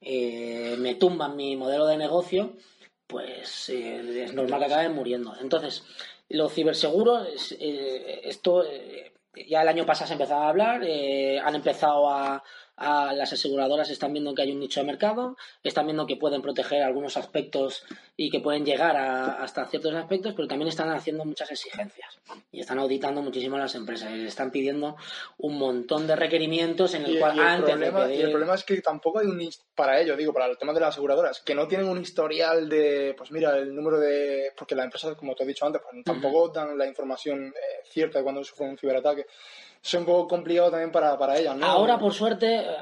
eh, 0.00 0.76
me 0.78 0.96
tumban 0.96 1.36
mi 1.36 1.56
modelo 1.56 1.86
de 1.86 1.96
negocio, 1.96 2.54
pues 3.06 3.68
eh, 3.68 4.24
es 4.24 4.34
normal 4.34 4.60
que 4.60 4.66
acaben 4.66 4.94
muriendo. 4.94 5.36
Entonces, 5.40 5.84
los 6.28 6.52
ciberseguros, 6.52 7.52
eh, 7.58 8.20
esto 8.24 8.64
eh, 8.64 9.12
ya 9.48 9.62
el 9.62 9.68
año 9.68 9.86
pasado 9.86 10.08
se 10.08 10.14
empezaba 10.14 10.46
a 10.46 10.48
hablar, 10.48 10.82
eh, 10.84 11.38
han 11.40 11.54
empezado 11.54 12.08
a, 12.08 12.42
a- 12.76 13.12
las 13.12 13.32
aseguradoras 13.32 13.90
están 13.90 14.12
viendo 14.12 14.34
que 14.34 14.42
hay 14.42 14.52
un 14.52 14.60
nicho 14.60 14.80
de 14.80 14.86
mercado, 14.86 15.36
están 15.62 15.86
viendo 15.86 16.06
que 16.06 16.16
pueden 16.16 16.42
proteger 16.42 16.82
algunos 16.82 17.16
aspectos 17.16 17.84
y 18.16 18.30
que 18.30 18.40
pueden 18.40 18.64
llegar 18.64 18.96
a- 18.96 19.42
hasta 19.42 19.66
ciertos 19.66 19.94
aspectos, 19.94 20.34
pero 20.34 20.48
también 20.48 20.68
están 20.68 20.90
haciendo 20.90 21.24
muchas 21.24 21.50
exigencias 21.50 22.18
y 22.50 22.60
están 22.60 22.78
auditando 22.78 23.22
muchísimo 23.22 23.56
a 23.56 23.60
las 23.60 23.74
empresas 23.74 24.10
y 24.12 24.24
están 24.26 24.50
pidiendo 24.50 24.96
un 25.38 25.58
montón 25.58 26.06
de 26.06 26.16
requerimientos 26.16 26.94
en 26.94 27.04
el 27.04 27.16
Y, 27.16 27.18
cual 27.18 27.36
y 27.36 27.38
el 27.40 27.44
antes 27.44 27.70
problema, 27.70 28.06
de 28.06 28.16
y 28.16 28.20
el 28.22 28.30
problema 28.30 28.54
es 28.54 28.64
que 28.64 28.80
tampoco 28.80 29.20
hay 29.20 29.26
un 29.26 29.44
para 29.74 30.00
ello, 30.00 30.16
digo, 30.16 30.32
para 30.32 30.46
el 30.46 30.56
tema 30.58 30.72
de 30.72 30.80
las 30.80 30.90
aseguradoras, 30.90 31.40
que 31.40 31.54
no 31.54 31.68
tienen 31.68 31.88
un 31.88 32.00
historial 32.00 32.68
de, 32.68 33.14
pues 33.16 33.30
mira, 33.30 33.56
el 33.58 33.74
número 33.74 33.98
de, 33.98 34.52
porque 34.56 34.74
las 34.74 34.84
empresas, 34.84 35.16
como 35.16 35.34
te 35.34 35.44
he 35.44 35.46
dicho 35.46 35.66
antes, 35.66 35.82
pues 35.82 36.04
tampoco 36.04 36.48
dan 36.48 36.76
la 36.78 36.86
información 36.86 37.48
eh, 37.48 37.82
cierta 37.88 38.18
de 38.18 38.24
cuando 38.24 38.42
sufren 38.44 38.70
un 38.70 38.78
ciberataque. 38.78 39.26
Es 39.84 39.92
un 39.94 40.06
poco 40.06 40.28
complicado 40.28 40.70
también 40.70 40.90
para, 40.90 41.18
para 41.18 41.38
ellas, 41.38 41.54
¿no? 41.56 41.66
Ahora, 41.66 41.98
por 41.98 42.14
suerte, 42.14 42.56
eh, 42.56 42.76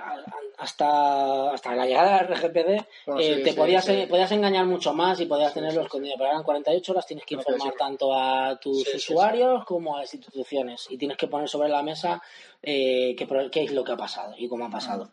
hasta, 0.59 1.51
hasta 1.51 1.75
la 1.75 1.85
llegada 1.85 2.23
del 2.23 2.29
RGPD, 2.29 2.87
Bueno, 3.07 3.21
eh, 3.21 3.41
te 3.43 3.51
sí, 3.51 3.57
podías, 3.57 3.85
sí. 3.85 4.07
podías 4.09 4.31
engañar 4.31 4.67
mucho 4.67 4.95
más 4.95 5.19
y 5.21 5.27
podías 5.27 5.53
tenerlo 5.53 5.83
escondido. 5.83 6.15
Pero 6.17 6.29
ahora 6.29 6.39
en 6.39 6.45
48 6.45 6.93
horas 6.93 7.07
tienes 7.07 7.27
que 7.27 7.35
informar 7.35 7.75
tanto 7.77 8.15
a 8.15 8.57
tus 8.61 8.87
usuarios 8.95 9.65
como 9.65 9.97
a 9.97 10.03
las 10.03 10.15
instituciones 10.15 10.87
y 10.91 10.97
tienes 10.97 11.17
que 11.17 11.27
poner 11.27 11.49
sobre 11.49 11.69
la 11.69 11.83
mesa 11.83 12.23
eh, 12.63 13.17
qué, 13.19 13.27
qué 13.51 13.65
es 13.65 13.73
lo 13.73 13.83
que 13.83 13.93
ha 13.93 13.97
pasado 13.97 14.35
y 14.39 14.49
cómo 14.49 14.67
ha 14.67 14.71
pasado. 14.71 15.09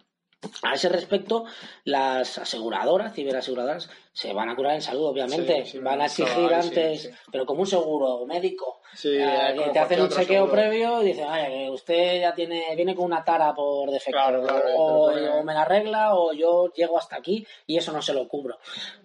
A 0.64 0.74
ese 0.74 0.88
respecto, 0.88 1.44
las 1.84 2.38
aseguradoras, 2.38 3.14
ciberaseguradoras, 3.14 3.90
se 4.14 4.32
van 4.32 4.50
a 4.50 4.56
curar 4.56 4.76
en 4.76 4.82
salud, 4.82 5.08
obviamente. 5.08 5.66
Sí, 5.66 5.72
sí, 5.72 5.80
van 5.80 6.00
a 6.00 6.06
exigir 6.06 6.54
antes, 6.54 7.02
sí. 7.04 7.10
pero 7.30 7.46
como 7.46 7.62
un 7.62 7.68
seguro 7.68 8.26
médico. 8.26 8.80
Eh, 9.04 9.54
como 9.58 9.72
te 9.74 9.80
hacen 9.80 10.02
un 10.02 10.08
chequeo 10.10 10.26
seguro. 10.46 10.52
previo 10.54 11.02
y 11.04 11.08
dicen, 11.08 11.26
"Ay, 11.30 11.66
que 11.66 11.70
usted 11.70 12.22
ya 12.22 12.34
tiene, 12.34 12.74
viene 12.78 12.96
con 12.96 13.06
una 13.06 13.24
tara 13.24 13.54
por 13.54 13.90
defecto. 13.92 14.12
Claro, 14.18 14.42
claro, 14.44 14.66
o, 14.78 15.08
pero 15.12 15.26
pone- 15.26 15.40
o 15.40 15.44
me 15.44 15.54
la 15.54 15.62
arregla 15.64 16.16
o 16.16 16.32
yo 16.32 16.72
llego 16.74 16.98
hasta 16.98 17.18
aquí 17.18 17.46
y 17.68 17.76
eso 17.78 17.92
no 17.92 18.02
se 18.02 18.14
lo 18.14 18.26
cubro. 18.30 18.60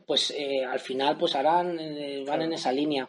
Pues 0.07 0.31
eh, 0.37 0.65
al 0.65 0.79
final 0.81 1.17
pues 1.19 1.35
harán, 1.35 1.79
eh, 1.81 2.25
van 2.27 2.43
en 2.43 2.53
esa 2.53 2.71
línea. 2.71 3.09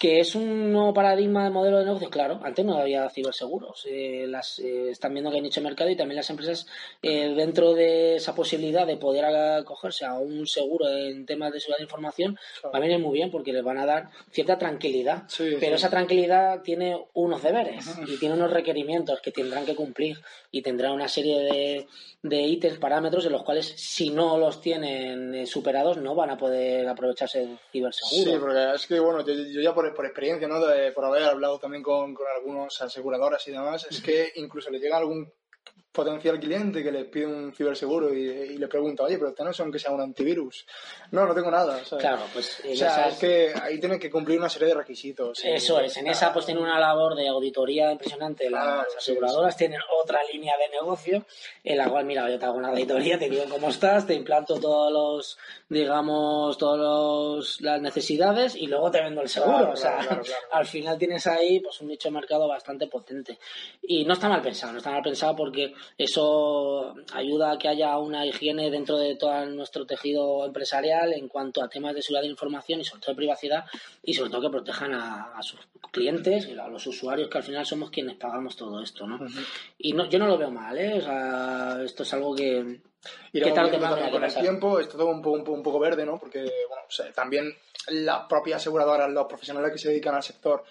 Que 0.00 0.18
es 0.18 0.34
un 0.34 0.72
nuevo 0.72 0.94
paradigma 0.94 1.44
de 1.44 1.50
modelo 1.50 1.78
de 1.78 1.84
negocio, 1.84 2.08
claro, 2.08 2.40
antes 2.42 2.64
no 2.64 2.78
había 2.78 3.10
ciberseguros. 3.10 3.84
Eh, 3.86 4.24
las, 4.26 4.58
eh, 4.58 4.88
están 4.88 5.12
viendo 5.12 5.30
que 5.30 5.36
hay 5.36 5.42
nicho 5.42 5.60
de 5.60 5.66
mercado 5.66 5.90
y 5.90 5.96
también 5.96 6.16
las 6.16 6.30
empresas, 6.30 6.66
eh, 7.02 7.34
dentro 7.36 7.74
de 7.74 8.16
esa 8.16 8.34
posibilidad 8.34 8.86
de 8.86 8.96
poder 8.96 9.26
acogerse 9.26 10.06
a 10.06 10.14
un 10.14 10.46
seguro 10.46 10.88
en 10.88 11.26
temas 11.26 11.52
de 11.52 11.60
seguridad 11.60 11.80
de 11.80 11.84
información, 11.84 12.38
va 12.64 12.78
a 12.78 12.80
venir 12.80 12.98
muy 12.98 13.12
bien 13.12 13.30
porque 13.30 13.52
les 13.52 13.62
van 13.62 13.76
a 13.76 13.84
dar 13.84 14.08
cierta 14.30 14.56
tranquilidad. 14.56 15.24
Sí, 15.28 15.56
pero 15.60 15.76
sí. 15.76 15.80
esa 15.82 15.90
tranquilidad 15.90 16.62
tiene 16.62 16.98
unos 17.12 17.42
deberes 17.42 17.84
y 18.06 18.16
tiene 18.16 18.36
unos 18.36 18.50
requerimientos 18.50 19.20
que 19.20 19.32
tendrán 19.32 19.66
que 19.66 19.74
cumplir 19.74 20.16
y 20.50 20.62
tendrá 20.62 20.92
una 20.92 21.08
serie 21.08 21.40
de, 21.40 21.86
de 22.22 22.42
ítems, 22.42 22.78
parámetros 22.78 23.24
en 23.26 23.32
los 23.32 23.42
cuales 23.42 23.66
si 23.76 24.10
no 24.10 24.36
los 24.36 24.60
tienen 24.60 25.34
eh, 25.34 25.46
superados 25.46 25.96
no 25.96 26.14
van 26.14 26.30
a 26.30 26.36
poder 26.36 26.86
aprovecharse 26.88 27.40
del 27.40 27.58
ciberseguro. 27.72 28.32
Sí, 28.32 28.38
porque 28.38 28.74
es 28.74 28.86
que, 28.86 29.00
bueno, 29.00 29.24
yo, 29.24 29.32
yo 29.32 29.60
ya 29.60 29.74
por, 29.74 29.89
por 29.94 30.06
experiencia, 30.06 30.48
¿no? 30.48 30.64
De- 30.64 30.92
por 30.92 31.04
haber 31.04 31.24
hablado 31.24 31.58
también 31.58 31.82
con, 31.82 32.14
con 32.14 32.26
algunos 32.34 32.80
aseguradoras 32.80 33.46
y 33.48 33.52
demás, 33.52 33.86
es 33.90 34.00
que 34.02 34.32
incluso 34.36 34.70
le 34.70 34.78
llega 34.78 34.96
algún 34.96 35.32
potencial 35.92 36.38
cliente 36.38 36.82
que 36.84 36.92
le 36.92 37.04
pide 37.06 37.26
un 37.26 37.52
ciberseguro 37.52 38.14
y, 38.14 38.20
y 38.20 38.58
le 38.58 38.68
pregunta, 38.68 39.02
oye, 39.02 39.18
pero 39.18 39.32
tenés 39.34 39.58
aunque 39.60 39.78
sea 39.80 39.90
un 39.90 40.00
antivirus. 40.00 40.64
No, 41.10 41.26
no 41.26 41.34
tengo 41.34 41.50
nada. 41.50 41.84
¿sabes? 41.84 42.04
Claro, 42.04 42.22
pues 42.32 42.60
O 42.60 42.62
sea, 42.76 43.08
esas- 43.08 43.12
es 43.14 43.18
que 43.18 43.52
ahí 43.60 43.80
tienen 43.80 43.98
que 43.98 44.08
cumplir 44.10 44.38
una 44.38 44.48
serie 44.48 44.68
de 44.68 44.74
requisitos. 44.74 45.44
y- 45.44 45.48
Eso 45.48 45.80
es, 45.80 45.96
en 45.96 46.06
esa 46.06 46.32
pues 46.32 46.46
tiene 46.46 46.60
una 46.60 46.78
labor 46.78 47.16
de 47.16 47.26
auditoría 47.28 47.90
impresionante. 47.90 48.48
Las 48.48 48.62
Claro, 48.64 48.84
sí, 48.90 48.96
aseguradoras 48.98 49.56
tienen 49.56 49.80
otra 50.02 50.20
línea 50.32 50.54
de 50.56 50.68
negocio 50.68 51.24
en 51.64 51.76
la 51.78 51.88
cual, 51.90 52.04
mira, 52.04 52.30
yo 52.30 52.38
te 52.38 52.44
hago 52.44 52.56
una 52.58 52.68
auditoría, 52.68 53.18
te 53.18 53.28
digo 53.28 53.44
cómo 53.50 53.68
estás, 53.70 54.06
te 54.06 54.14
implanto 54.14 54.60
todos 54.60 54.92
los, 54.92 55.38
digamos, 55.68 56.56
todas 56.58 57.60
las 57.60 57.80
necesidades 57.80 58.54
y 58.54 58.66
luego 58.66 58.90
te 58.90 59.00
vendo 59.02 59.22
el 59.22 59.28
seguro. 59.28 59.56
Claro, 59.58 59.72
o 59.72 59.76
sea, 59.76 59.92
claro, 59.96 60.08
claro, 60.08 60.22
claro. 60.22 60.46
al 60.52 60.66
final 60.66 60.98
tienes 60.98 61.26
ahí 61.26 61.60
pues 61.60 61.80
un 61.80 61.88
nicho 61.88 62.08
de 62.08 62.14
mercado 62.14 62.46
bastante 62.46 62.86
potente. 62.86 63.38
Y 63.82 64.04
no 64.04 64.12
está 64.14 64.28
mal 64.28 64.42
pensado, 64.42 64.72
no 64.72 64.78
está 64.78 64.90
mal 64.90 65.02
pensado 65.02 65.34
porque 65.34 65.74
eso 65.98 66.94
ayuda 67.12 67.52
a 67.52 67.58
que 67.58 67.68
haya 67.68 67.96
una 67.98 68.26
higiene 68.26 68.70
dentro 68.70 68.96
de 68.96 69.16
todo 69.16 69.46
nuestro 69.46 69.86
tejido 69.86 70.44
empresarial 70.44 71.12
en 71.12 71.28
cuanto 71.28 71.62
a 71.62 71.68
temas 71.68 71.94
de 71.94 72.02
seguridad 72.02 72.22
de 72.22 72.30
información 72.30 72.80
y 72.80 72.84
sobre 72.84 73.00
todo 73.00 73.12
de 73.12 73.16
privacidad 73.16 73.64
y 74.02 74.14
sobre 74.14 74.30
todo 74.30 74.42
que 74.42 74.50
protejan 74.50 74.92
a, 74.94 75.32
a 75.36 75.42
sus 75.42 75.60
clientes 75.90 76.46
y 76.48 76.58
a 76.58 76.68
los 76.68 76.86
usuarios 76.86 77.28
que 77.28 77.38
al 77.38 77.44
final 77.44 77.66
somos 77.66 77.90
quienes 77.90 78.16
pagamos 78.16 78.56
todo 78.56 78.82
esto, 78.82 79.06
¿no? 79.06 79.18
Y 79.78 79.92
no, 79.92 80.08
yo 80.08 80.18
no 80.18 80.26
lo 80.26 80.38
veo 80.38 80.50
mal, 80.50 80.76
¿eh? 80.78 80.98
O 80.98 81.00
sea, 81.00 81.80
esto 81.84 82.02
es 82.02 82.14
algo 82.14 82.34
que... 82.34 82.80
¿Qué 83.32 83.52
tal 83.52 83.70
también 83.70 84.10
con 84.10 84.24
el 84.24 84.34
tiempo, 84.34 84.78
está 84.78 84.98
todo 84.98 85.08
un 85.08 85.22
poco, 85.22 85.36
un, 85.36 85.44
poco, 85.44 85.56
un 85.56 85.62
poco 85.62 85.78
verde, 85.78 86.04
¿no? 86.04 86.18
Porque, 86.18 86.40
bueno, 86.40 86.84
o 86.86 86.90
sea, 86.90 87.10
también 87.12 87.54
las 87.88 88.26
propias 88.26 88.60
aseguradoras, 88.60 89.10
los 89.10 89.26
profesionales 89.26 89.72
que 89.72 89.78
se 89.78 89.88
dedican 89.88 90.14
al 90.14 90.22
sector, 90.22 90.64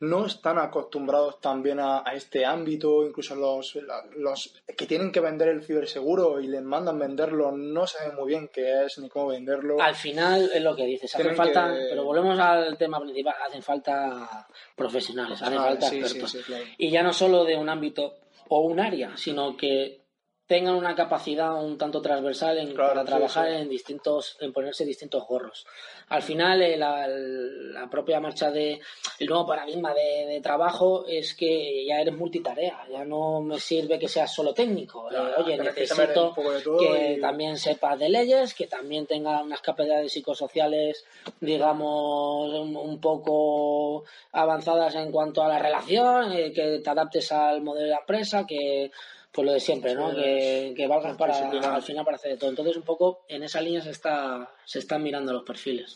no 0.00 0.26
están 0.26 0.58
acostumbrados 0.58 1.40
también 1.40 1.80
a, 1.80 2.02
a 2.08 2.14
este 2.14 2.44
ámbito, 2.46 3.04
incluso 3.04 3.34
los, 3.34 3.76
los 4.16 4.54
que 4.76 4.86
tienen 4.86 5.10
que 5.10 5.20
vender 5.20 5.48
el 5.48 5.64
ciberseguro 5.64 6.40
y 6.40 6.46
les 6.46 6.62
mandan 6.62 6.98
venderlo, 6.98 7.50
no 7.50 7.86
saben 7.86 8.14
muy 8.14 8.28
bien 8.28 8.48
qué 8.52 8.84
es 8.84 8.98
ni 8.98 9.08
cómo 9.08 9.28
venderlo. 9.28 9.80
Al 9.80 9.94
final 9.96 10.50
es 10.54 10.62
lo 10.62 10.76
que 10.76 10.84
dices, 10.84 11.14
hacen 11.14 11.34
falta, 11.34 11.74
que- 11.74 11.86
pero 11.90 12.04
volvemos 12.04 12.38
al 12.38 12.78
tema 12.78 13.00
principal, 13.00 13.34
hacen 13.46 13.62
falta 13.62 14.46
profesionales, 14.76 15.42
hacen 15.42 15.58
Ah, 15.58 15.62
falta 15.64 15.88
sí, 15.88 15.96
sí, 15.96 16.00
expertos. 16.02 16.30
sí, 16.32 16.38
claro. 16.44 16.64
Y 16.78 16.90
ya 16.90 17.02
no 17.02 17.12
solo 17.12 17.44
de 17.44 17.56
un 17.56 17.68
ámbito 17.68 18.14
o 18.48 18.60
un 18.60 18.80
área, 18.80 19.16
sino 19.16 19.56
que 19.56 20.02
tengan 20.48 20.74
una 20.74 20.94
capacidad 20.94 21.62
un 21.62 21.76
tanto 21.76 22.00
transversal 22.00 22.56
en, 22.56 22.74
para 22.74 23.04
trabajar 23.04 23.48
en 23.48 23.68
distintos, 23.68 24.38
en 24.40 24.50
ponerse 24.50 24.86
distintos 24.86 25.26
gorros. 25.26 25.66
Al 26.08 26.22
final, 26.22 26.62
eh, 26.62 26.76
la, 26.78 27.86
propia 27.90 28.18
marcha 28.18 28.50
de 28.50 28.80
el 29.18 29.26
nuevo 29.26 29.46
paradigma 29.46 29.92
de, 29.92 30.40
trabajo 30.42 31.04
es 31.06 31.34
que 31.34 31.84
ya 31.86 32.00
eres 32.00 32.16
multitarea, 32.16 32.86
ya 32.90 33.04
no 33.04 33.42
me 33.42 33.60
sirve 33.60 33.98
que 33.98 34.08
seas 34.08 34.34
solo 34.34 34.54
técnico. 34.54 35.10
Eh, 35.12 35.16
oye, 35.36 35.58
necesito 35.58 36.34
que, 36.78 37.18
también 37.20 37.58
sepas 37.58 37.98
de 37.98 38.08
leyes, 38.08 38.54
que 38.54 38.66
también 38.66 39.04
tenga 39.04 39.42
unas 39.42 39.60
capacidades 39.60 40.10
psicosociales, 40.10 41.04
digamos, 41.40 42.54
un, 42.54 42.98
poco 43.02 44.04
avanzadas 44.32 44.94
en 44.94 45.12
cuanto 45.12 45.42
a 45.42 45.48
la 45.48 45.58
relación, 45.58 46.32
eh, 46.32 46.52
que 46.52 46.80
te 46.82 46.90
adaptes 46.90 47.30
al 47.32 47.60
modelo 47.60 47.84
de 47.84 47.90
la 47.90 47.98
empresa, 47.98 48.46
que 48.46 48.90
pues 49.32 49.46
lo 49.46 49.52
de 49.52 49.60
siempre, 49.60 49.94
¿no? 49.94 50.14
que, 50.14 50.74
que 50.76 50.86
valgas 50.86 51.16
para 51.16 51.36
al 51.36 51.82
final 51.82 52.04
para 52.04 52.16
hacer 52.16 52.32
de 52.32 52.38
todo. 52.38 52.50
Entonces, 52.50 52.76
un 52.76 52.82
poco 52.82 53.24
en 53.28 53.42
esa 53.42 53.60
línea 53.60 53.82
se 53.82 53.90
está 53.90 54.54
se 54.64 54.78
están 54.78 55.02
mirando 55.02 55.32
los 55.32 55.44
perfiles. 55.44 55.94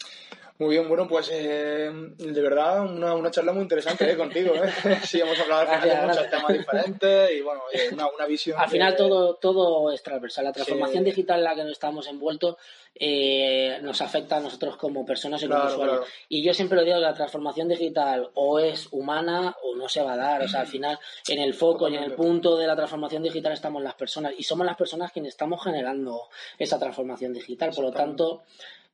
Muy 0.58 0.70
bien, 0.70 0.88
bueno, 0.88 1.08
pues 1.08 1.30
eh, 1.32 1.90
de 2.18 2.42
verdad 2.42 2.82
una, 2.82 3.14
una, 3.14 3.30
charla 3.30 3.52
muy 3.52 3.62
interesante 3.62 4.10
eh, 4.10 4.16
contigo. 4.16 4.54
Eh. 4.54 4.98
Sí, 5.02 5.20
hemos 5.20 5.38
hablado 5.40 5.86
de 5.86 6.06
muchos 6.06 6.30
temas 6.30 6.52
diferentes 6.52 7.30
y 7.32 7.40
bueno, 7.40 7.62
una, 7.92 8.06
una, 8.06 8.26
visión. 8.26 8.60
Al 8.60 8.68
final 8.68 8.94
todo, 8.94 9.34
todo 9.36 9.90
es 9.90 10.02
transversal. 10.02 10.44
La 10.44 10.52
transformación 10.52 11.04
digital 11.04 11.38
en 11.38 11.44
la 11.44 11.54
que 11.54 11.70
estamos 11.70 12.06
envueltos 12.06 12.56
eh, 12.94 13.78
nos 13.82 14.02
afecta 14.02 14.36
a 14.36 14.40
nosotros 14.40 14.76
como 14.76 15.04
personas 15.04 15.42
y 15.42 15.48
como 15.48 15.64
usuarios. 15.64 16.06
Y 16.28 16.42
yo 16.44 16.52
siempre 16.52 16.76
lo 16.76 16.84
digo, 16.84 16.98
la 16.98 17.14
transformación 17.14 17.68
digital 17.68 18.30
o 18.34 18.58
es 18.58 18.88
humana 18.92 19.56
o 19.62 19.74
no 19.74 19.88
se 19.88 20.02
va 20.02 20.12
a 20.12 20.16
dar. 20.16 20.42
O 20.42 20.48
sea, 20.48 20.60
al 20.60 20.66
final 20.66 20.98
en 21.28 21.40
el 21.40 21.54
foco 21.54 21.88
y 21.88 21.96
en 21.96 22.02
el 22.02 22.14
punto 22.14 22.56
de 22.56 22.66
la 22.66 22.76
transformación 22.76 23.22
digital 23.22 23.52
estamos 23.52 23.82
las 23.82 23.94
personas 23.94 24.34
y 24.36 24.42
somos 24.42 24.66
las 24.66 24.76
personas 24.76 25.12
quienes 25.12 25.30
estamos 25.30 25.62
generando 25.62 26.28
esa 26.58 26.78
transformación 26.78 27.32
digital. 27.32 27.70
Por 27.74 27.84
lo 27.84 27.92
tanto, 27.92 28.42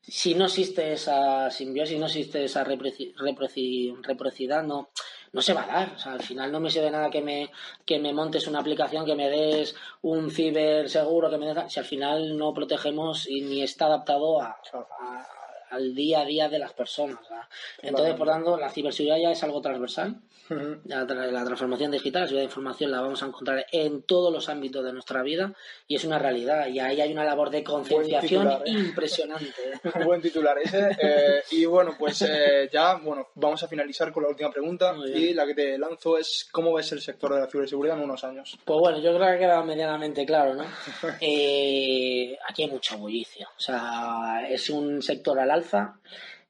si 0.00 0.34
no 0.34 0.46
existe 0.46 0.92
esa 0.92 1.50
simbiosis, 1.50 1.98
no 1.98 2.06
existe 2.06 2.44
esa 2.44 2.64
reciprocidad, 2.64 4.62
no, 4.62 4.90
no 5.32 5.42
se 5.42 5.52
va 5.52 5.64
a 5.64 5.66
dar. 5.66 5.92
O 5.94 5.98
sea, 5.98 6.12
al 6.12 6.22
final 6.22 6.50
no 6.50 6.60
me 6.60 6.70
sirve 6.70 6.90
nada 6.90 7.10
que 7.10 7.20
me, 7.20 7.50
que 7.84 7.98
me 7.98 8.12
montes 8.12 8.46
una 8.46 8.60
aplicación, 8.60 9.04
que 9.04 9.14
me 9.14 9.28
des 9.28 9.74
un 10.02 10.30
ciber 10.30 10.88
seguro, 10.88 11.30
que 11.30 11.38
me 11.38 11.52
des... 11.52 11.72
Si 11.72 11.80
al 11.80 11.86
final 11.86 12.36
no 12.36 12.54
protegemos 12.54 13.28
y 13.28 13.42
ni 13.42 13.62
está 13.62 13.86
adaptado 13.86 14.40
a, 14.40 14.60
al 15.70 15.94
día 15.94 16.20
a 16.20 16.24
día 16.24 16.48
de 16.48 16.58
las 16.58 16.72
personas. 16.72 17.20
Entonces, 17.82 18.14
por 18.14 18.28
tanto, 18.28 18.56
la 18.56 18.70
ciberseguridad 18.70 19.18
ya 19.20 19.32
es 19.32 19.42
algo 19.42 19.60
transversal 19.60 20.20
la, 20.84 21.44
transformación 21.44 21.90
digital, 21.90 22.22
la 22.22 22.28
seguridad 22.28 22.42
de 22.42 22.50
información 22.50 22.90
la 22.90 23.00
vamos 23.00 23.22
a 23.22 23.26
encontrar 23.26 23.66
en 23.70 24.02
todos 24.02 24.32
los 24.32 24.48
ámbitos 24.48 24.84
de 24.84 24.92
nuestra 24.92 25.22
vida 25.22 25.52
y 25.86 25.96
es 25.96 26.04
una 26.04 26.18
realidad. 26.18 26.68
Y 26.68 26.78
ahí 26.78 27.00
hay 27.00 27.12
una 27.12 27.24
labor 27.24 27.50
de 27.50 27.62
concienciación 27.62 28.48
¿eh? 28.48 28.58
impresionante. 28.66 29.52
Buen 30.04 30.20
titular 30.22 30.58
ese. 30.58 30.90
Eh, 31.00 31.42
y 31.52 31.64
bueno, 31.66 31.94
pues 31.98 32.22
eh, 32.22 32.68
ya 32.72 32.94
bueno, 32.94 33.28
vamos 33.34 33.62
a 33.62 33.68
finalizar 33.68 34.12
con 34.12 34.22
la 34.22 34.30
última 34.30 34.50
pregunta 34.50 34.94
y 35.14 35.34
la 35.34 35.46
que 35.46 35.54
te 35.54 35.78
lanzo 35.78 36.18
es 36.18 36.48
¿cómo 36.50 36.74
ves 36.74 36.92
el 36.92 37.00
sector 37.00 37.34
de 37.34 37.40
la 37.40 37.46
ciberseguridad 37.46 37.96
en 37.96 38.04
unos 38.04 38.24
años? 38.24 38.58
Pues 38.64 38.78
bueno, 38.80 38.98
yo 38.98 39.14
creo 39.14 39.26
que 39.26 39.34
ha 39.34 39.38
quedado 39.38 39.64
medianamente 39.64 40.24
claro, 40.24 40.54
¿no? 40.54 40.64
aquí 41.18 42.62
hay 42.62 42.70
mucho 42.70 42.98
bullicio. 42.98 43.48
O 43.56 43.60
sea, 43.60 44.46
es 44.48 44.70
un 44.70 45.02
sector 45.02 45.38
al 45.38 45.50
alza 45.58 45.98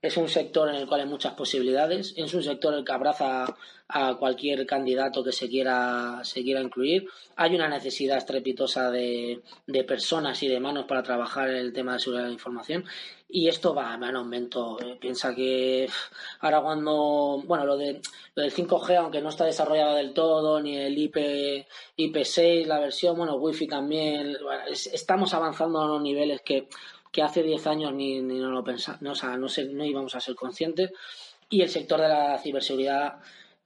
es 0.00 0.16
un 0.16 0.28
sector 0.28 0.68
en 0.68 0.76
el 0.76 0.86
cual 0.86 1.00
hay 1.00 1.06
muchas 1.06 1.34
posibilidades, 1.34 2.14
es 2.16 2.32
un 2.32 2.42
sector 2.42 2.72
el 2.72 2.84
que 2.84 2.92
abraza 2.92 3.56
a 3.88 4.14
cualquier 4.16 4.64
candidato 4.66 5.24
que 5.24 5.32
se 5.32 5.48
quiera, 5.48 6.20
se 6.22 6.42
quiera 6.42 6.60
incluir. 6.60 7.08
Hay 7.36 7.54
una 7.54 7.68
necesidad 7.68 8.18
estrepitosa 8.18 8.90
de, 8.90 9.42
de 9.66 9.84
personas 9.84 10.42
y 10.42 10.48
de 10.48 10.60
manos 10.60 10.84
para 10.86 11.02
trabajar 11.02 11.48
el 11.48 11.72
tema 11.72 11.94
de 11.94 11.98
seguridad 11.98 12.24
de 12.24 12.28
la 12.28 12.34
información 12.34 12.84
y 13.30 13.48
esto 13.48 13.74
va, 13.74 13.94
en 13.94 14.16
aumento. 14.16 14.78
Eh, 14.80 14.96
piensa 14.98 15.34
que 15.34 15.88
ahora 16.40 16.62
cuando, 16.62 17.42
bueno, 17.44 17.66
lo, 17.66 17.76
de, 17.76 18.00
lo 18.34 18.42
del 18.42 18.52
5G, 18.52 18.96
aunque 18.96 19.20
no 19.20 19.28
está 19.28 19.44
desarrollado 19.44 19.96
del 19.96 20.14
todo, 20.14 20.60
ni 20.60 20.76
el 20.76 20.96
IP, 20.96 21.16
IP6, 21.96 22.66
la 22.66 22.78
versión, 22.80 23.16
bueno, 23.16 23.36
Wi-Fi 23.36 23.66
también, 23.68 24.36
estamos 24.70 25.34
avanzando 25.34 25.80
a 25.80 25.84
unos 25.84 26.02
niveles 26.02 26.40
que 26.40 26.68
que 27.18 27.24
hace 27.24 27.42
10 27.42 27.66
años 27.66 27.92
ni, 27.92 28.22
ni 28.22 28.38
no 28.38 28.52
lo 28.52 28.62
pensamos, 28.62 29.02
no, 29.02 29.10
o 29.10 29.14
sea, 29.16 29.36
no, 29.36 29.48
no 29.72 29.84
íbamos 29.84 30.14
a 30.14 30.20
ser 30.20 30.36
conscientes. 30.36 30.92
Y 31.50 31.62
el 31.62 31.68
sector 31.68 32.00
de 32.00 32.06
la 32.06 32.38
ciberseguridad 32.38 33.18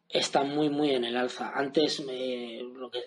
está 0.09 0.43
muy, 0.43 0.71
muy 0.71 0.93
en 0.93 1.05
el 1.05 1.15
alza. 1.19 1.53
Antes 1.55 2.03
eh, 2.09 2.63
lo 2.75 2.91
que 2.91 3.01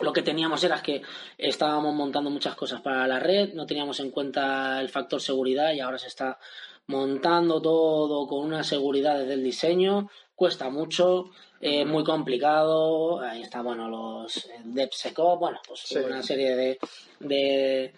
lo 0.00 0.12
que 0.12 0.20
teníamos 0.20 0.62
era 0.64 0.82
que 0.82 1.00
estábamos 1.38 1.94
montando 1.94 2.28
muchas 2.28 2.54
cosas 2.56 2.82
para 2.82 3.06
la 3.06 3.18
red, 3.18 3.54
no 3.54 3.64
teníamos 3.64 4.00
en 4.00 4.10
cuenta 4.10 4.78
el 4.82 4.90
factor 4.90 5.18
seguridad 5.18 5.72
y 5.72 5.80
ahora 5.80 5.96
se 5.96 6.08
está 6.08 6.38
montando 6.86 7.62
todo 7.62 8.26
con 8.26 8.44
una 8.44 8.64
seguridad 8.64 9.18
desde 9.18 9.32
el 9.32 9.44
diseño, 9.44 10.10
cuesta 10.34 10.68
mucho, 10.68 11.30
es 11.58 11.86
muy 11.86 12.04
complicado, 12.04 13.20
ahí 13.20 13.40
está, 13.40 13.62
bueno, 13.62 13.88
los 13.88 14.46
DevSecOps, 14.62 15.40
bueno, 15.40 15.60
pues 15.66 15.90
una 15.92 16.22
serie 16.22 16.54
de 16.54 16.78
de 17.20 17.94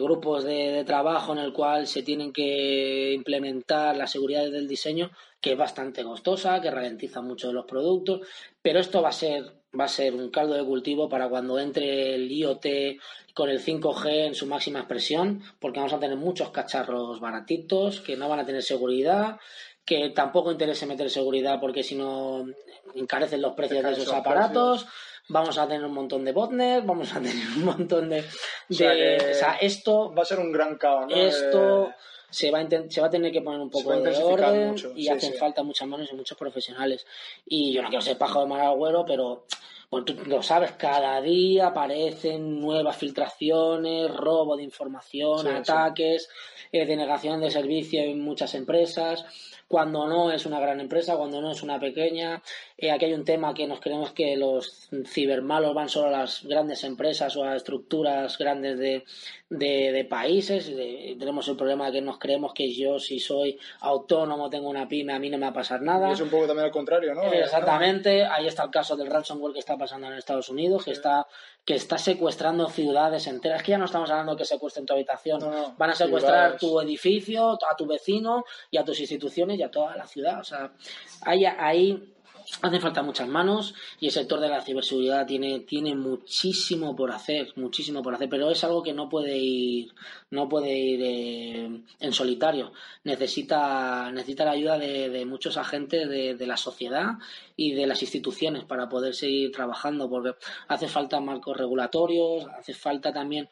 grupos 0.00 0.44
de, 0.44 0.84
trabajo 0.84 1.32
en 1.32 1.38
el 1.38 1.52
cual 1.52 1.86
se 1.86 2.02
tienen 2.02 2.32
que 2.32 3.12
implementar 3.12 3.96
la 3.96 4.06
seguridad 4.06 4.50
del 4.50 4.68
diseño, 4.68 5.10
que 5.40 5.52
es 5.52 5.58
bastante 5.58 6.02
costosa, 6.02 6.60
que 6.60 6.70
ralentiza 6.70 7.20
mucho 7.20 7.48
de 7.48 7.54
los 7.54 7.66
productos, 7.66 8.26
pero 8.62 8.80
esto 8.80 9.02
va 9.02 9.10
a 9.10 9.12
ser 9.12 9.64
va 9.78 9.84
a 9.84 9.88
ser 9.88 10.14
un 10.14 10.30
caldo 10.30 10.54
de 10.54 10.64
cultivo 10.64 11.08
para 11.08 11.28
cuando 11.28 11.58
entre 11.58 12.14
el 12.14 12.30
IoT 12.30 12.66
con 13.34 13.50
el 13.50 13.60
5G 13.60 14.26
en 14.26 14.34
su 14.34 14.46
máxima 14.46 14.78
expresión, 14.80 15.42
porque 15.58 15.80
vamos 15.80 15.92
a 15.92 15.98
tener 15.98 16.16
muchos 16.16 16.50
cacharros 16.50 17.18
baratitos 17.20 18.00
que 18.00 18.16
no 18.16 18.28
van 18.28 18.38
a 18.38 18.46
tener 18.46 18.62
seguridad, 18.62 19.38
que 19.84 20.10
tampoco 20.10 20.52
interese 20.52 20.86
meter 20.86 21.10
seguridad 21.10 21.60
porque 21.60 21.82
si 21.82 21.94
no 21.94 22.46
encarecen 22.94 23.42
los 23.42 23.54
precios 23.54 23.82
de 23.82 23.92
esos 23.92 24.12
aparatos 24.12 24.86
vamos 25.28 25.58
a 25.58 25.66
tener 25.66 25.84
un 25.84 25.94
montón 25.94 26.24
de 26.24 26.32
botnets, 26.32 26.86
vamos 26.86 27.12
a 27.14 27.20
tener 27.20 27.46
un 27.56 27.64
montón 27.64 28.10
de... 28.10 28.20
O 28.20 28.74
sea, 28.74 29.56
esto... 29.60 30.14
Va 30.14 30.22
a 30.22 30.26
ser 30.26 30.38
un 30.38 30.52
gran 30.52 30.76
caos, 30.76 31.06
¿no? 31.08 31.16
Esto... 31.16 31.92
Se 32.30 32.50
va, 32.50 32.58
a 32.58 32.66
se 32.88 33.00
va 33.00 33.06
a 33.06 33.10
tener 33.10 33.30
que 33.30 33.42
poner 33.42 33.60
un 33.60 33.70
poco 33.70 33.92
de 33.92 34.16
orden 34.16 34.74
y 34.96 35.06
hacen 35.06 35.34
falta 35.34 35.62
muchas 35.62 35.86
manos 35.86 36.08
y 36.10 36.16
muchos 36.16 36.36
profesionales. 36.36 37.06
Y 37.46 37.72
yo 37.72 37.80
no 37.80 37.90
quiero 37.90 38.02
ser 38.02 38.18
pajo 38.18 38.40
de 38.40 38.46
mal 38.46 38.60
agüero, 38.62 39.04
pero 39.06 39.44
bueno, 39.88 40.04
tú 40.04 40.16
lo 40.26 40.42
sabes, 40.42 40.72
cada 40.72 41.20
día 41.20 41.68
aparecen 41.68 42.60
nuevas 42.60 42.96
filtraciones, 42.96 44.10
robo 44.10 44.56
de 44.56 44.64
información, 44.64 45.46
ataques, 45.46 46.28
eh, 46.72 46.84
denegación 46.84 47.40
de 47.40 47.52
servicio 47.52 48.02
en 48.02 48.20
muchas 48.20 48.56
empresas 48.56 49.24
cuando 49.74 50.06
no 50.06 50.30
es 50.30 50.46
una 50.46 50.60
gran 50.60 50.78
empresa, 50.78 51.16
cuando 51.16 51.40
no 51.40 51.50
es 51.50 51.64
una 51.64 51.80
pequeña. 51.80 52.40
Eh, 52.78 52.92
aquí 52.92 53.06
hay 53.06 53.12
un 53.12 53.24
tema 53.24 53.54
que 53.54 53.66
nos 53.66 53.80
creemos 53.80 54.12
que 54.12 54.36
los 54.36 54.88
cibermalos 55.04 55.74
van 55.74 55.88
solo 55.88 56.14
a 56.14 56.20
las 56.20 56.44
grandes 56.44 56.84
empresas 56.84 57.36
o 57.36 57.42
a 57.42 57.56
estructuras 57.56 58.38
grandes 58.38 58.78
de, 58.78 59.02
de, 59.50 60.06
países. 60.08 60.66
tenemos 61.18 61.48
el 61.48 61.56
problema 61.56 61.86
de 61.86 61.94
que 61.94 62.02
nos 62.02 62.20
creemos 62.20 62.54
que 62.54 62.72
yo, 62.72 63.00
si 63.00 63.18
soy 63.18 63.58
autónomo, 63.80 64.48
tengo 64.48 64.68
una 64.68 64.86
pyme, 64.86 65.12
a 65.12 65.18
mí 65.18 65.28
no 65.28 65.38
me 65.38 65.46
va 65.46 65.50
a 65.50 65.54
pasar 65.54 65.82
nada. 65.82 66.12
es 66.12 66.20
un 66.20 66.30
poco 66.30 66.46
también 66.46 66.66
al 66.66 66.70
contrario, 66.70 67.12
¿no? 67.12 67.24
Exactamente. 67.32 68.24
Ahí 68.26 68.46
está 68.46 68.62
el 68.62 68.70
caso 68.70 68.94
del 68.94 69.10
ransomware 69.10 69.54
que 69.54 69.58
está 69.58 69.76
pasando 69.76 70.06
en 70.06 70.12
Estados 70.12 70.50
Unidos, 70.50 70.84
que 70.84 70.92
está 70.92 71.26
que 71.64 71.74
está 71.74 71.98
secuestrando 71.98 72.68
ciudades 72.68 73.26
enteras. 73.26 73.62
Que 73.62 73.72
ya 73.72 73.78
no 73.78 73.86
estamos 73.86 74.10
hablando 74.10 74.32
de 74.32 74.38
que 74.38 74.44
secuestren 74.44 74.86
tu 74.86 74.92
habitación, 74.92 75.40
van 75.76 75.90
a 75.90 75.94
secuestrar 75.94 76.58
tu 76.58 76.80
edificio, 76.80 77.52
a 77.52 77.76
tu 77.76 77.86
vecino 77.86 78.44
y 78.70 78.76
a 78.76 78.84
tus 78.84 79.00
instituciones 79.00 79.58
y 79.58 79.62
a 79.62 79.70
toda 79.70 79.96
la 79.96 80.06
ciudad. 80.06 80.40
O 80.40 80.44
sea, 80.44 80.72
hay 81.22 81.44
ahí 81.44 82.13
Hace 82.62 82.80
falta 82.80 83.02
muchas 83.02 83.28
manos 83.28 83.74
y 84.00 84.06
el 84.06 84.12
sector 84.12 84.40
de 84.40 84.48
la 84.48 84.60
ciberseguridad 84.60 85.26
tiene, 85.26 85.60
tiene 85.60 85.94
muchísimo 85.94 86.94
por 86.94 87.10
hacer, 87.10 87.52
muchísimo 87.56 88.02
por 88.02 88.14
hacer, 88.14 88.28
pero 88.28 88.50
es 88.50 88.62
algo 88.64 88.82
que 88.82 88.92
no 88.92 89.08
puede 89.08 89.36
ir, 89.36 89.92
no 90.30 90.48
puede 90.48 90.76
ir 90.76 91.00
eh, 91.02 91.82
en 92.00 92.12
solitario. 92.12 92.72
Necesita, 93.04 94.10
necesita 94.12 94.44
la 94.44 94.52
ayuda 94.52 94.78
de, 94.78 95.24
muchos 95.24 95.56
agentes 95.56 96.08
de, 96.08 96.34
de, 96.34 96.46
la 96.46 96.56
sociedad 96.56 97.14
y 97.56 97.72
de 97.72 97.86
las 97.86 98.02
instituciones 98.02 98.64
para 98.64 98.88
poder 98.88 99.14
seguir 99.14 99.50
trabajando, 99.50 100.08
porque 100.08 100.34
hace 100.68 100.88
falta 100.88 101.20
marcos 101.20 101.56
regulatorios, 101.56 102.46
hace 102.58 102.74
falta 102.74 103.12
también 103.12 103.48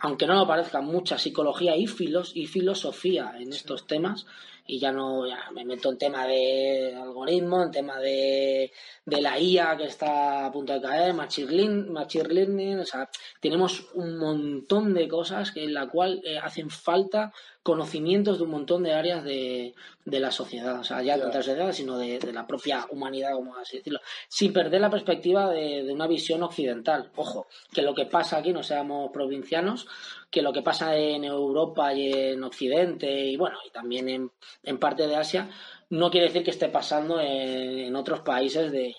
aunque 0.00 0.26
no 0.26 0.34
lo 0.34 0.46
parezca, 0.46 0.80
mucha 0.80 1.18
psicología 1.18 1.76
y, 1.76 1.86
filos, 1.86 2.32
y 2.34 2.46
filosofía 2.46 3.34
en 3.38 3.52
estos 3.52 3.86
temas 3.86 4.26
y 4.68 4.78
ya 4.78 4.92
no 4.92 5.26
ya 5.26 5.50
me 5.52 5.64
meto 5.64 5.90
en 5.90 5.98
tema 5.98 6.26
de 6.26 6.94
algoritmo, 6.94 7.62
en 7.62 7.70
tema 7.70 7.98
de, 7.98 8.70
de 9.06 9.20
la 9.22 9.40
IA 9.40 9.76
que 9.78 9.86
está 9.86 10.46
a 10.46 10.52
punto 10.52 10.74
de 10.74 10.82
caer, 10.82 11.14
machine 11.14 12.28
learning, 12.28 12.80
o 12.80 12.84
sea, 12.84 13.08
tenemos 13.40 13.86
un 13.94 14.18
montón 14.18 14.92
de 14.92 15.08
cosas 15.08 15.52
que 15.52 15.64
en 15.64 15.72
la 15.72 15.88
cual 15.88 16.20
eh, 16.22 16.38
hacen 16.38 16.68
falta 16.68 17.32
conocimientos 17.68 18.38
de 18.38 18.44
un 18.44 18.50
montón 18.50 18.82
de 18.82 18.94
áreas 18.94 19.22
de, 19.22 19.74
de 20.06 20.20
la 20.20 20.30
sociedad, 20.30 20.80
o 20.80 20.84
sea, 20.84 21.02
ya 21.02 21.18
de 21.18 21.26
la 21.26 21.32
sociedad, 21.34 21.70
sino 21.72 21.98
de, 21.98 22.18
de, 22.18 22.32
la 22.32 22.46
propia 22.46 22.86
humanidad, 22.90 23.34
como 23.34 23.54
así 23.56 23.76
decirlo, 23.76 24.00
sin 24.26 24.54
perder 24.54 24.80
la 24.80 24.88
perspectiva 24.88 25.50
de, 25.50 25.84
de, 25.84 25.92
una 25.92 26.06
visión 26.06 26.42
occidental. 26.42 27.10
Ojo, 27.16 27.46
que 27.70 27.82
lo 27.82 27.94
que 27.94 28.06
pasa 28.06 28.38
aquí, 28.38 28.54
no 28.54 28.62
seamos 28.62 29.10
provincianos, 29.12 29.86
que 30.30 30.40
lo 30.40 30.50
que 30.50 30.62
pasa 30.62 30.96
en 30.96 31.24
Europa 31.24 31.92
y 31.92 32.10
en 32.10 32.42
Occidente, 32.42 33.26
y 33.26 33.36
bueno, 33.36 33.58
y 33.66 33.70
también 33.70 34.08
en, 34.08 34.30
en 34.62 34.78
parte 34.78 35.06
de 35.06 35.16
Asia, 35.16 35.50
no 35.90 36.10
quiere 36.10 36.28
decir 36.28 36.44
que 36.44 36.52
esté 36.52 36.70
pasando 36.70 37.20
en, 37.20 37.80
en 37.80 37.96
otros 37.96 38.20
países 38.20 38.72
de, 38.72 38.96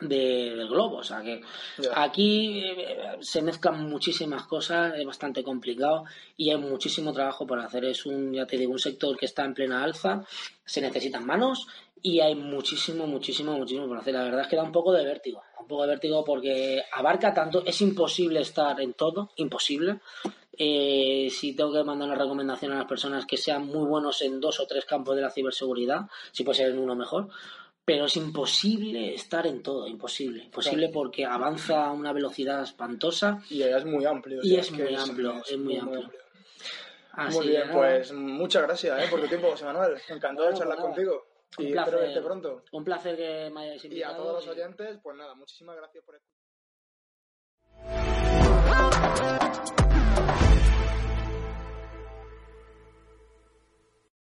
de, 0.00 0.54
del 0.56 0.68
globo. 0.68 0.98
O 0.98 1.04
sea 1.04 1.22
que 1.22 1.40
yeah. 1.78 2.02
aquí 2.02 2.64
eh, 2.64 3.16
se 3.20 3.42
mezclan 3.42 3.88
muchísimas 3.88 4.44
cosas, 4.44 4.94
es 4.96 5.04
bastante 5.04 5.42
complicado 5.42 6.04
y 6.36 6.50
hay 6.50 6.58
muchísimo 6.58 7.12
trabajo 7.12 7.46
por 7.46 7.58
hacer. 7.58 7.84
Es 7.84 8.06
un, 8.06 8.32
ya 8.32 8.46
te 8.46 8.56
digo, 8.56 8.72
un 8.72 8.78
sector 8.78 9.16
que 9.16 9.26
está 9.26 9.44
en 9.44 9.54
plena 9.54 9.82
alza, 9.82 10.24
se 10.64 10.80
necesitan 10.80 11.26
manos 11.26 11.66
y 12.02 12.20
hay 12.20 12.34
muchísimo, 12.34 13.06
muchísimo, 13.06 13.52
muchísimo 13.56 13.88
por 13.88 13.98
hacer. 13.98 14.14
La 14.14 14.24
verdad 14.24 14.42
es 14.42 14.48
que 14.48 14.56
da 14.56 14.62
un 14.62 14.72
poco 14.72 14.92
de 14.92 15.04
vértigo, 15.04 15.42
un 15.58 15.66
poco 15.66 15.82
de 15.82 15.88
vértigo 15.88 16.24
porque 16.24 16.82
abarca 16.92 17.32
tanto, 17.32 17.64
es 17.64 17.80
imposible 17.80 18.40
estar 18.40 18.80
en 18.80 18.92
todo, 18.92 19.30
imposible. 19.36 20.00
Eh, 20.56 21.28
si 21.30 21.56
tengo 21.56 21.72
que 21.72 21.82
mandar 21.82 22.08
una 22.08 22.18
recomendación 22.18 22.72
a 22.72 22.78
las 22.78 22.86
personas 22.86 23.26
que 23.26 23.36
sean 23.36 23.66
muy 23.66 23.86
buenos 23.86 24.22
en 24.22 24.38
dos 24.38 24.60
o 24.60 24.66
tres 24.66 24.84
campos 24.84 25.16
de 25.16 25.22
la 25.22 25.30
ciberseguridad, 25.30 26.02
si 26.30 26.44
puede 26.44 26.58
ser 26.58 26.70
en 26.70 26.78
uno 26.78 26.94
mejor, 26.94 27.28
pero 27.84 28.06
es 28.06 28.16
imposible 28.16 29.14
estar 29.14 29.46
en 29.46 29.62
todo, 29.62 29.86
imposible. 29.86 30.44
Imposible 30.44 30.86
claro. 30.86 30.92
porque 30.94 31.26
avanza 31.26 31.86
a 31.86 31.92
una 31.92 32.12
velocidad 32.12 32.62
espantosa. 32.62 33.42
Y 33.50 33.62
es 33.62 33.84
muy 33.84 34.06
amplio. 34.06 34.40
Y 34.42 34.56
es, 34.56 34.70
muy 34.70 34.94
amplio, 34.94 35.42
es, 35.46 35.58
muy, 35.58 35.76
amplio. 35.76 36.00
amplio. 36.02 36.20
Así 37.12 37.36
muy 37.36 37.48
bien, 37.48 37.70
pues 37.70 38.12
muchas 38.12 38.62
gracias 38.62 39.04
¿eh? 39.04 39.06
por 39.10 39.20
tu 39.20 39.28
tiempo, 39.28 39.50
José 39.50 39.64
Manuel. 39.66 39.96
Encantado 40.08 40.48
de 40.48 40.54
charlar 40.54 40.78
contigo. 40.78 41.26
Un 41.58 41.66
y 41.66 41.72
placer, 41.72 41.94
espero 41.94 42.06
verte 42.06 42.22
pronto. 42.22 42.62
Un 42.72 42.84
placer 42.84 43.16
que 43.16 43.50
me 43.50 43.62
hayáis 43.62 43.84
invitado. 43.84 44.12
Y 44.12 44.14
a 44.14 44.16
todos 44.16 44.44
los 44.44 44.56
oyentes, 44.56 44.98
pues 45.02 45.16
nada, 45.16 45.34
muchísimas 45.34 45.76
gracias 45.76 46.02
por 46.04 46.16
escuchar. 46.16 46.34